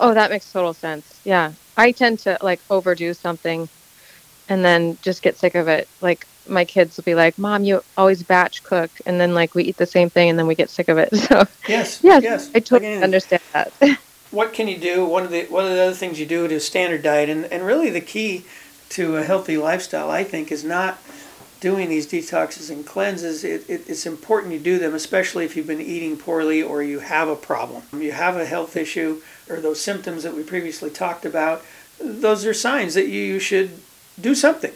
Oh, 0.00 0.14
that 0.14 0.30
makes 0.30 0.50
total 0.50 0.72
sense. 0.72 1.20
Yeah. 1.24 1.52
I 1.76 1.92
tend 1.92 2.18
to 2.20 2.38
like 2.42 2.60
overdo 2.70 3.14
something 3.14 3.68
and 4.48 4.64
then 4.64 4.98
just 5.02 5.22
get 5.22 5.36
sick 5.36 5.54
of 5.54 5.68
it. 5.68 5.88
Like 6.00 6.26
my 6.48 6.64
kids 6.64 6.96
will 6.96 7.04
be 7.04 7.14
like, 7.14 7.38
"Mom, 7.38 7.64
you 7.64 7.84
always 7.96 8.22
batch 8.22 8.64
cook," 8.64 8.90
and 9.06 9.20
then 9.20 9.34
like 9.34 9.54
we 9.54 9.62
eat 9.64 9.76
the 9.76 9.86
same 9.86 10.10
thing 10.10 10.30
and 10.30 10.38
then 10.38 10.46
we 10.46 10.54
get 10.54 10.70
sick 10.70 10.88
of 10.88 10.98
it. 10.98 11.10
So 11.28 11.46
yes, 11.68 12.02
yes, 12.02 12.22
yes. 12.22 12.50
I 12.54 12.60
totally 12.60 12.92
Again, 12.92 13.04
understand 13.04 13.42
that. 13.52 13.72
what 14.30 14.52
can 14.52 14.66
you 14.68 14.78
do? 14.78 15.04
One 15.04 15.24
of 15.24 15.30
the 15.30 15.44
one 15.44 15.64
of 15.64 15.70
the 15.70 15.80
other 15.80 15.94
things 15.94 16.18
you 16.18 16.26
do 16.26 16.48
to 16.48 16.58
standard 16.58 17.02
diet, 17.02 17.28
and, 17.28 17.44
and 17.46 17.64
really 17.64 17.90
the 17.90 18.00
key 18.00 18.44
to 18.90 19.18
a 19.18 19.22
healthy 19.22 19.56
lifestyle, 19.56 20.10
I 20.10 20.24
think, 20.24 20.50
is 20.50 20.64
not 20.64 20.98
doing 21.60 21.90
these 21.90 22.06
detoxes 22.06 22.70
and 22.70 22.86
cleanses, 22.86 23.44
it, 23.44 23.68
it, 23.68 23.88
it's 23.88 24.06
important 24.06 24.52
you 24.52 24.58
do 24.58 24.78
them, 24.78 24.94
especially 24.94 25.44
if 25.44 25.56
you've 25.56 25.66
been 25.66 25.80
eating 25.80 26.16
poorly 26.16 26.62
or 26.62 26.82
you 26.82 27.00
have 27.00 27.28
a 27.28 27.36
problem. 27.36 27.82
You 27.92 28.12
have 28.12 28.36
a 28.36 28.46
health 28.46 28.76
issue 28.76 29.20
or 29.50 29.60
those 29.60 29.80
symptoms 29.80 30.22
that 30.22 30.34
we 30.34 30.42
previously 30.42 30.90
talked 30.90 31.24
about, 31.24 31.64
those 32.00 32.46
are 32.46 32.54
signs 32.54 32.94
that 32.94 33.08
you 33.08 33.38
should 33.38 33.78
do 34.20 34.34
something. 34.34 34.72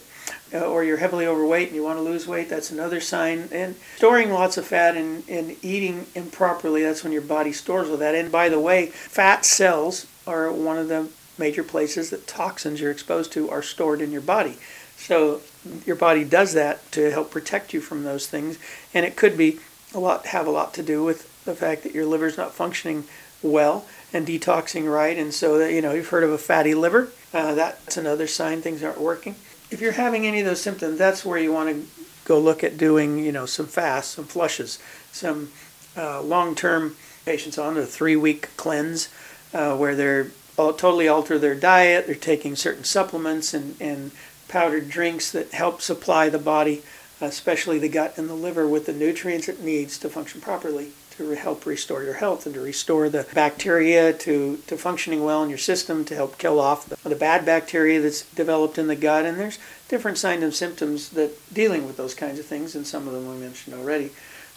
Uh, 0.52 0.60
or 0.60 0.84
you're 0.84 0.98
heavily 0.98 1.26
overweight 1.26 1.66
and 1.66 1.76
you 1.76 1.82
want 1.82 1.98
to 1.98 2.02
lose 2.02 2.28
weight, 2.28 2.48
that's 2.48 2.70
another 2.70 3.00
sign. 3.00 3.48
And 3.50 3.74
storing 3.96 4.30
lots 4.30 4.56
of 4.56 4.66
fat 4.66 4.96
and, 4.96 5.28
and 5.28 5.56
eating 5.62 6.06
improperly, 6.14 6.82
that's 6.82 7.02
when 7.02 7.12
your 7.12 7.22
body 7.22 7.52
stores 7.52 7.90
all 7.90 7.96
that. 7.96 8.14
And 8.14 8.30
by 8.30 8.48
the 8.48 8.60
way, 8.60 8.86
fat 8.86 9.44
cells 9.44 10.06
are 10.26 10.52
one 10.52 10.78
of 10.78 10.88
the 10.88 11.08
major 11.38 11.64
places 11.64 12.10
that 12.10 12.26
toxins 12.26 12.80
you're 12.80 12.90
exposed 12.90 13.32
to 13.32 13.50
are 13.50 13.62
stored 13.62 14.00
in 14.00 14.12
your 14.12 14.20
body. 14.20 14.56
So 14.96 15.40
your 15.84 15.96
body 15.96 16.24
does 16.24 16.52
that 16.52 16.90
to 16.92 17.10
help 17.10 17.30
protect 17.30 17.74
you 17.74 17.80
from 17.80 18.04
those 18.04 18.26
things, 18.26 18.58
and 18.92 19.04
it 19.04 19.16
could 19.16 19.36
be 19.36 19.58
a 19.92 19.98
lot 19.98 20.26
have 20.26 20.46
a 20.46 20.50
lot 20.50 20.74
to 20.74 20.82
do 20.82 21.04
with 21.04 21.44
the 21.44 21.54
fact 21.54 21.82
that 21.82 21.94
your 21.94 22.06
liver's 22.06 22.36
not 22.36 22.54
functioning 22.54 23.04
well 23.42 23.86
and 24.14 24.26
detoxing 24.26 24.90
right, 24.90 25.18
and 25.18 25.34
so 25.34 25.58
that 25.58 25.72
you 25.72 25.82
know 25.82 25.92
you've 25.92 26.08
heard 26.08 26.22
of 26.22 26.30
a 26.30 26.38
fatty 26.38 26.74
liver. 26.74 27.10
Uh, 27.34 27.54
that's 27.54 27.96
another 27.96 28.28
sign 28.28 28.62
things 28.62 28.82
aren't 28.82 29.00
working. 29.00 29.34
If 29.70 29.80
you're 29.80 29.92
having 29.92 30.24
any 30.24 30.38
of 30.38 30.46
those 30.46 30.62
symptoms, 30.62 30.98
that's 30.98 31.24
where 31.24 31.38
you 31.38 31.52
want 31.52 31.70
to 31.70 31.86
go 32.24 32.38
look 32.38 32.62
at 32.62 32.78
doing 32.78 33.18
you 33.18 33.32
know 33.32 33.44
some 33.44 33.66
fasts, 33.66 34.14
some 34.14 34.24
flushes, 34.24 34.78
some 35.10 35.50
uh, 35.96 36.22
long-term 36.22 36.96
patients 37.26 37.58
on 37.58 37.76
a 37.76 37.84
three-week 37.84 38.56
cleanse 38.56 39.08
uh, 39.52 39.76
where 39.76 39.96
they're 39.96 40.28
totally 40.56 41.08
alter 41.08 41.36
their 41.38 41.56
diet. 41.56 42.06
They're 42.06 42.14
taking 42.14 42.54
certain 42.54 42.84
supplements 42.84 43.52
and, 43.52 43.74
and 43.80 44.12
powdered 44.46 44.88
drinks 44.88 45.32
that 45.32 45.50
help 45.50 45.82
supply 45.82 46.28
the 46.28 46.38
body, 46.38 46.84
especially 47.20 47.80
the 47.80 47.88
gut 47.88 48.16
and 48.16 48.28
the 48.28 48.34
liver, 48.34 48.68
with 48.68 48.86
the 48.86 48.92
nutrients 48.92 49.48
it 49.48 49.60
needs 49.60 49.98
to 49.98 50.08
function 50.08 50.40
properly 50.40 50.92
to 51.16 51.30
help 51.34 51.66
restore 51.66 52.02
your 52.02 52.14
health 52.14 52.46
and 52.46 52.54
to 52.54 52.60
restore 52.60 53.08
the 53.08 53.26
bacteria 53.34 54.12
to, 54.12 54.56
to 54.66 54.76
functioning 54.76 55.24
well 55.24 55.42
in 55.42 55.48
your 55.48 55.58
system 55.58 56.04
to 56.04 56.14
help 56.14 56.38
kill 56.38 56.60
off 56.60 56.86
the, 56.86 57.08
the 57.08 57.16
bad 57.16 57.44
bacteria 57.44 58.00
that's 58.00 58.22
developed 58.32 58.78
in 58.78 58.86
the 58.86 58.96
gut. 58.96 59.24
And 59.24 59.38
there's 59.38 59.58
different 59.88 60.18
signs 60.18 60.42
and 60.42 60.54
symptoms 60.54 61.10
that 61.10 61.32
dealing 61.52 61.86
with 61.86 61.96
those 61.96 62.14
kinds 62.14 62.38
of 62.38 62.46
things, 62.46 62.74
and 62.74 62.86
some 62.86 63.06
of 63.06 63.14
them 63.14 63.28
we 63.28 63.36
mentioned 63.36 63.76
already. 63.76 64.10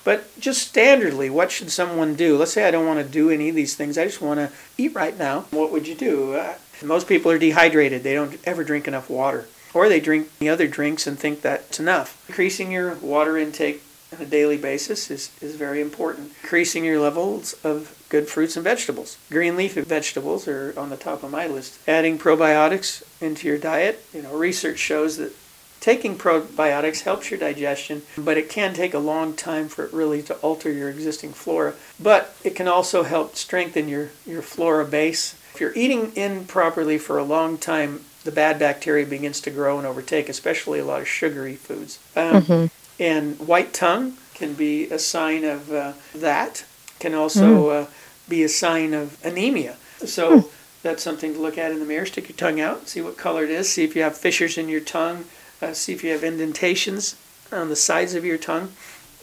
But 0.04 0.40
just 0.40 0.74
standardly, 0.74 1.30
what 1.30 1.52
should 1.52 1.70
someone 1.70 2.16
do? 2.16 2.38
Let's 2.38 2.54
say 2.54 2.66
I 2.66 2.72
don't 2.72 2.88
want 2.88 3.06
to 3.06 3.12
do 3.12 3.30
any 3.30 3.50
of 3.50 3.56
these 3.56 3.76
things. 3.76 3.98
I 3.98 4.06
just 4.06 4.22
want 4.22 4.40
to 4.40 4.52
eat 4.78 4.96
right 4.96 5.18
now. 5.18 5.42
What 5.52 5.72
would 5.72 5.88
you 5.88 5.96
do? 5.96 6.34
Uh, 6.34 6.56
most 6.82 7.08
people 7.08 7.30
are 7.30 7.38
dehydrated. 7.38 8.04
They 8.04 8.14
don't 8.14 8.40
ever 8.46 8.64
drink 8.64 8.88
enough 8.88 9.10
water. 9.10 9.48
Or 9.74 9.90
they 9.90 10.00
drink 10.00 10.30
the 10.40 10.50
other 10.50 10.68
drinks 10.68 11.08
and 11.08 11.20
think 11.20 11.42
that's 11.42 11.80
enough. 11.80 12.24
Increasing 12.30 12.72
your 12.72 12.96
water 12.96 13.38
intake 13.38 13.84
on 14.14 14.22
a 14.22 14.26
daily 14.26 14.58
basis 14.58 15.12
is, 15.12 15.32
is 15.42 15.56
very 15.56 15.82
important. 15.82 16.32
Increasing 16.42 16.86
your 16.86 17.00
levels 17.00 17.54
of 17.64 18.06
good 18.10 18.28
fruits 18.28 18.56
and 18.56 18.64
vegetables. 18.64 19.18
Green 19.30 19.56
leafy 19.56 19.82
vegetables 19.82 20.48
are 20.48 20.74
on 20.78 20.90
the 20.90 20.98
top 20.98 21.24
of 21.24 21.32
my 21.32 21.48
list. 21.48 21.80
Adding 21.88 22.18
probiotics 22.18 23.04
into 23.22 23.48
your 23.48 23.58
diet. 23.58 24.06
You 24.14 24.22
know, 24.22 24.34
research 24.36 24.80
shows 24.80 25.18
that 25.18 25.34
Taking 25.80 26.18
probiotics 26.18 27.02
helps 27.02 27.30
your 27.30 27.40
digestion, 27.40 28.02
but 28.18 28.38
it 28.38 28.50
can 28.50 28.74
take 28.74 28.94
a 28.94 29.00
long 29.00 29.34
time 29.34 29.70
for 29.70 29.86
it 29.86 29.94
really 29.94 30.24
to 30.24 30.34
alter 30.38 30.72
your 30.72 30.90
existing 30.90 31.34
flora. 31.34 31.76
But 32.00 32.36
it 32.44 32.56
can 32.56 32.68
also 32.68 33.04
help 33.04 33.36
strengthen 33.36 33.88
your, 33.88 34.10
your 34.26 34.42
flora 34.42 34.86
base. 34.86 35.36
If 35.54 35.62
you're 35.62 35.76
eating 35.76 36.16
improperly 36.16 36.98
for 36.98 37.18
a 37.18 37.24
long 37.24 37.58
time, 37.58 38.06
the 38.24 38.32
bad 38.32 38.60
bacteria 38.60 39.06
begins 39.06 39.40
to 39.42 39.52
grow 39.52 39.78
and 39.78 39.88
overtake, 39.88 40.30
especially 40.30 40.80
a 40.80 40.86
lot 40.86 41.02
of 41.02 41.08
sugary 41.08 41.56
foods. 41.56 42.00
Um, 42.16 42.42
mm-hmm. 42.42 42.66
And 43.00 43.40
white 43.40 43.74
tongue 43.74 44.18
can 44.34 44.54
be 44.54 44.90
a 44.90 45.00
sign 45.00 45.44
of 45.44 45.72
uh, 45.72 45.94
that, 46.16 46.66
can 47.00 47.14
also 47.14 47.66
mm. 47.66 47.84
uh, 47.84 47.90
be 48.28 48.44
a 48.44 48.50
sign 48.50 48.94
of 48.94 49.24
anemia. 49.26 49.78
So 50.00 50.42
mm. 50.42 50.50
that's 50.84 51.04
something 51.04 51.34
to 51.34 51.40
look 51.40 51.58
at 51.58 51.72
in 51.72 51.80
the 51.80 51.86
mirror. 51.86 52.06
Stick 52.06 52.30
your 52.30 52.38
tongue 52.38 52.60
out, 52.60 52.88
see 52.88 53.02
what 53.02 53.18
color 53.18 53.44
it 53.44 53.50
is, 53.50 53.72
see 53.72 53.84
if 53.84 53.96
you 53.96 54.02
have 54.04 54.18
fissures 54.18 54.58
in 54.58 54.70
your 54.70 54.82
tongue 54.82 55.26
uh, 55.62 55.74
see 55.74 55.94
if 55.94 56.04
you 56.04 56.12
have 56.12 56.24
indentations 56.24 57.16
on 57.52 57.70
the 57.70 57.76
sides 57.76 58.14
of 58.14 58.26
your 58.26 58.38
tongue 58.38 58.72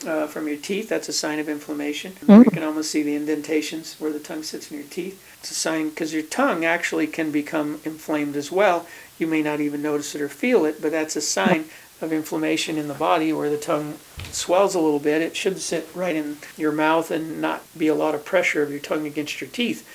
uh, 0.06 0.26
from 0.26 0.48
your 0.48 0.56
teeth. 0.56 0.88
That's 0.88 1.08
a 1.08 1.12
sign 1.12 1.38
of 1.38 1.48
inflammation. 1.48 2.12
Mm-hmm. 2.12 2.42
You 2.42 2.50
can 2.50 2.62
almost 2.62 2.90
see 2.90 3.02
the 3.02 3.14
indentations 3.14 3.96
where 3.98 4.12
the 4.12 4.18
tongue 4.18 4.42
sits 4.42 4.70
in 4.70 4.78
your 4.78 4.86
teeth. 4.86 5.22
It's 5.40 5.50
a 5.50 5.54
sign 5.54 5.90
because 5.90 6.12
your 6.12 6.22
tongue 6.22 6.64
actually 6.64 7.06
can 7.06 7.30
become 7.30 7.80
inflamed 7.84 8.36
as 8.36 8.50
well. 8.50 8.86
You 9.18 9.26
may 9.26 9.42
not 9.42 9.60
even 9.60 9.82
notice 9.82 10.14
it 10.14 10.20
or 10.20 10.28
feel 10.28 10.64
it, 10.64 10.82
but 10.82 10.90
that's 10.90 11.16
a 11.16 11.20
sign 11.20 11.66
of 12.04 12.12
inflammation 12.12 12.76
in 12.76 12.88
the 12.88 12.94
body 12.94 13.32
where 13.32 13.50
the 13.50 13.58
tongue 13.58 13.94
swells 14.30 14.74
a 14.74 14.80
little 14.80 15.00
bit. 15.00 15.22
It 15.22 15.36
should 15.36 15.58
sit 15.58 15.88
right 15.94 16.14
in 16.14 16.36
your 16.56 16.72
mouth 16.72 17.10
and 17.10 17.40
not 17.40 17.62
be 17.76 17.88
a 17.88 17.94
lot 17.94 18.14
of 18.14 18.24
pressure 18.24 18.62
of 18.62 18.70
your 18.70 18.80
tongue 18.80 19.06
against 19.06 19.40
your 19.40 19.50
teeth. 19.50 19.88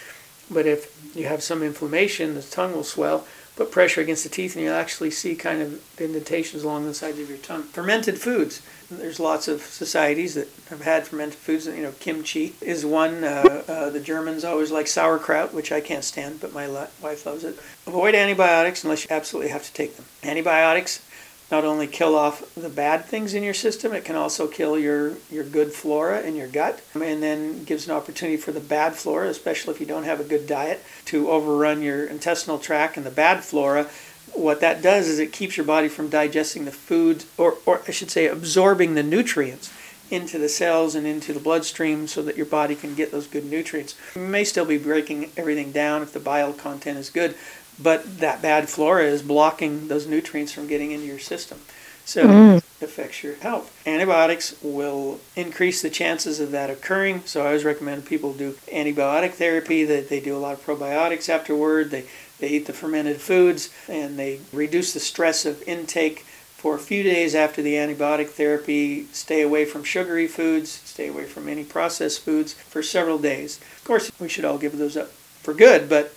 But 0.52 0.65
if 0.65 1.15
you 1.15 1.28
have 1.28 1.43
some 1.43 1.63
inflammation, 1.63 2.36
the 2.36 2.41
tongue 2.41 2.74
will 2.74 2.84
swell 2.84 3.26
put 3.60 3.72
pressure 3.72 4.00
against 4.00 4.24
the 4.24 4.30
teeth 4.30 4.56
and 4.56 4.63
you'll 4.63 4.74
actually 4.74 5.12
see 5.12 5.36
kind 5.36 5.62
of 5.62 5.84
indentations 6.00 6.63
along 6.63 6.86
the 6.86 6.93
sides 6.93 7.19
of 7.19 7.28
your 7.28 7.38
tongue. 7.39 7.63
Fermented 7.63 8.17
foods. 8.17 8.62
There's 8.89 9.19
lots 9.19 9.50
of 9.50 9.62
societies 9.62 10.36
that 10.36 10.48
have 10.69 10.82
had 10.82 11.06
fermented 11.06 11.36
foods. 11.36 11.67
You 11.67 11.84
know, 11.84 11.91
kimchi 12.00 12.56
is 12.62 12.86
one. 12.86 13.26
Uh, 13.26 13.63
uh, 13.67 13.89
the 13.89 14.00
Germans 14.00 14.45
always 14.45 14.72
like 14.72 14.88
sauerkraut, 14.88 15.54
which 15.54 15.74
I 15.74 15.82
can't 15.82 16.06
stand, 16.06 16.39
but 16.39 16.54
my 16.54 16.69
wife 17.02 17.26
loves 17.26 17.43
it. 17.43 17.60
Avoid 17.86 18.15
antibiotics 18.15 18.86
unless 18.86 19.04
you 19.04 19.10
absolutely 19.13 19.52
have 19.52 19.63
to 19.63 19.74
take 19.74 19.98
them. 19.98 20.06
Antibiotics 20.24 21.06
not 21.52 21.66
only 21.66 21.88
kill 21.88 22.16
off 22.16 22.54
the 22.56 22.70
bad 22.70 23.06
things 23.06 23.34
in 23.34 23.42
your 23.42 23.54
system, 23.54 23.92
it 23.94 24.06
can 24.06 24.16
also 24.16 24.48
kill 24.48 24.78
your, 24.78 25.14
your 25.32 25.44
good 25.44 25.72
flora 25.74 26.22
in 26.22 26.36
your 26.36 26.48
gut, 26.48 26.82
and 26.94 27.24
then 27.24 27.64
gives 27.64 27.88
an 27.88 27.96
opportunity 27.96 28.38
for 28.38 28.52
the 28.52 28.60
bad 28.60 28.96
flora, 28.96 29.28
especially 29.28 29.74
if 29.74 29.80
you 29.80 29.88
don't 29.88 30.04
have 30.04 30.20
a 30.20 30.24
good 30.24 30.46
diet, 30.46 30.84
to 31.06 31.30
overrun 31.30 31.82
your 31.82 32.06
intestinal 32.06 32.60
tract 32.60 32.98
and 32.98 33.06
the 33.06 33.12
bad 33.12 33.44
flora. 33.44 33.88
What 34.34 34.62
that 34.62 34.84
does 34.84 35.08
is 35.08 35.18
it 35.18 35.34
keeps 35.34 35.58
your 35.58 35.66
body 35.66 35.88
from 35.88 36.08
digesting 36.10 36.66
the 36.66 36.72
food, 36.72 37.26
or, 37.36 37.56
or 37.66 37.82
I 37.88 37.92
should 37.92 38.12
say, 38.12 38.28
absorbing 38.28 38.94
the 38.94 39.04
nutrients 39.04 39.74
into 40.12 40.40
the 40.40 40.50
cells 40.50 40.96
and 40.96 41.06
into 41.06 41.34
the 41.34 41.40
bloodstream 41.40 42.08
so 42.08 42.22
that 42.24 42.38
your 42.38 42.46
body 42.46 42.76
can 42.76 42.96
get 42.96 43.12
those 43.12 43.28
good 43.28 43.46
nutrients. 43.46 43.96
You 44.16 44.22
may 44.22 44.44
still 44.44 44.66
be 44.66 44.78
breaking 44.78 45.32
everything 45.38 45.72
down 45.72 46.02
if 46.02 46.14
the 46.14 46.20
bile 46.20 46.54
content 46.54 46.98
is 46.98 47.10
good, 47.10 47.36
but 47.82 48.20
that 48.20 48.42
bad 48.42 48.70
flora 48.70 49.06
is 49.06 49.22
blocking 49.22 49.88
those 49.88 50.08
nutrients 50.08 50.52
from 50.52 50.68
getting 50.68 50.92
into 50.92 51.06
your 51.06 51.20
system. 51.20 51.60
So 52.06 52.26
mm. 52.26 52.58
it 52.58 52.84
affects 52.84 53.24
your 53.24 53.36
health. 53.36 53.84
Antibiotics 53.86 54.56
will 54.63 55.20
increase 55.36 55.82
the 55.84 55.92
chances 55.92 56.39
of 56.39 56.50
that 56.52 56.72
occurring. 56.72 57.22
So 57.26 57.44
I 57.44 57.48
always 57.48 57.63
recommend 57.63 58.06
people 58.06 58.34
do 58.34 58.54
antibiotic 58.74 59.34
therapy, 59.34 59.84
that 59.86 60.10
they 60.10 60.20
do 60.20 60.36
a 60.36 60.39
lot 60.39 60.54
of 60.54 60.65
probiotics 60.65 61.30
afterward. 61.30 61.92
They, 61.92 62.06
they 62.39 62.50
eat 62.50 62.65
the 62.65 62.74
fermented 62.74 63.22
foods 63.22 63.70
and 63.88 64.18
they 64.18 64.39
reduce 64.52 64.92
the 64.94 65.00
stress 65.00 65.46
of 65.46 65.62
intake 65.68 66.26
for 66.60 66.76
a 66.76 66.80
few 66.80 67.04
days 67.04 67.36
after 67.36 67.62
the 67.62 67.76
antibiotic 67.76 68.30
therapy. 68.30 69.06
Stay 69.13 69.42
away 69.42 69.65
from 69.65 69.84
sugary 69.84 70.28
foods, 70.28 70.70
stay 70.70 71.08
away 71.08 71.26
from 71.26 71.48
any 71.48 71.63
processed 71.63 72.22
foods 72.22 72.54
for 72.54 72.82
several 72.82 73.20
days. 73.20 73.60
Of 73.78 73.84
course, 73.84 74.12
we 74.20 74.28
should 74.30 74.46
all 74.46 74.58
give 74.58 74.78
those 74.78 74.98
up 74.98 75.12
for 75.12 75.54
good, 75.54 75.88
but 75.88 76.13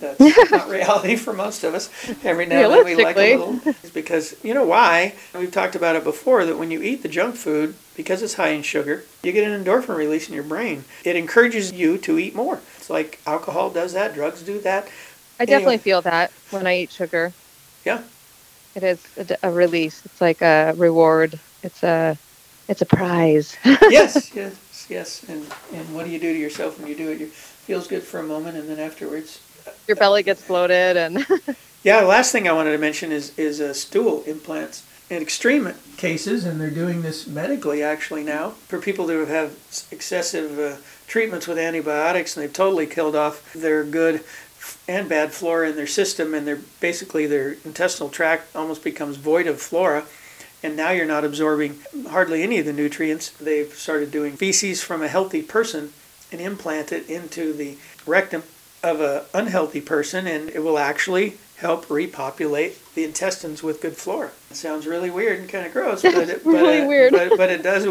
that's 0.00 0.50
not 0.50 0.68
reality 0.70 1.16
for 1.16 1.32
most 1.32 1.64
of 1.64 1.74
us. 1.74 1.90
Every 2.24 2.46
now 2.46 2.64
and 2.64 2.72
then 2.72 2.84
we 2.84 3.02
like 3.02 3.16
a 3.16 3.36
little. 3.36 3.74
Because 3.92 4.36
you 4.42 4.54
know 4.54 4.64
why? 4.64 5.14
We've 5.34 5.52
talked 5.52 5.74
about 5.74 5.96
it 5.96 6.04
before 6.04 6.44
that 6.44 6.58
when 6.58 6.70
you 6.70 6.82
eat 6.82 7.02
the 7.02 7.08
junk 7.08 7.36
food, 7.36 7.74
because 7.96 8.22
it's 8.22 8.34
high 8.34 8.48
in 8.48 8.62
sugar, 8.62 9.04
you 9.22 9.32
get 9.32 9.48
an 9.48 9.64
endorphin 9.64 9.96
release 9.96 10.28
in 10.28 10.34
your 10.34 10.44
brain. 10.44 10.84
It 11.04 11.16
encourages 11.16 11.72
you 11.72 11.98
to 11.98 12.18
eat 12.18 12.34
more. 12.34 12.60
It's 12.76 12.90
like 12.90 13.20
alcohol 13.26 13.70
does 13.70 13.92
that, 13.92 14.14
drugs 14.14 14.42
do 14.42 14.60
that. 14.60 14.88
I 15.38 15.44
definitely 15.44 15.78
feel 15.78 16.00
that 16.02 16.30
when 16.50 16.66
I 16.66 16.78
eat 16.78 16.92
sugar. 16.92 17.32
Yeah. 17.84 18.02
It 18.74 18.82
is 18.82 19.06
a, 19.16 19.48
a 19.48 19.50
release. 19.50 20.04
It's 20.04 20.20
like 20.20 20.42
a 20.42 20.74
reward. 20.76 21.38
It's 21.62 21.82
a 21.82 22.18
it's 22.68 22.82
a 22.82 22.86
prize. 22.86 23.56
yes, 23.64 24.34
yes, 24.34 24.86
yes. 24.88 25.24
And 25.28 25.46
and 25.72 25.94
what 25.94 26.04
do 26.04 26.10
you 26.10 26.18
do 26.18 26.32
to 26.32 26.38
yourself 26.38 26.78
when 26.78 26.88
you 26.88 26.94
do 26.94 27.10
it? 27.10 27.20
It 27.20 27.30
feels 27.30 27.86
good 27.86 28.02
for 28.02 28.20
a 28.20 28.22
moment, 28.22 28.56
and 28.56 28.68
then 28.68 28.78
afterwards 28.78 29.40
your 29.86 29.96
belly 29.96 30.22
gets 30.22 30.46
bloated 30.46 30.96
and 30.96 31.26
yeah 31.82 32.00
the 32.00 32.06
last 32.06 32.32
thing 32.32 32.48
i 32.48 32.52
wanted 32.52 32.72
to 32.72 32.78
mention 32.78 33.12
is 33.12 33.36
is 33.38 33.60
uh, 33.60 33.72
stool 33.72 34.22
implants. 34.26 34.86
In 35.10 35.20
extreme 35.20 35.70
cases 35.98 36.46
and 36.46 36.58
they're 36.58 36.70
doing 36.70 37.02
this 37.02 37.26
medically 37.26 37.82
actually 37.82 38.24
now 38.24 38.50
for 38.68 38.80
people 38.80 39.08
who 39.08 39.26
have 39.26 39.52
excessive 39.90 40.58
uh, 40.58 40.76
treatments 41.06 41.46
with 41.46 41.58
antibiotics 41.58 42.36
and 42.36 42.42
they've 42.42 42.52
totally 42.52 42.86
killed 42.86 43.14
off 43.14 43.52
their 43.52 43.84
good 43.84 44.24
and 44.88 45.08
bad 45.08 45.32
flora 45.32 45.68
in 45.68 45.76
their 45.76 45.86
system 45.86 46.32
and 46.32 46.46
they're 46.46 46.60
basically 46.80 47.26
their 47.26 47.52
intestinal 47.66 48.08
tract 48.08 48.56
almost 48.56 48.82
becomes 48.82 49.16
void 49.18 49.46
of 49.46 49.60
flora 49.60 50.04
and 50.62 50.74
now 50.74 50.90
you're 50.90 51.04
not 51.04 51.24
absorbing 51.24 51.80
hardly 52.08 52.42
any 52.42 52.58
of 52.58 52.64
the 52.64 52.72
nutrients. 52.72 53.28
They've 53.28 53.72
started 53.74 54.10
doing 54.10 54.34
feces 54.34 54.82
from 54.82 55.02
a 55.02 55.08
healthy 55.08 55.42
person 55.42 55.92
and 56.32 56.40
implant 56.40 56.90
it 56.90 57.08
into 57.10 57.52
the 57.52 57.76
rectum 58.06 58.42
of 58.84 59.00
an 59.00 59.22
unhealthy 59.32 59.80
person 59.80 60.26
and 60.26 60.50
it 60.50 60.62
will 60.62 60.78
actually 60.78 61.38
help 61.56 61.88
repopulate 61.88 62.78
the 62.94 63.04
intestines 63.04 63.62
with 63.62 63.80
good 63.80 63.96
flora. 63.96 64.30
It 64.50 64.56
sounds 64.56 64.86
really 64.86 65.10
weird 65.10 65.40
and 65.40 65.48
kind 65.48 65.66
of 65.66 65.72
gross, 65.72 66.02
but 66.02 66.28
it, 66.28 66.42
really 66.44 66.80
but, 66.80 66.88
weird. 66.88 67.12
but, 67.12 67.36
but 67.36 67.50
it 67.50 67.62
does 67.62 67.84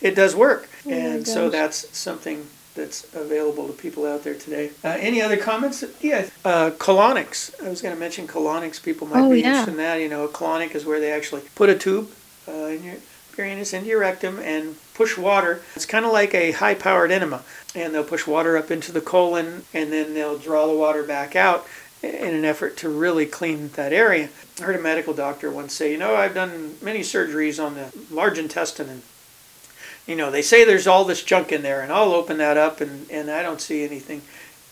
it 0.00 0.14
does 0.14 0.36
work, 0.36 0.68
Oh 0.86 0.90
and 0.90 1.26
so 1.26 1.50
that's 1.50 1.96
something 1.96 2.46
that's 2.74 3.12
available 3.14 3.66
to 3.66 3.72
people 3.72 4.06
out 4.06 4.22
there 4.22 4.34
today. 4.34 4.70
Uh, 4.84 4.96
any 5.00 5.20
other 5.20 5.36
comments? 5.36 5.82
Yeah, 6.00 6.28
uh, 6.44 6.70
colonics. 6.78 7.52
I 7.64 7.68
was 7.68 7.82
going 7.82 7.92
to 7.94 7.98
mention 7.98 8.28
colonics. 8.28 8.80
People 8.80 9.08
might 9.08 9.20
Oh, 9.24 9.30
be 9.30 9.40
yeah. 9.40 9.48
interested 9.48 9.72
in 9.72 9.76
that. 9.78 9.96
You 10.00 10.08
know, 10.08 10.24
a 10.24 10.28
colonic 10.28 10.74
is 10.76 10.84
where 10.86 11.00
they 11.00 11.10
actually 11.10 11.42
put 11.56 11.68
a 11.68 11.74
tube 11.76 12.08
uh, 12.46 12.52
in 12.52 12.84
your 12.84 12.94
urinus 13.36 13.72
into 13.72 13.88
your 13.88 14.00
rectum 14.00 14.38
and 14.38 14.76
push 14.98 15.16
water. 15.16 15.62
It's 15.76 15.86
kind 15.86 16.04
of 16.04 16.12
like 16.12 16.34
a 16.34 16.50
high-powered 16.50 17.12
enema, 17.12 17.44
and 17.72 17.94
they'll 17.94 18.02
push 18.02 18.26
water 18.26 18.58
up 18.58 18.72
into 18.72 18.90
the 18.90 19.00
colon, 19.00 19.62
and 19.72 19.92
then 19.92 20.12
they'll 20.12 20.38
draw 20.38 20.66
the 20.66 20.76
water 20.76 21.04
back 21.04 21.36
out 21.36 21.64
in 22.02 22.34
an 22.34 22.44
effort 22.44 22.76
to 22.78 22.88
really 22.88 23.24
clean 23.24 23.68
that 23.68 23.92
area. 23.92 24.28
I 24.60 24.64
heard 24.64 24.74
a 24.74 24.80
medical 24.80 25.14
doctor 25.14 25.52
once 25.52 25.72
say, 25.72 25.92
you 25.92 25.98
know, 25.98 26.16
I've 26.16 26.34
done 26.34 26.74
many 26.82 27.00
surgeries 27.00 27.64
on 27.64 27.76
the 27.76 27.92
large 28.10 28.38
intestine, 28.38 28.88
and 28.88 29.02
you 30.04 30.16
know, 30.16 30.32
they 30.32 30.42
say 30.42 30.64
there's 30.64 30.88
all 30.88 31.04
this 31.04 31.22
junk 31.22 31.52
in 31.52 31.62
there, 31.62 31.80
and 31.80 31.92
I'll 31.92 32.12
open 32.12 32.38
that 32.38 32.56
up, 32.56 32.80
and, 32.80 33.08
and 33.08 33.30
I 33.30 33.42
don't 33.42 33.60
see 33.60 33.84
anything 33.84 34.22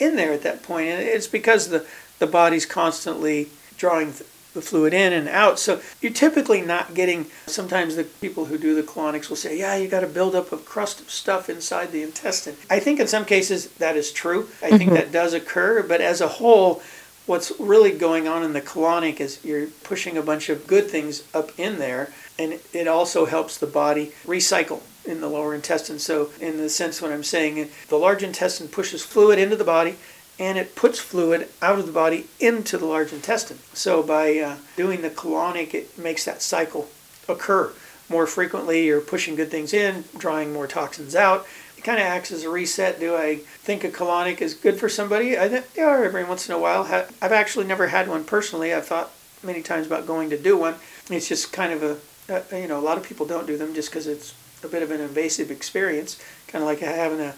in 0.01 0.17
there 0.17 0.33
at 0.33 0.43
that 0.43 0.65
point. 0.65 0.89
And 0.89 1.03
it's 1.03 1.29
because 1.29 1.69
the, 1.69 1.87
the 2.19 2.27
body's 2.27 2.67
constantly 2.67 3.51
drawing 3.77 4.13
the 4.57 4.63
fluid 4.63 4.93
in 4.93 5.13
and 5.13 5.29
out. 5.29 5.61
So 5.61 5.81
you're 6.01 6.13
typically 6.13 6.61
not 6.61 6.95
getting, 6.95 7.27
sometimes 7.47 7.95
the 7.95 8.05
people 8.05 8.47
who 8.47 8.59
do 8.59 8.75
the 8.75 8.83
colonics 8.83 9.29
will 9.29 9.37
say, 9.37 9.57
yeah, 9.57 9.77
you 9.77 9.87
got 9.87 10.01
to 10.01 10.09
build 10.09 10.35
up 10.35 10.51
a 10.51 10.57
crust 10.57 11.01
of 11.01 11.11
stuff 11.11 11.49
inside 11.49 11.93
the 11.93 12.03
intestine. 12.03 12.57
I 12.69 12.81
think 12.81 12.99
in 12.99 13.07
some 13.07 13.25
cases 13.25 13.69
that 13.75 13.97
is 13.97 14.11
true. 14.11 14.49
I 14.63 14.71
think 14.71 14.91
mm-hmm. 14.91 14.95
that 14.95 15.13
does 15.13 15.33
occur, 15.33 15.85
but 15.85 16.01
as 16.01 16.21
a 16.21 16.27
whole, 16.27 16.83
what's 17.27 17.53
really 17.59 17.93
going 17.93 18.27
on 18.27 18.43
in 18.43 18.53
the 18.53 18.61
colonic 18.61 19.21
is 19.21 19.45
you're 19.45 19.67
pushing 19.85 20.17
a 20.17 20.23
bunch 20.23 20.49
of 20.49 20.67
good 20.67 20.89
things 20.89 21.25
up 21.35 21.51
in 21.59 21.79
there, 21.79 22.13
and 22.39 22.59
it 22.73 22.89
also 22.89 23.27
helps 23.27 23.59
the 23.59 23.67
body 23.67 24.13
recycle 24.25 24.81
in 25.05 25.21
the 25.21 25.29
lower 25.29 25.55
intestine. 25.55 25.99
So, 25.99 26.31
in 26.41 26.57
the 26.57 26.69
sense 26.69 27.01
what 27.01 27.13
I'm 27.13 27.23
saying, 27.23 27.69
the 27.89 27.97
large 27.97 28.23
intestine 28.23 28.69
pushes 28.69 29.05
fluid 29.05 29.39
into 29.39 29.57
the 29.57 29.65
body 29.65 29.97
and 30.39 30.59
it 30.59 30.75
puts 30.75 30.99
fluid 30.99 31.49
out 31.63 31.79
of 31.79 31.87
the 31.87 31.93
body 31.93 32.27
into 32.39 32.77
the 32.77 32.87
large 32.87 33.13
intestine. 33.13 33.59
So, 33.73 34.03
by 34.03 34.39
uh, 34.39 34.57
doing 34.77 35.03
the 35.03 35.11
colonic, 35.11 35.75
it 35.75 35.97
makes 35.99 36.25
that 36.25 36.43
cycle 36.43 36.89
occur 37.29 37.73
more 38.09 38.27
frequently. 38.27 38.87
You're 38.87 39.01
pushing 39.01 39.35
good 39.35 39.51
things 39.51 39.73
in, 39.73 40.05
drawing 40.17 40.53
more 40.53 40.67
toxins 40.67 41.17
out. 41.17 41.47
It 41.77 41.85
kind 41.85 41.99
of 41.99 42.07
acts 42.07 42.33
as 42.33 42.45
a 42.45 42.51
reset. 42.51 43.01
Do 43.01 43.17
I 43.17 43.37
think 43.37 43.85
a 43.85 43.89
colonic 43.89 44.41
is 44.41 44.55
good 44.55 44.79
for 44.79 44.89
somebody? 44.89 45.39
I 45.39 45.49
think 45.49 45.73
they 45.75 45.83
are 45.83 46.05
every 46.05 46.25
once 46.25 46.49
in 46.49 46.55
a 46.55 46.59
while. 46.59 46.83
I've 46.85 47.33
actually 47.33 47.67
never 47.67 47.89
had 47.89 48.09
one 48.09 48.25
personally. 48.25 48.73
I've 48.73 48.87
thought 48.87 49.11
many 49.43 49.63
times 49.63 49.87
about 49.87 50.07
going 50.07 50.31
to 50.31 50.39
do 50.39 50.57
one. 50.57 50.77
It's 51.11 51.29
just 51.29 51.53
kind 51.53 51.73
of 51.73 51.83
a, 51.83 52.33
uh, 52.33 52.57
you 52.57 52.69
know, 52.69 52.79
a 52.79 52.81
lot 52.81 52.99
of 52.99 53.05
people 53.05 53.27
don't 53.27 53.47
do 53.47 53.57
them 53.57 53.75
just 53.75 53.91
because 53.91 54.07
it's 54.07 54.35
a 54.67 54.69
bit 54.69 54.83
of 54.83 54.91
an 54.91 55.01
invasive 55.01 55.51
experience, 55.51 56.21
kind 56.49 56.63
of 56.63 56.69
like 56.69 56.81
having 56.81 57.21
a 57.21 57.35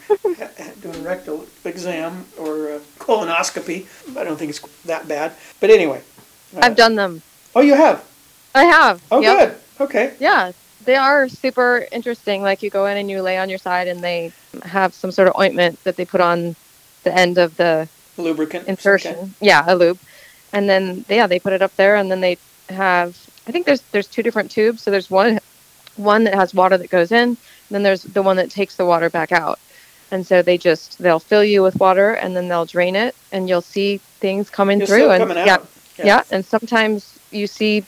doing 0.81 0.97
a 0.97 1.01
rectal 1.01 1.47
exam 1.64 2.24
or 2.39 2.68
a 2.74 2.79
colonoscopy. 2.99 3.87
I 4.16 4.24
don't 4.24 4.37
think 4.37 4.51
it's 4.51 4.61
that 4.87 5.07
bad, 5.07 5.33
but 5.61 5.70
anyway. 5.70 6.03
uh, 6.57 6.61
I've 6.62 6.76
done 6.76 6.97
them. 6.97 7.22
Oh, 7.55 7.61
you 7.61 7.74
have. 7.74 8.05
I 8.55 8.64
have. 8.64 9.03
Oh, 9.11 9.20
Yep. 9.20 9.39
good. 9.39 9.57
Okay. 9.85 10.14
Yeah, 10.18 10.53
they 10.85 10.97
are 10.97 11.29
super 11.29 11.87
interesting. 11.93 12.43
Like 12.43 12.62
you 12.62 12.70
go 12.70 12.87
in 12.87 12.97
and 12.97 13.11
you 13.11 13.22
lay 13.22 13.39
on 13.39 13.49
your 13.49 13.59
side, 13.59 13.87
and 13.89 14.01
they 14.03 14.33
have 14.64 14.95
some 14.95 15.12
sort 15.12 15.29
of 15.29 15.37
ointment 15.39 15.83
that 15.85 15.97
they 15.97 16.05
put 16.05 16.20
on 16.20 16.57
the 17.05 17.14
end 17.14 17.39
of 17.39 17.57
the 17.57 17.89
Lubricant. 18.16 18.66
insertion. 18.66 19.14
kind. 19.14 19.35
Yeah, 19.41 19.64
a 19.66 19.76
loop, 19.76 19.99
and 20.53 20.68
then 20.68 21.05
yeah, 21.09 21.26
they 21.26 21.39
put 21.39 21.53
it 21.53 21.62
up 21.62 21.76
there, 21.76 21.97
and 21.97 22.11
then 22.11 22.20
they 22.20 22.39
have. 22.70 23.16
I 23.47 23.51
think 23.53 23.64
there's 23.66 23.83
there's 23.93 24.07
two 24.09 24.22
different 24.22 24.51
tubes. 24.51 24.83
So 24.83 24.91
there's 24.91 25.11
one 25.11 25.39
one 25.99 26.25
that 26.25 26.35
has 26.35 26.55
water 26.55 26.79
that 26.79 26.91
goes 26.91 27.13
in, 27.13 27.29
and 27.29 27.37
then 27.71 27.83
there's 27.83 28.03
the 28.03 28.23
one 28.23 28.37
that 28.37 28.51
takes 28.51 28.77
the 28.77 28.87
water 28.87 29.11
back 29.11 29.33
out. 29.33 29.59
And 30.11 30.27
so 30.27 30.41
they 30.41 30.57
just 30.57 30.99
they'll 30.99 31.21
fill 31.21 31.45
you 31.45 31.63
with 31.63 31.77
water, 31.79 32.13
and 32.13 32.35
then 32.37 32.49
they'll 32.49 32.65
drain 32.65 32.97
it, 32.97 33.15
and 33.33 33.49
you'll 33.49 33.61
see 33.61 33.99
things 34.21 34.49
coming 34.49 34.79
You'll 34.79 34.87
see 34.87 34.95
through. 34.95 35.11
and 35.11 35.21
coming 35.21 35.37
yeah, 35.37 35.55
out. 35.55 35.69
yeah, 36.03 36.23
and 36.31 36.45
sometimes 36.45 37.19
you 37.31 37.47
see 37.47 37.85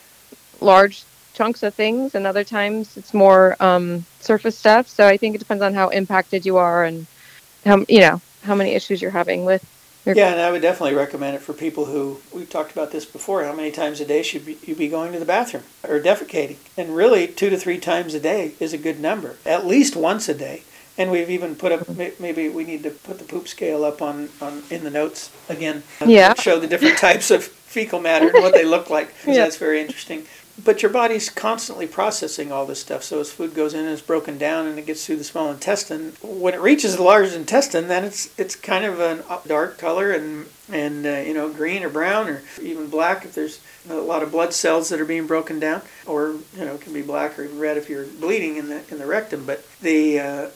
large 0.59 1.03
chunks 1.33 1.63
of 1.63 1.73
things, 1.73 2.13
and 2.13 2.27
other 2.27 2.43
times 2.43 2.95
it's 2.97 3.13
more 3.13 3.55
um, 3.59 4.05
surface 4.19 4.57
stuff. 4.57 4.87
So 4.87 5.07
I 5.07 5.17
think 5.17 5.35
it 5.35 5.39
depends 5.39 5.63
on 5.63 5.73
how 5.73 5.89
impacted 5.89 6.45
you 6.45 6.57
are 6.57 6.83
and 6.85 7.07
how 7.65 7.85
you 7.89 8.01
know 8.01 8.21
how 8.43 8.55
many 8.55 8.71
issues 8.71 9.01
you're 9.01 9.11
having 9.11 9.45
with. 9.45 9.65
Your, 10.05 10.15
Yeah, 10.15 10.31
and 10.31 10.41
I 10.41 10.51
would 10.51 10.61
definitely 10.61 10.95
recommend 10.95 11.35
it 11.35 11.41
for 11.41 11.53
people 11.53 11.85
who 11.85 12.21
we've 12.33 12.49
talked 12.49 12.71
about 12.71 12.91
this 12.91 13.05
before. 13.05 13.43
How 13.43 13.53
many 13.53 13.71
times 13.71 13.99
a 14.01 14.05
day 14.05 14.23
should 14.23 14.45
be, 14.45 14.57
you 14.63 14.75
be 14.75 14.87
going 14.87 15.11
to 15.13 15.19
the 15.19 15.25
bathroom 15.25 15.63
or 15.87 15.99
defecating? 15.99 16.57
And 16.75 16.95
really, 16.95 17.27
two 17.27 17.49
to 17.49 17.57
three 17.57 17.79
times 17.79 18.13
a 18.13 18.19
day 18.19 18.53
is 18.59 18.73
a 18.73 18.77
good 18.77 18.99
number. 18.99 19.37
At 19.45 19.65
least 19.65 19.95
once 19.95 20.27
a 20.27 20.33
day. 20.33 20.63
And 20.97 21.09
we've 21.09 21.29
even 21.29 21.55
put 21.55 21.71
up. 21.71 21.87
Maybe 21.89 22.49
we 22.49 22.63
need 22.63 22.83
to 22.83 22.89
put 22.89 23.17
the 23.17 23.23
poop 23.23 23.47
scale 23.47 23.83
up 23.83 24.01
on, 24.01 24.29
on 24.41 24.63
in 24.69 24.83
the 24.83 24.89
notes 24.89 25.31
again. 25.47 25.83
Yeah. 26.05 26.33
Show 26.33 26.59
the 26.59 26.67
different 26.67 26.97
types 27.09 27.31
of 27.31 27.43
fecal 27.43 28.01
matter 28.01 28.27
and 28.27 28.43
what 28.43 28.53
they 28.53 28.65
look 28.65 28.89
like. 28.89 29.13
Yeah. 29.25 29.35
That's 29.35 29.57
very 29.57 29.81
interesting. 29.81 30.25
But 30.63 30.81
your 30.81 30.91
body's 30.91 31.29
constantly 31.29 31.87
processing 31.87 32.51
all 32.51 32.65
this 32.65 32.81
stuff. 32.81 33.03
So 33.03 33.19
as 33.19 33.31
food 33.31 33.53
goes 33.53 33.73
in 33.73 33.81
and 33.81 33.89
it's 33.89 34.01
broken 34.01 34.37
down 34.37 34.67
and 34.67 34.77
it 34.77 34.85
gets 34.85 35.05
through 35.05 35.17
the 35.17 35.23
small 35.23 35.49
intestine, 35.51 36.13
when 36.21 36.53
it 36.53 36.59
reaches 36.59 36.97
the 36.97 37.03
large 37.03 37.31
intestine, 37.31 37.87
then 37.87 38.03
it's 38.03 38.37
it's 38.37 38.55
kind 38.55 38.85
of 38.85 38.99
a 38.99 39.23
dark 39.47 39.77
color 39.77 40.11
and 40.11 40.47
and 40.71 41.05
uh, 41.05 41.09
you 41.09 41.33
know 41.33 41.49
green 41.49 41.83
or 41.83 41.89
brown 41.89 42.27
or 42.27 42.41
even 42.61 42.89
black 42.89 43.25
if 43.25 43.33
there's 43.33 43.59
a 43.89 43.95
lot 43.95 44.23
of 44.23 44.31
blood 44.31 44.53
cells 44.53 44.89
that 44.89 45.01
are 45.01 45.05
being 45.05 45.27
broken 45.27 45.59
down, 45.59 45.81
or 46.05 46.35
you 46.55 46.65
know 46.65 46.75
it 46.75 46.81
can 46.81 46.93
be 46.93 47.01
black 47.01 47.37
or 47.39 47.47
red 47.47 47.77
if 47.77 47.89
you're 47.89 48.05
bleeding 48.05 48.57
in 48.57 48.69
the 48.69 48.83
in 48.91 48.99
the 48.99 49.05
rectum. 49.05 49.45
But 49.45 49.65
the 49.81 50.19
uh, 50.19 50.49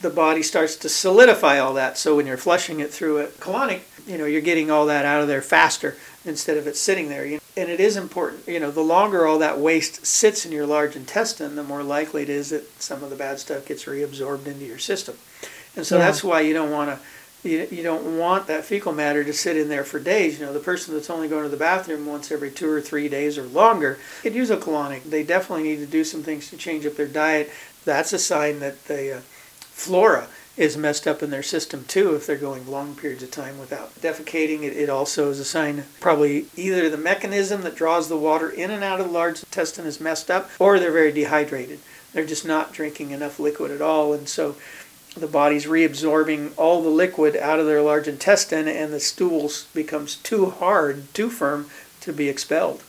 the 0.00 0.10
body 0.10 0.42
starts 0.42 0.76
to 0.76 0.88
solidify 0.88 1.58
all 1.58 1.74
that. 1.74 1.98
So 1.98 2.16
when 2.16 2.26
you're 2.26 2.36
flushing 2.36 2.80
it 2.80 2.92
through 2.92 3.18
a 3.18 3.26
colonic, 3.26 3.82
you 4.06 4.16
know 4.16 4.24
you're 4.24 4.40
getting 4.40 4.70
all 4.70 4.86
that 4.86 5.04
out 5.04 5.22
of 5.22 5.28
there 5.28 5.42
faster 5.42 5.96
instead 6.24 6.56
of 6.56 6.66
it 6.66 6.76
sitting 6.76 7.08
there. 7.08 7.24
You 7.24 7.36
know? 7.36 7.40
And 7.60 7.68
it 7.68 7.78
is 7.78 7.98
important, 7.98 8.48
you 8.48 8.58
know, 8.58 8.70
the 8.70 8.80
longer 8.80 9.26
all 9.26 9.38
that 9.40 9.58
waste 9.58 10.06
sits 10.06 10.46
in 10.46 10.52
your 10.52 10.66
large 10.66 10.96
intestine, 10.96 11.56
the 11.56 11.62
more 11.62 11.82
likely 11.82 12.22
it 12.22 12.30
is 12.30 12.48
that 12.50 12.80
some 12.80 13.04
of 13.04 13.10
the 13.10 13.16
bad 13.16 13.38
stuff 13.38 13.66
gets 13.66 13.84
reabsorbed 13.84 14.46
into 14.46 14.64
your 14.64 14.78
system. 14.78 15.18
And 15.76 15.86
so 15.86 15.98
Yeah. 15.98 16.06
that's 16.06 16.24
why 16.24 16.40
you 16.40 16.54
don't 16.54 16.70
want 16.70 16.90
to. 16.90 16.98
You, 17.42 17.66
you 17.70 17.82
don't 17.82 18.18
want 18.18 18.46
that 18.48 18.64
fecal 18.64 18.92
matter 18.92 19.24
to 19.24 19.32
sit 19.32 19.56
in 19.56 19.68
there 19.68 19.84
for 19.84 19.98
days. 19.98 20.38
You 20.38 20.46
know, 20.46 20.52
the 20.52 20.58
person 20.60 20.92
that's 20.94 21.08
only 21.10 21.26
going 21.28 21.42
to 21.44 21.48
the 21.50 21.56
bathroom 21.56 22.04
once 22.06 22.30
every 22.30 22.50
two 22.50 22.70
or 22.70 22.80
three 22.82 23.08
days 23.08 23.38
or 23.38 23.44
longer 23.44 23.98
could 24.22 24.34
use 24.34 24.50
a 24.50 24.58
colonic. 24.58 25.04
They 25.04 25.22
definitely 25.22 25.64
need 25.64 25.78
to 25.78 25.86
do 25.86 26.04
some 26.04 26.22
things 26.22 26.48
to 26.50 26.56
change 26.58 26.84
up 26.86 26.96
their 26.96 27.08
diet. 27.08 27.50
That's 27.86 28.12
a 28.12 28.18
sign 28.18 28.60
that 28.60 28.84
the 28.86 29.16
uh, 29.18 29.20
flora 29.60 30.28
is 30.60 30.76
messed 30.76 31.06
up 31.06 31.22
in 31.22 31.30
their 31.30 31.42
system 31.42 31.84
too 31.88 32.14
if 32.14 32.26
they're 32.26 32.36
going 32.36 32.70
long 32.70 32.94
periods 32.94 33.22
of 33.22 33.30
time 33.30 33.58
without 33.58 33.94
defecating. 34.00 34.62
It, 34.62 34.76
it 34.76 34.90
also 34.90 35.30
is 35.30 35.38
a 35.40 35.44
sign 35.44 35.84
probably 36.00 36.46
either 36.54 36.90
the 36.90 36.98
mechanism 36.98 37.62
that 37.62 37.74
draws 37.74 38.08
the 38.10 38.18
water 38.18 38.50
in 38.50 38.70
and 38.70 38.84
out 38.84 39.00
of 39.00 39.06
the 39.06 39.12
large 39.12 39.42
intestine 39.42 39.86
is 39.86 40.00
messed 40.00 40.30
up 40.30 40.50
or 40.58 40.78
they're 40.78 40.92
very 40.92 41.12
dehydrated. 41.12 41.78
They're 42.12 42.26
just 42.26 42.44
not 42.46 42.72
drinking 42.74 43.10
enough 43.12 43.40
liquid 43.40 43.70
at 43.70 43.80
all. 43.80 44.12
And 44.12 44.28
so 44.28 44.56
the 45.16 45.26
body's 45.26 45.64
reabsorbing 45.64 46.52
all 46.58 46.82
the 46.82 46.90
liquid 46.90 47.36
out 47.36 47.58
of 47.58 47.64
their 47.66 47.80
large 47.80 48.06
intestine 48.06 48.68
and 48.68 48.92
the 48.92 49.00
stools 49.00 49.66
becomes 49.72 50.16
too 50.16 50.50
hard, 50.50 51.12
too 51.14 51.30
firm 51.30 51.70
to 52.02 52.12
be 52.12 52.28
expelled. 52.28 52.82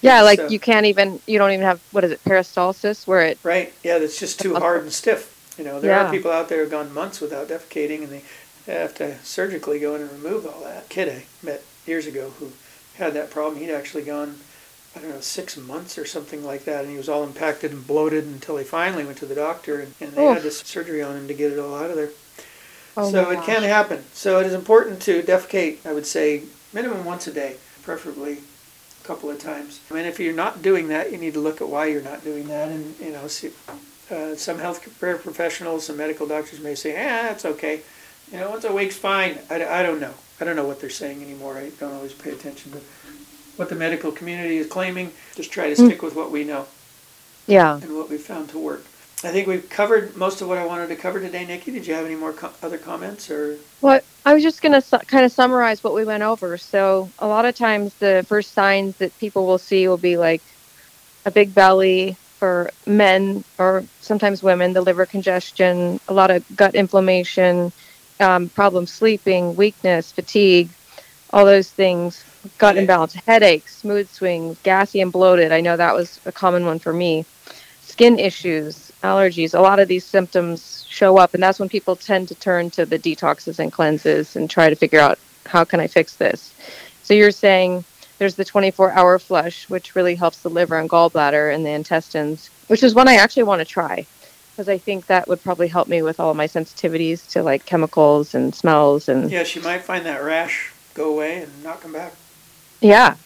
yeah, 0.00 0.22
like 0.22 0.38
So- 0.38 0.48
you 0.48 0.58
can't 0.58 0.86
even 0.86 1.20
you 1.26 1.38
don't 1.38 1.50
even 1.52 1.66
have 1.66 1.80
what 1.92 2.02
is 2.02 2.12
it 2.12 2.24
peristalsis 2.24 3.06
where 3.06 3.20
it 3.26 3.38
Right. 3.42 3.74
Yeah, 3.82 3.98
that's 3.98 4.18
just 4.18 4.40
too 4.40 4.54
hard 4.64 4.84
and 4.84 4.92
stiff. 4.92 5.32
You 5.58 5.64
know, 5.64 5.80
there 5.80 5.90
Yeah. 5.92 6.08
are 6.08 6.10
people 6.10 6.30
out 6.30 6.48
there 6.48 6.60
who've 6.62 6.70
gone 6.70 6.92
months 6.92 7.20
without 7.20 7.48
defecating 7.48 8.02
and 8.02 8.08
they 8.10 8.22
have 8.72 8.94
to 8.96 9.16
surgically 9.22 9.78
go 9.78 9.94
in 9.94 10.02
and 10.02 10.10
remove 10.12 10.46
all 10.46 10.60
that. 10.64 10.88
Kid 10.88 11.08
I 11.08 11.24
met 11.44 11.62
years 11.86 12.06
ago 12.06 12.32
who 12.40 12.52
had 12.96 13.14
that 13.14 13.30
problem. 13.30 13.60
He'd 13.60 13.70
actually 13.72 14.02
gone, 14.04 14.38
I 14.96 15.00
don't 15.00 15.10
know, 15.10 15.20
six 15.20 15.56
months 15.56 15.98
or 15.98 16.04
something 16.04 16.44
like 16.44 16.64
that, 16.64 16.82
and 16.84 16.90
he 16.90 16.96
was 16.96 17.08
all 17.08 17.22
impacted 17.24 17.72
and 17.72 17.86
bloated 17.86 18.24
until 18.24 18.56
he 18.56 18.64
finally 18.64 19.04
went 19.04 19.18
to 19.18 19.26
the 19.26 19.34
doctor 19.34 19.80
and, 19.80 19.94
and 20.00 20.12
they 20.12 20.26
Oof. 20.26 20.34
had 20.34 20.42
this 20.42 20.60
surgery 20.60 21.02
on 21.02 21.16
him 21.16 21.28
to 21.28 21.34
get 21.34 21.52
it 21.52 21.58
all 21.58 21.74
out 21.76 21.90
of 21.90 21.96
there. 21.96 22.10
oh 22.96 23.10
so 23.10 23.30
it 23.30 23.42
can 23.42 23.62
happen. 23.62 24.04
So 24.12 24.40
it 24.40 24.46
is 24.46 24.54
important 24.54 25.00
to 25.02 25.22
defecate, 25.22 25.84
I 25.86 25.92
would 25.92 26.06
say, 26.06 26.44
minimum 26.72 27.04
once 27.04 27.26
a 27.26 27.32
day, 27.32 27.56
preferably 27.82 28.38
a 29.02 29.06
couple 29.06 29.30
of 29.30 29.38
times. 29.38 29.80
I 29.90 29.94
mean, 29.94 30.04
if 30.06 30.18
you're 30.18 30.32
not 30.32 30.62
doing 30.62 30.88
that, 30.88 31.12
you 31.12 31.18
need 31.18 31.34
to 31.34 31.40
look 31.40 31.60
at 31.60 31.68
why 31.68 31.86
you're 31.86 32.02
not 32.02 32.24
doing 32.24 32.48
that. 32.48 32.68
And, 32.68 32.94
you 33.00 33.10
know, 33.10 33.26
see, 33.28 33.50
uh, 34.10 34.36
some 34.36 34.58
healthcare 34.58 35.20
professionals, 35.20 35.86
some 35.86 35.96
medical 35.96 36.26
doctors 36.26 36.60
may 36.60 36.74
say, 36.74 36.94
eh, 36.94 37.32
it's 37.32 37.44
okay. 37.44 37.80
You 38.32 38.38
know, 38.38 38.50
once 38.50 38.64
a 38.64 38.72
week's 38.72 38.96
fine. 38.96 39.38
I, 39.50 39.64
I 39.64 39.82
don't 39.82 40.00
know. 40.00 40.14
I 40.40 40.44
don't 40.44 40.56
know 40.56 40.66
what 40.66 40.80
they're 40.80 40.90
saying 40.90 41.22
anymore. 41.22 41.56
I 41.56 41.70
don't 41.80 41.94
always 41.94 42.12
pay 42.12 42.30
attention 42.30 42.72
to 42.72 42.78
what 43.56 43.68
the 43.68 43.76
medical 43.76 44.10
community 44.10 44.56
is 44.56 44.66
claiming. 44.66 45.12
Just 45.36 45.52
try 45.52 45.68
to 45.68 45.76
stick 45.76 46.02
with 46.02 46.14
what 46.14 46.30
we 46.30 46.44
know 46.44 46.66
yeah 47.46 47.78
and 47.80 47.94
what 47.94 48.08
we 48.08 48.16
found 48.16 48.48
to 48.48 48.58
work. 48.58 48.84
I 49.22 49.30
think 49.30 49.46
we've 49.46 49.68
covered 49.70 50.16
most 50.16 50.42
of 50.42 50.48
what 50.48 50.58
I 50.58 50.66
wanted 50.66 50.88
to 50.88 50.96
cover 50.96 51.18
today, 51.18 51.46
Nikki. 51.46 51.70
Did 51.70 51.86
you 51.86 51.94
have 51.94 52.04
any 52.04 52.14
more 52.14 52.32
co- 52.32 52.52
other 52.62 52.76
comments 52.76 53.30
or? 53.30 53.56
Well, 53.80 54.00
I 54.26 54.34
was 54.34 54.42
just 54.42 54.60
going 54.60 54.72
to 54.72 54.82
su- 54.82 54.98
kind 54.98 55.24
of 55.24 55.32
summarize 55.32 55.82
what 55.82 55.94
we 55.94 56.04
went 56.04 56.22
over. 56.22 56.58
So, 56.58 57.08
a 57.18 57.26
lot 57.26 57.46
of 57.46 57.54
times, 57.54 57.94
the 57.94 58.24
first 58.28 58.52
signs 58.52 58.96
that 58.96 59.16
people 59.18 59.46
will 59.46 59.58
see 59.58 59.88
will 59.88 59.96
be 59.96 60.18
like 60.18 60.42
a 61.24 61.30
big 61.30 61.54
belly 61.54 62.16
for 62.44 62.70
men 62.84 63.42
or 63.58 63.82
sometimes 64.02 64.42
women, 64.42 64.74
the 64.74 64.82
liver 64.82 65.06
congestion, 65.06 65.98
a 66.08 66.12
lot 66.12 66.30
of 66.30 66.44
gut 66.54 66.74
inflammation, 66.74 67.72
um, 68.20 68.50
problem 68.50 68.86
sleeping, 68.86 69.56
weakness, 69.56 70.12
fatigue, 70.12 70.68
all 71.30 71.46
those 71.46 71.70
things, 71.70 72.22
gut 72.58 72.76
imbalance, 72.76 73.14
headaches, 73.14 73.82
mood 73.82 74.06
swings, 74.10 74.58
gassy 74.62 75.00
and 75.00 75.10
bloated. 75.10 75.52
I 75.52 75.62
know 75.62 75.74
that 75.74 75.94
was 75.94 76.20
a 76.26 76.32
common 76.32 76.66
one 76.66 76.78
for 76.78 76.92
me. 76.92 77.24
Skin 77.80 78.18
issues, 78.18 78.92
allergies, 79.02 79.58
a 79.58 79.62
lot 79.62 79.78
of 79.78 79.88
these 79.88 80.04
symptoms 80.04 80.84
show 80.86 81.16
up, 81.16 81.32
and 81.32 81.42
that's 81.42 81.58
when 81.58 81.70
people 81.70 81.96
tend 81.96 82.28
to 82.28 82.34
turn 82.34 82.68
to 82.72 82.84
the 82.84 82.98
detoxes 82.98 83.58
and 83.58 83.72
cleanses 83.72 84.36
and 84.36 84.50
try 84.50 84.68
to 84.68 84.76
figure 84.76 85.00
out 85.00 85.18
how 85.46 85.64
can 85.64 85.80
I 85.80 85.86
fix 85.86 86.16
this. 86.16 86.52
So 87.04 87.14
you're 87.14 87.30
saying 87.30 87.84
there's 88.18 88.34
the 88.34 88.44
24 88.44 88.92
hour 88.92 89.18
flush, 89.18 89.68
which 89.68 89.94
really 89.94 90.14
helps 90.14 90.38
the 90.38 90.50
liver 90.50 90.78
and 90.78 90.88
gallbladder 90.88 91.54
and 91.54 91.64
the 91.64 91.70
intestines, 91.70 92.50
which 92.68 92.82
is 92.82 92.94
one 92.94 93.08
I 93.08 93.14
actually 93.14 93.42
want 93.44 93.60
to 93.60 93.64
try 93.64 94.06
because 94.54 94.68
I 94.68 94.78
think 94.78 95.06
that 95.06 95.26
would 95.26 95.42
probably 95.42 95.66
help 95.66 95.88
me 95.88 96.02
with 96.02 96.20
all 96.20 96.32
my 96.34 96.46
sensitivities 96.46 97.28
to 97.32 97.42
like 97.42 97.66
chemicals 97.66 98.34
and 98.34 98.54
smells 98.54 99.08
and 99.08 99.30
yes, 99.30 99.56
you 99.56 99.62
might 99.62 99.82
find 99.82 100.06
that 100.06 100.22
rash 100.22 100.70
go 100.94 101.12
away 101.12 101.42
and 101.42 101.64
not 101.64 101.80
come 101.80 101.92
back. 101.92 102.12
Yeah, 102.80 103.16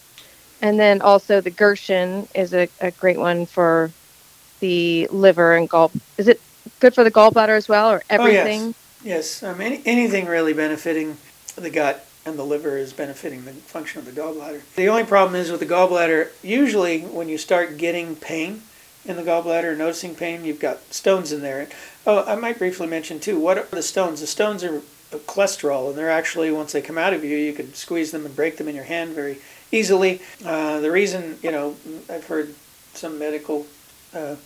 and 0.62 0.80
then 0.80 1.02
also 1.02 1.40
the 1.40 1.50
Gerson 1.50 2.26
is 2.34 2.54
a, 2.54 2.68
a 2.80 2.90
great 2.92 3.18
one 3.18 3.44
for 3.44 3.90
the 4.60 5.06
liver 5.08 5.54
and 5.54 5.68
gall. 5.68 5.92
Is 6.16 6.28
it 6.28 6.40
good 6.80 6.94
for 6.94 7.04
the 7.04 7.10
gallbladder 7.10 7.56
as 7.56 7.68
well, 7.68 7.90
or 7.90 8.02
everything? 8.08 8.62
Oh, 8.62 8.74
yes, 9.04 9.42
yes. 9.42 9.42
Um, 9.42 9.60
any, 9.60 9.82
anything 9.84 10.26
really 10.26 10.54
benefiting 10.54 11.16
the 11.56 11.70
gut 11.70 12.07
and 12.28 12.38
the 12.38 12.44
liver 12.44 12.76
is 12.76 12.92
benefiting 12.92 13.44
the 13.44 13.52
function 13.52 13.98
of 13.98 14.04
the 14.04 14.20
gallbladder. 14.20 14.60
The 14.76 14.88
only 14.88 15.04
problem 15.04 15.34
is 15.34 15.50
with 15.50 15.60
the 15.60 15.66
gallbladder. 15.66 16.28
Usually, 16.42 17.00
when 17.00 17.28
you 17.28 17.38
start 17.38 17.78
getting 17.78 18.14
pain 18.16 18.62
in 19.04 19.16
the 19.16 19.22
gallbladder, 19.22 19.76
noticing 19.76 20.14
pain, 20.14 20.44
you've 20.44 20.60
got 20.60 20.92
stones 20.92 21.32
in 21.32 21.40
there. 21.40 21.68
Oh, 22.06 22.24
I 22.24 22.36
might 22.36 22.58
briefly 22.58 22.86
mention 22.86 23.18
too. 23.18 23.38
What 23.40 23.58
are 23.58 23.64
the 23.64 23.82
stones? 23.82 24.20
The 24.20 24.26
stones 24.26 24.62
are 24.62 24.82
cholesterol, 25.10 25.88
and 25.88 25.98
they're 25.98 26.10
actually 26.10 26.52
once 26.52 26.72
they 26.72 26.82
come 26.82 26.98
out 26.98 27.12
of 27.12 27.24
you, 27.24 27.36
you 27.36 27.52
can 27.52 27.72
squeeze 27.74 28.10
them 28.10 28.26
and 28.26 28.36
break 28.36 28.58
them 28.58 28.68
in 28.68 28.74
your 28.74 28.84
hand 28.84 29.10
very 29.10 29.38
easily. 29.72 30.20
Uh, 30.44 30.80
the 30.80 30.90
reason, 30.90 31.38
you 31.42 31.50
know, 31.50 31.76
I've 32.10 32.26
heard 32.26 32.54
some 32.94 33.18
medical 33.18 33.66
uh, 34.14 34.36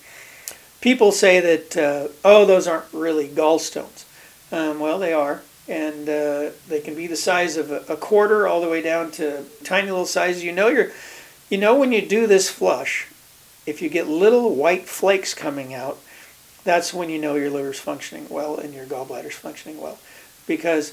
people 0.81 1.13
say 1.13 1.41
that, 1.41 1.77
uh, 1.77 2.09
oh, 2.25 2.45
those 2.45 2.67
aren't 2.67 2.93
really 2.93 3.29
gallstones. 3.29 4.05
Um, 4.53 4.81
well, 4.81 4.99
they 4.99 5.13
are, 5.13 5.43
and 5.73 6.07
uh, 6.07 6.51
they 6.69 6.81
can 6.81 6.95
be 6.95 7.07
the 7.07 7.17
size 7.17 7.57
of 7.57 7.71
a, 7.71 7.97
quarter 7.97 8.47
all 8.47 8.61
the 8.61 8.69
way 8.69 8.83
down 8.83 9.11
to 9.13 9.43
tiny 9.65 9.91
little 9.91 10.05
sizes. 10.05 10.45
You 10.45 10.53
know, 10.53 10.69
you're, 10.69 10.91
you 11.49 11.57
know, 11.57 11.79
when 11.79 11.93
you 11.93 12.07
do 12.07 12.27
this 12.27 12.51
flush, 12.51 13.09
if 13.65 13.81
you 13.81 13.89
get 13.89 14.07
little 14.07 14.55
white 14.55 14.87
flakes 14.87 15.33
coming 15.33 15.73
out, 15.73 15.99
that's 16.63 16.93
when 16.93 17.09
you 17.09 17.19
know 17.19 17.37
your 17.37 17.49
liver's 17.49 17.81
functioning 17.81 18.27
well 18.29 18.59
and 18.59 18.75
your 18.75 18.85
gallbladder's 18.85 19.35
functioning 19.35 19.81
well, 19.81 19.99
because 20.47 20.93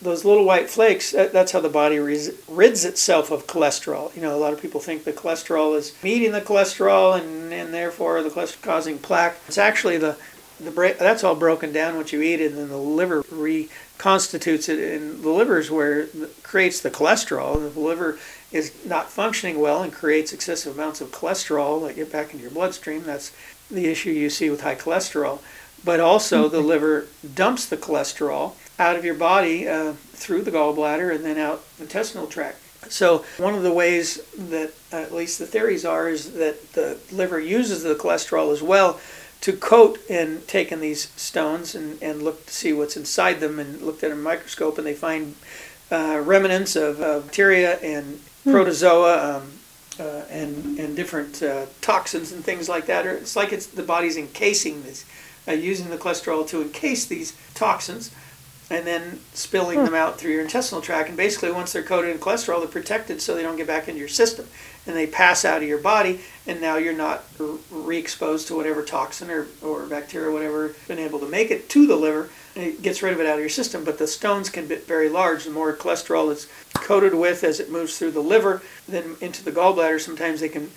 those 0.00 0.24
little 0.24 0.44
white 0.44 0.70
flakes, 0.70 1.12
that's 1.12 1.52
how 1.52 1.60
the 1.60 1.68
body 1.68 1.98
rids 1.98 2.84
itself 2.84 3.30
of 3.30 3.46
cholesterol. 3.46 4.14
You 4.16 4.22
know, 4.22 4.34
a 4.34 4.40
lot 4.40 4.54
of 4.54 4.62
people 4.62 4.80
think 4.80 5.04
the 5.04 5.12
cholesterol 5.12 5.76
is 5.76 5.94
eating 6.02 6.32
the 6.32 6.40
cholesterol 6.40 7.20
and, 7.20 7.52
and 7.52 7.72
therefore 7.72 8.22
the 8.22 8.30
cholesterol 8.30 8.62
causing 8.62 8.98
plaque. 8.98 9.36
It's 9.46 9.58
actually 9.58 9.98
the, 9.98 10.16
the 10.58 10.70
that's 10.98 11.22
all 11.22 11.34
broken 11.34 11.72
down 11.72 11.96
what 11.96 12.12
you 12.12 12.22
eat 12.22 12.40
and 12.40 12.56
then 12.56 12.68
the 12.68 12.78
liver 12.78 13.22
reconstitutes 13.98 14.68
it 14.68 14.78
in 14.78 15.22
the 15.22 15.30
liver 15.30 15.58
is 15.58 15.70
where 15.70 16.00
it 16.00 16.42
creates 16.42 16.80
the 16.80 16.90
cholesterol. 16.90 17.56
And 17.56 17.74
the 17.74 17.80
liver 17.80 18.18
is 18.52 18.72
not 18.84 19.10
functioning 19.10 19.60
well 19.60 19.82
and 19.82 19.92
creates 19.92 20.32
excessive 20.32 20.74
amounts 20.74 21.00
of 21.00 21.10
cholesterol 21.10 21.86
that 21.86 21.96
get 21.96 22.12
back 22.12 22.32
into 22.32 22.42
your 22.42 22.50
bloodstream. 22.50 23.04
That's 23.04 23.32
the 23.70 23.86
issue 23.86 24.10
you 24.10 24.30
see 24.30 24.50
with 24.50 24.62
high 24.62 24.74
cholesterol. 24.74 25.40
But 25.84 26.00
also 26.00 26.48
the 26.48 26.60
liver 26.60 27.06
dumps 27.34 27.66
the 27.66 27.76
cholesterol 27.76 28.54
out 28.78 28.96
of 28.96 29.04
your 29.04 29.14
body 29.14 29.68
uh, 29.68 29.94
through 30.12 30.42
the 30.42 30.50
gallbladder 30.50 31.14
and 31.14 31.24
then 31.24 31.38
out 31.38 31.64
the 31.76 31.84
intestinal 31.84 32.26
tract. 32.26 32.58
So 32.88 33.24
one 33.38 33.54
of 33.54 33.62
the 33.62 33.72
ways 33.72 34.22
that 34.36 34.72
uh, 34.92 34.96
at 34.96 35.12
least 35.12 35.38
the 35.38 35.46
theories 35.46 35.84
are 35.84 36.08
is 36.08 36.34
that 36.34 36.72
the 36.74 36.98
liver 37.10 37.40
uses 37.40 37.82
the 37.82 37.94
cholesterol 37.94 38.52
as 38.52 38.62
well 38.62 39.00
to 39.46 39.52
coat 39.52 40.00
and 40.10 40.44
take 40.48 40.72
in 40.72 40.80
these 40.80 41.08
stones 41.10 41.76
and, 41.76 42.02
and 42.02 42.20
look 42.20 42.44
to 42.46 42.52
see 42.52 42.72
what's 42.72 42.96
inside 42.96 43.38
them 43.38 43.60
and 43.60 43.80
looked 43.80 44.02
at 44.02 44.10
a 44.10 44.14
microscope 44.16 44.76
and 44.76 44.84
they 44.84 44.92
find 44.92 45.36
uh, 45.92 46.20
remnants 46.24 46.74
of 46.74 47.00
uh, 47.00 47.20
bacteria 47.20 47.78
and 47.78 48.18
hmm. 48.42 48.50
protozoa 48.50 49.36
um, 49.36 49.52
uh, 50.00 50.24
and 50.30 50.80
and 50.80 50.96
different 50.96 51.44
uh, 51.44 51.64
toxins 51.80 52.32
and 52.32 52.44
things 52.44 52.68
like 52.68 52.86
that. 52.86 53.06
Or 53.06 53.12
it's 53.12 53.36
like 53.36 53.52
it's 53.52 53.66
the 53.68 53.84
body's 53.84 54.16
encasing 54.16 54.82
this, 54.82 55.04
using 55.46 55.90
the 55.90 55.96
cholesterol 55.96 56.44
to 56.48 56.60
encase 56.60 57.06
these 57.06 57.32
toxins 57.54 58.10
and 58.68 58.86
then 58.86 59.20
spilling 59.32 59.84
them 59.84 59.94
out 59.94 60.18
through 60.18 60.32
your 60.32 60.42
intestinal 60.42 60.82
tract. 60.82 61.08
And 61.08 61.16
basically, 61.16 61.52
once 61.52 61.72
they're 61.72 61.84
coated 61.84 62.10
in 62.10 62.18
cholesterol, 62.18 62.58
they're 62.58 62.68
protected 62.68 63.22
so 63.22 63.34
they 63.34 63.42
don't 63.42 63.56
get 63.56 63.66
back 63.66 63.86
into 63.86 64.00
your 64.00 64.08
system. 64.08 64.48
And 64.86 64.96
they 64.96 65.06
pass 65.06 65.44
out 65.44 65.62
of 65.62 65.68
your 65.68 65.78
body, 65.78 66.20
and 66.46 66.60
now 66.60 66.76
you're 66.76 66.92
not 66.92 67.24
re 67.70 67.96
exposed 67.96 68.48
to 68.48 68.56
whatever 68.56 68.82
toxin 68.82 69.30
or, 69.30 69.46
or 69.62 69.86
bacteria, 69.86 70.32
whatever, 70.32 70.74
been 70.88 70.98
able 70.98 71.18
to 71.20 71.28
make 71.28 71.50
it 71.50 71.68
to 71.70 71.86
the 71.86 71.96
liver, 71.96 72.30
and 72.54 72.64
it 72.64 72.82
gets 72.82 73.02
rid 73.02 73.12
of 73.12 73.20
it 73.20 73.26
out 73.26 73.34
of 73.34 73.40
your 73.40 73.48
system. 73.48 73.84
But 73.84 73.98
the 73.98 74.06
stones 74.06 74.48
can 74.48 74.66
be 74.66 74.76
very 74.76 75.08
large. 75.08 75.44
The 75.44 75.50
more 75.50 75.74
cholesterol 75.74 76.32
it's 76.32 76.48
coated 76.74 77.14
with 77.14 77.44
as 77.44 77.60
it 77.60 77.70
moves 77.70 77.98
through 77.98 78.12
the 78.12 78.20
liver, 78.20 78.62
then 78.88 79.16
into 79.20 79.44
the 79.44 79.52
gallbladder, 79.52 80.00
sometimes 80.00 80.40
they 80.40 80.48
can 80.48 80.70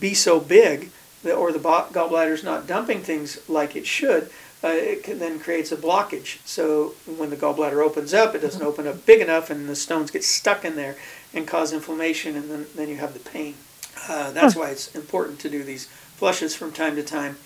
be 0.00 0.14
so 0.14 0.38
big 0.40 0.90
that, 1.22 1.34
or 1.34 1.52
the 1.52 1.58
gallbladder 1.58 2.32
is 2.32 2.44
not 2.44 2.66
dumping 2.66 3.00
things 3.00 3.38
like 3.48 3.76
it 3.76 3.86
should 3.86 4.30
uh, 4.64 4.68
it 4.68 5.02
can, 5.02 5.18
then 5.18 5.40
creates 5.40 5.72
a 5.72 5.76
blockage. 5.76 6.38
So 6.46 6.94
when 7.16 7.30
the 7.30 7.36
gallbladder 7.36 7.84
opens 7.84 8.14
up, 8.14 8.34
it 8.34 8.40
doesn't 8.40 8.60
mm-hmm. 8.60 8.68
open 8.68 8.86
up 8.86 9.04
big 9.06 9.20
enough, 9.20 9.50
and 9.50 9.68
the 9.68 9.76
stones 9.76 10.10
get 10.10 10.24
stuck 10.24 10.64
in 10.64 10.76
there 10.76 10.96
and 11.34 11.46
cause 11.46 11.72
inflammation, 11.72 12.36
and 12.36 12.50
then, 12.50 12.66
then 12.76 12.88
you 12.88 12.96
have 12.96 13.14
the 13.14 13.20
pain. 13.20 13.54
Uh, 14.08 14.30
that's 14.32 14.56
why 14.56 14.70
it's 14.70 14.94
important 14.94 15.38
to 15.40 15.48
do 15.48 15.62
these 15.62 15.86
flushes 15.86 16.54
from 16.54 16.72
time 16.72 16.96
to 16.96 17.02
time. 17.02 17.36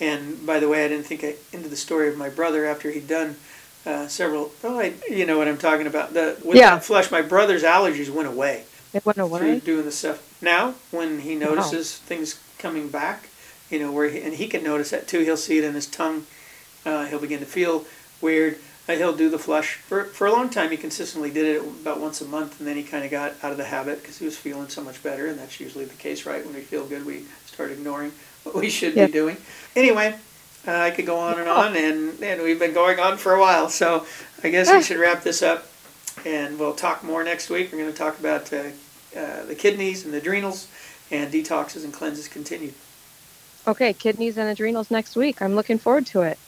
And 0.00 0.44
by 0.46 0.60
the 0.60 0.68
way, 0.68 0.84
I 0.84 0.88
didn't 0.88 1.06
think 1.06 1.24
I, 1.24 1.34
into 1.52 1.68
the 1.68 1.76
story 1.76 2.08
of 2.08 2.16
my 2.16 2.28
brother 2.28 2.66
after 2.66 2.90
he'd 2.90 3.08
done 3.08 3.36
uh, 3.84 4.08
several. 4.08 4.52
Oh, 4.62 4.78
I, 4.78 4.94
you 5.08 5.24
know 5.24 5.38
what 5.38 5.48
I'm 5.48 5.58
talking 5.58 5.86
about. 5.86 6.12
The 6.12 6.36
with 6.44 6.56
yeah. 6.56 6.78
flush, 6.78 7.10
my 7.10 7.22
brother's 7.22 7.62
allergies 7.62 8.10
went 8.10 8.28
away. 8.28 8.64
It 8.92 9.06
went 9.06 9.18
away. 9.18 9.40
Through 9.40 9.60
doing 9.60 9.84
the 9.84 9.92
stuff. 9.92 10.22
Now, 10.42 10.74
when 10.90 11.20
he 11.20 11.34
notices 11.34 12.00
wow. 12.00 12.08
things 12.08 12.40
coming 12.58 12.88
back, 12.88 13.28
you 13.70 13.78
know 13.78 13.90
where 13.90 14.08
he, 14.08 14.20
and 14.20 14.34
he 14.34 14.48
can 14.48 14.62
notice 14.62 14.90
that 14.90 15.08
too. 15.08 15.20
He'll 15.20 15.36
see 15.36 15.58
it 15.58 15.64
in 15.64 15.74
his 15.74 15.86
tongue 15.86 16.26
uh, 16.86 17.04
he'll 17.06 17.18
begin 17.18 17.40
to 17.40 17.46
feel 17.46 17.84
weird. 18.20 18.58
Uh, 18.88 18.92
he'll 18.92 19.16
do 19.16 19.28
the 19.28 19.38
flush. 19.38 19.74
For, 19.74 20.04
for 20.04 20.26
a 20.26 20.32
long 20.32 20.48
time, 20.48 20.70
he 20.70 20.76
consistently 20.76 21.30
did 21.30 21.56
it 21.56 21.62
about 21.62 22.00
once 22.00 22.20
a 22.20 22.24
month, 22.24 22.60
and 22.60 22.68
then 22.68 22.76
he 22.76 22.84
kind 22.84 23.04
of 23.04 23.10
got 23.10 23.34
out 23.42 23.50
of 23.50 23.58
the 23.58 23.64
habit 23.64 24.00
because 24.00 24.18
he 24.18 24.24
was 24.24 24.38
feeling 24.38 24.68
so 24.68 24.82
much 24.82 25.02
better, 25.02 25.26
and 25.26 25.38
that's 25.38 25.58
usually 25.58 25.84
the 25.84 25.96
case, 25.96 26.24
right? 26.24 26.44
When 26.44 26.54
we 26.54 26.60
feel 26.60 26.86
good, 26.86 27.04
we 27.04 27.24
start 27.46 27.72
ignoring 27.72 28.12
what 28.44 28.54
we 28.54 28.70
should 28.70 28.94
be 28.94 29.06
doing. 29.08 29.36
Anyway, 29.74 30.16
uh, 30.66 30.72
I 30.72 30.90
could 30.92 31.06
go 31.06 31.18
on 31.18 31.38
and 31.38 31.48
on, 31.48 31.76
and, 31.76 32.22
and 32.22 32.42
we've 32.42 32.58
been 32.58 32.74
going 32.74 33.00
on 33.00 33.18
for 33.18 33.32
a 33.34 33.40
while, 33.40 33.68
so 33.68 34.06
I 34.44 34.50
guess 34.50 34.72
we 34.72 34.82
should 34.82 34.98
wrap 34.98 35.22
this 35.24 35.42
up, 35.42 35.66
and 36.24 36.58
we'll 36.58 36.74
talk 36.74 37.02
more 37.02 37.24
next 37.24 37.50
week. 37.50 37.72
We're 37.72 37.78
going 37.78 37.92
to 37.92 37.98
talk 37.98 38.18
about 38.20 38.52
uh, 38.52 38.70
uh, 39.16 39.44
the 39.46 39.56
kidneys 39.56 40.04
and 40.04 40.14
the 40.14 40.18
adrenals, 40.18 40.68
and 41.10 41.32
detoxes 41.32 41.84
and 41.84 41.92
cleanses 41.92 42.28
continued. 42.28 42.74
Okay, 43.66 43.92
kidneys 43.92 44.38
and 44.38 44.48
adrenals 44.48 44.92
next 44.92 45.16
week. 45.16 45.42
I'm 45.42 45.56
looking 45.56 45.78
forward 45.78 46.06
to 46.06 46.22
it. 46.22 46.38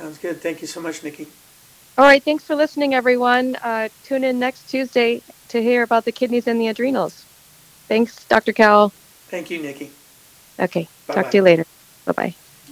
Sounds 0.00 0.16
good. 0.16 0.40
Thank 0.40 0.62
you 0.62 0.66
so 0.66 0.80
much, 0.80 1.04
Nikki. 1.04 1.26
All 1.98 2.06
right. 2.06 2.22
Thanks 2.22 2.42
for 2.42 2.54
listening, 2.54 2.94
everyone. 2.94 3.54
Uh, 3.56 3.90
tune 4.02 4.24
in 4.24 4.38
next 4.38 4.70
Tuesday 4.70 5.20
to 5.48 5.62
hear 5.62 5.82
about 5.82 6.06
the 6.06 6.12
kidneys 6.12 6.46
and 6.46 6.58
the 6.58 6.68
adrenals. 6.68 7.26
Thanks, 7.86 8.24
Dr. 8.24 8.54
Cal. 8.54 8.94
Thank 9.28 9.50
you, 9.50 9.60
Nikki. 9.60 9.90
Okay. 10.58 10.88
Bye-bye. 11.06 11.22
Talk 11.22 11.30
to 11.32 11.36
you 11.36 11.42
later. 11.42 11.66
Bye 12.06 12.12
bye. 12.12 12.34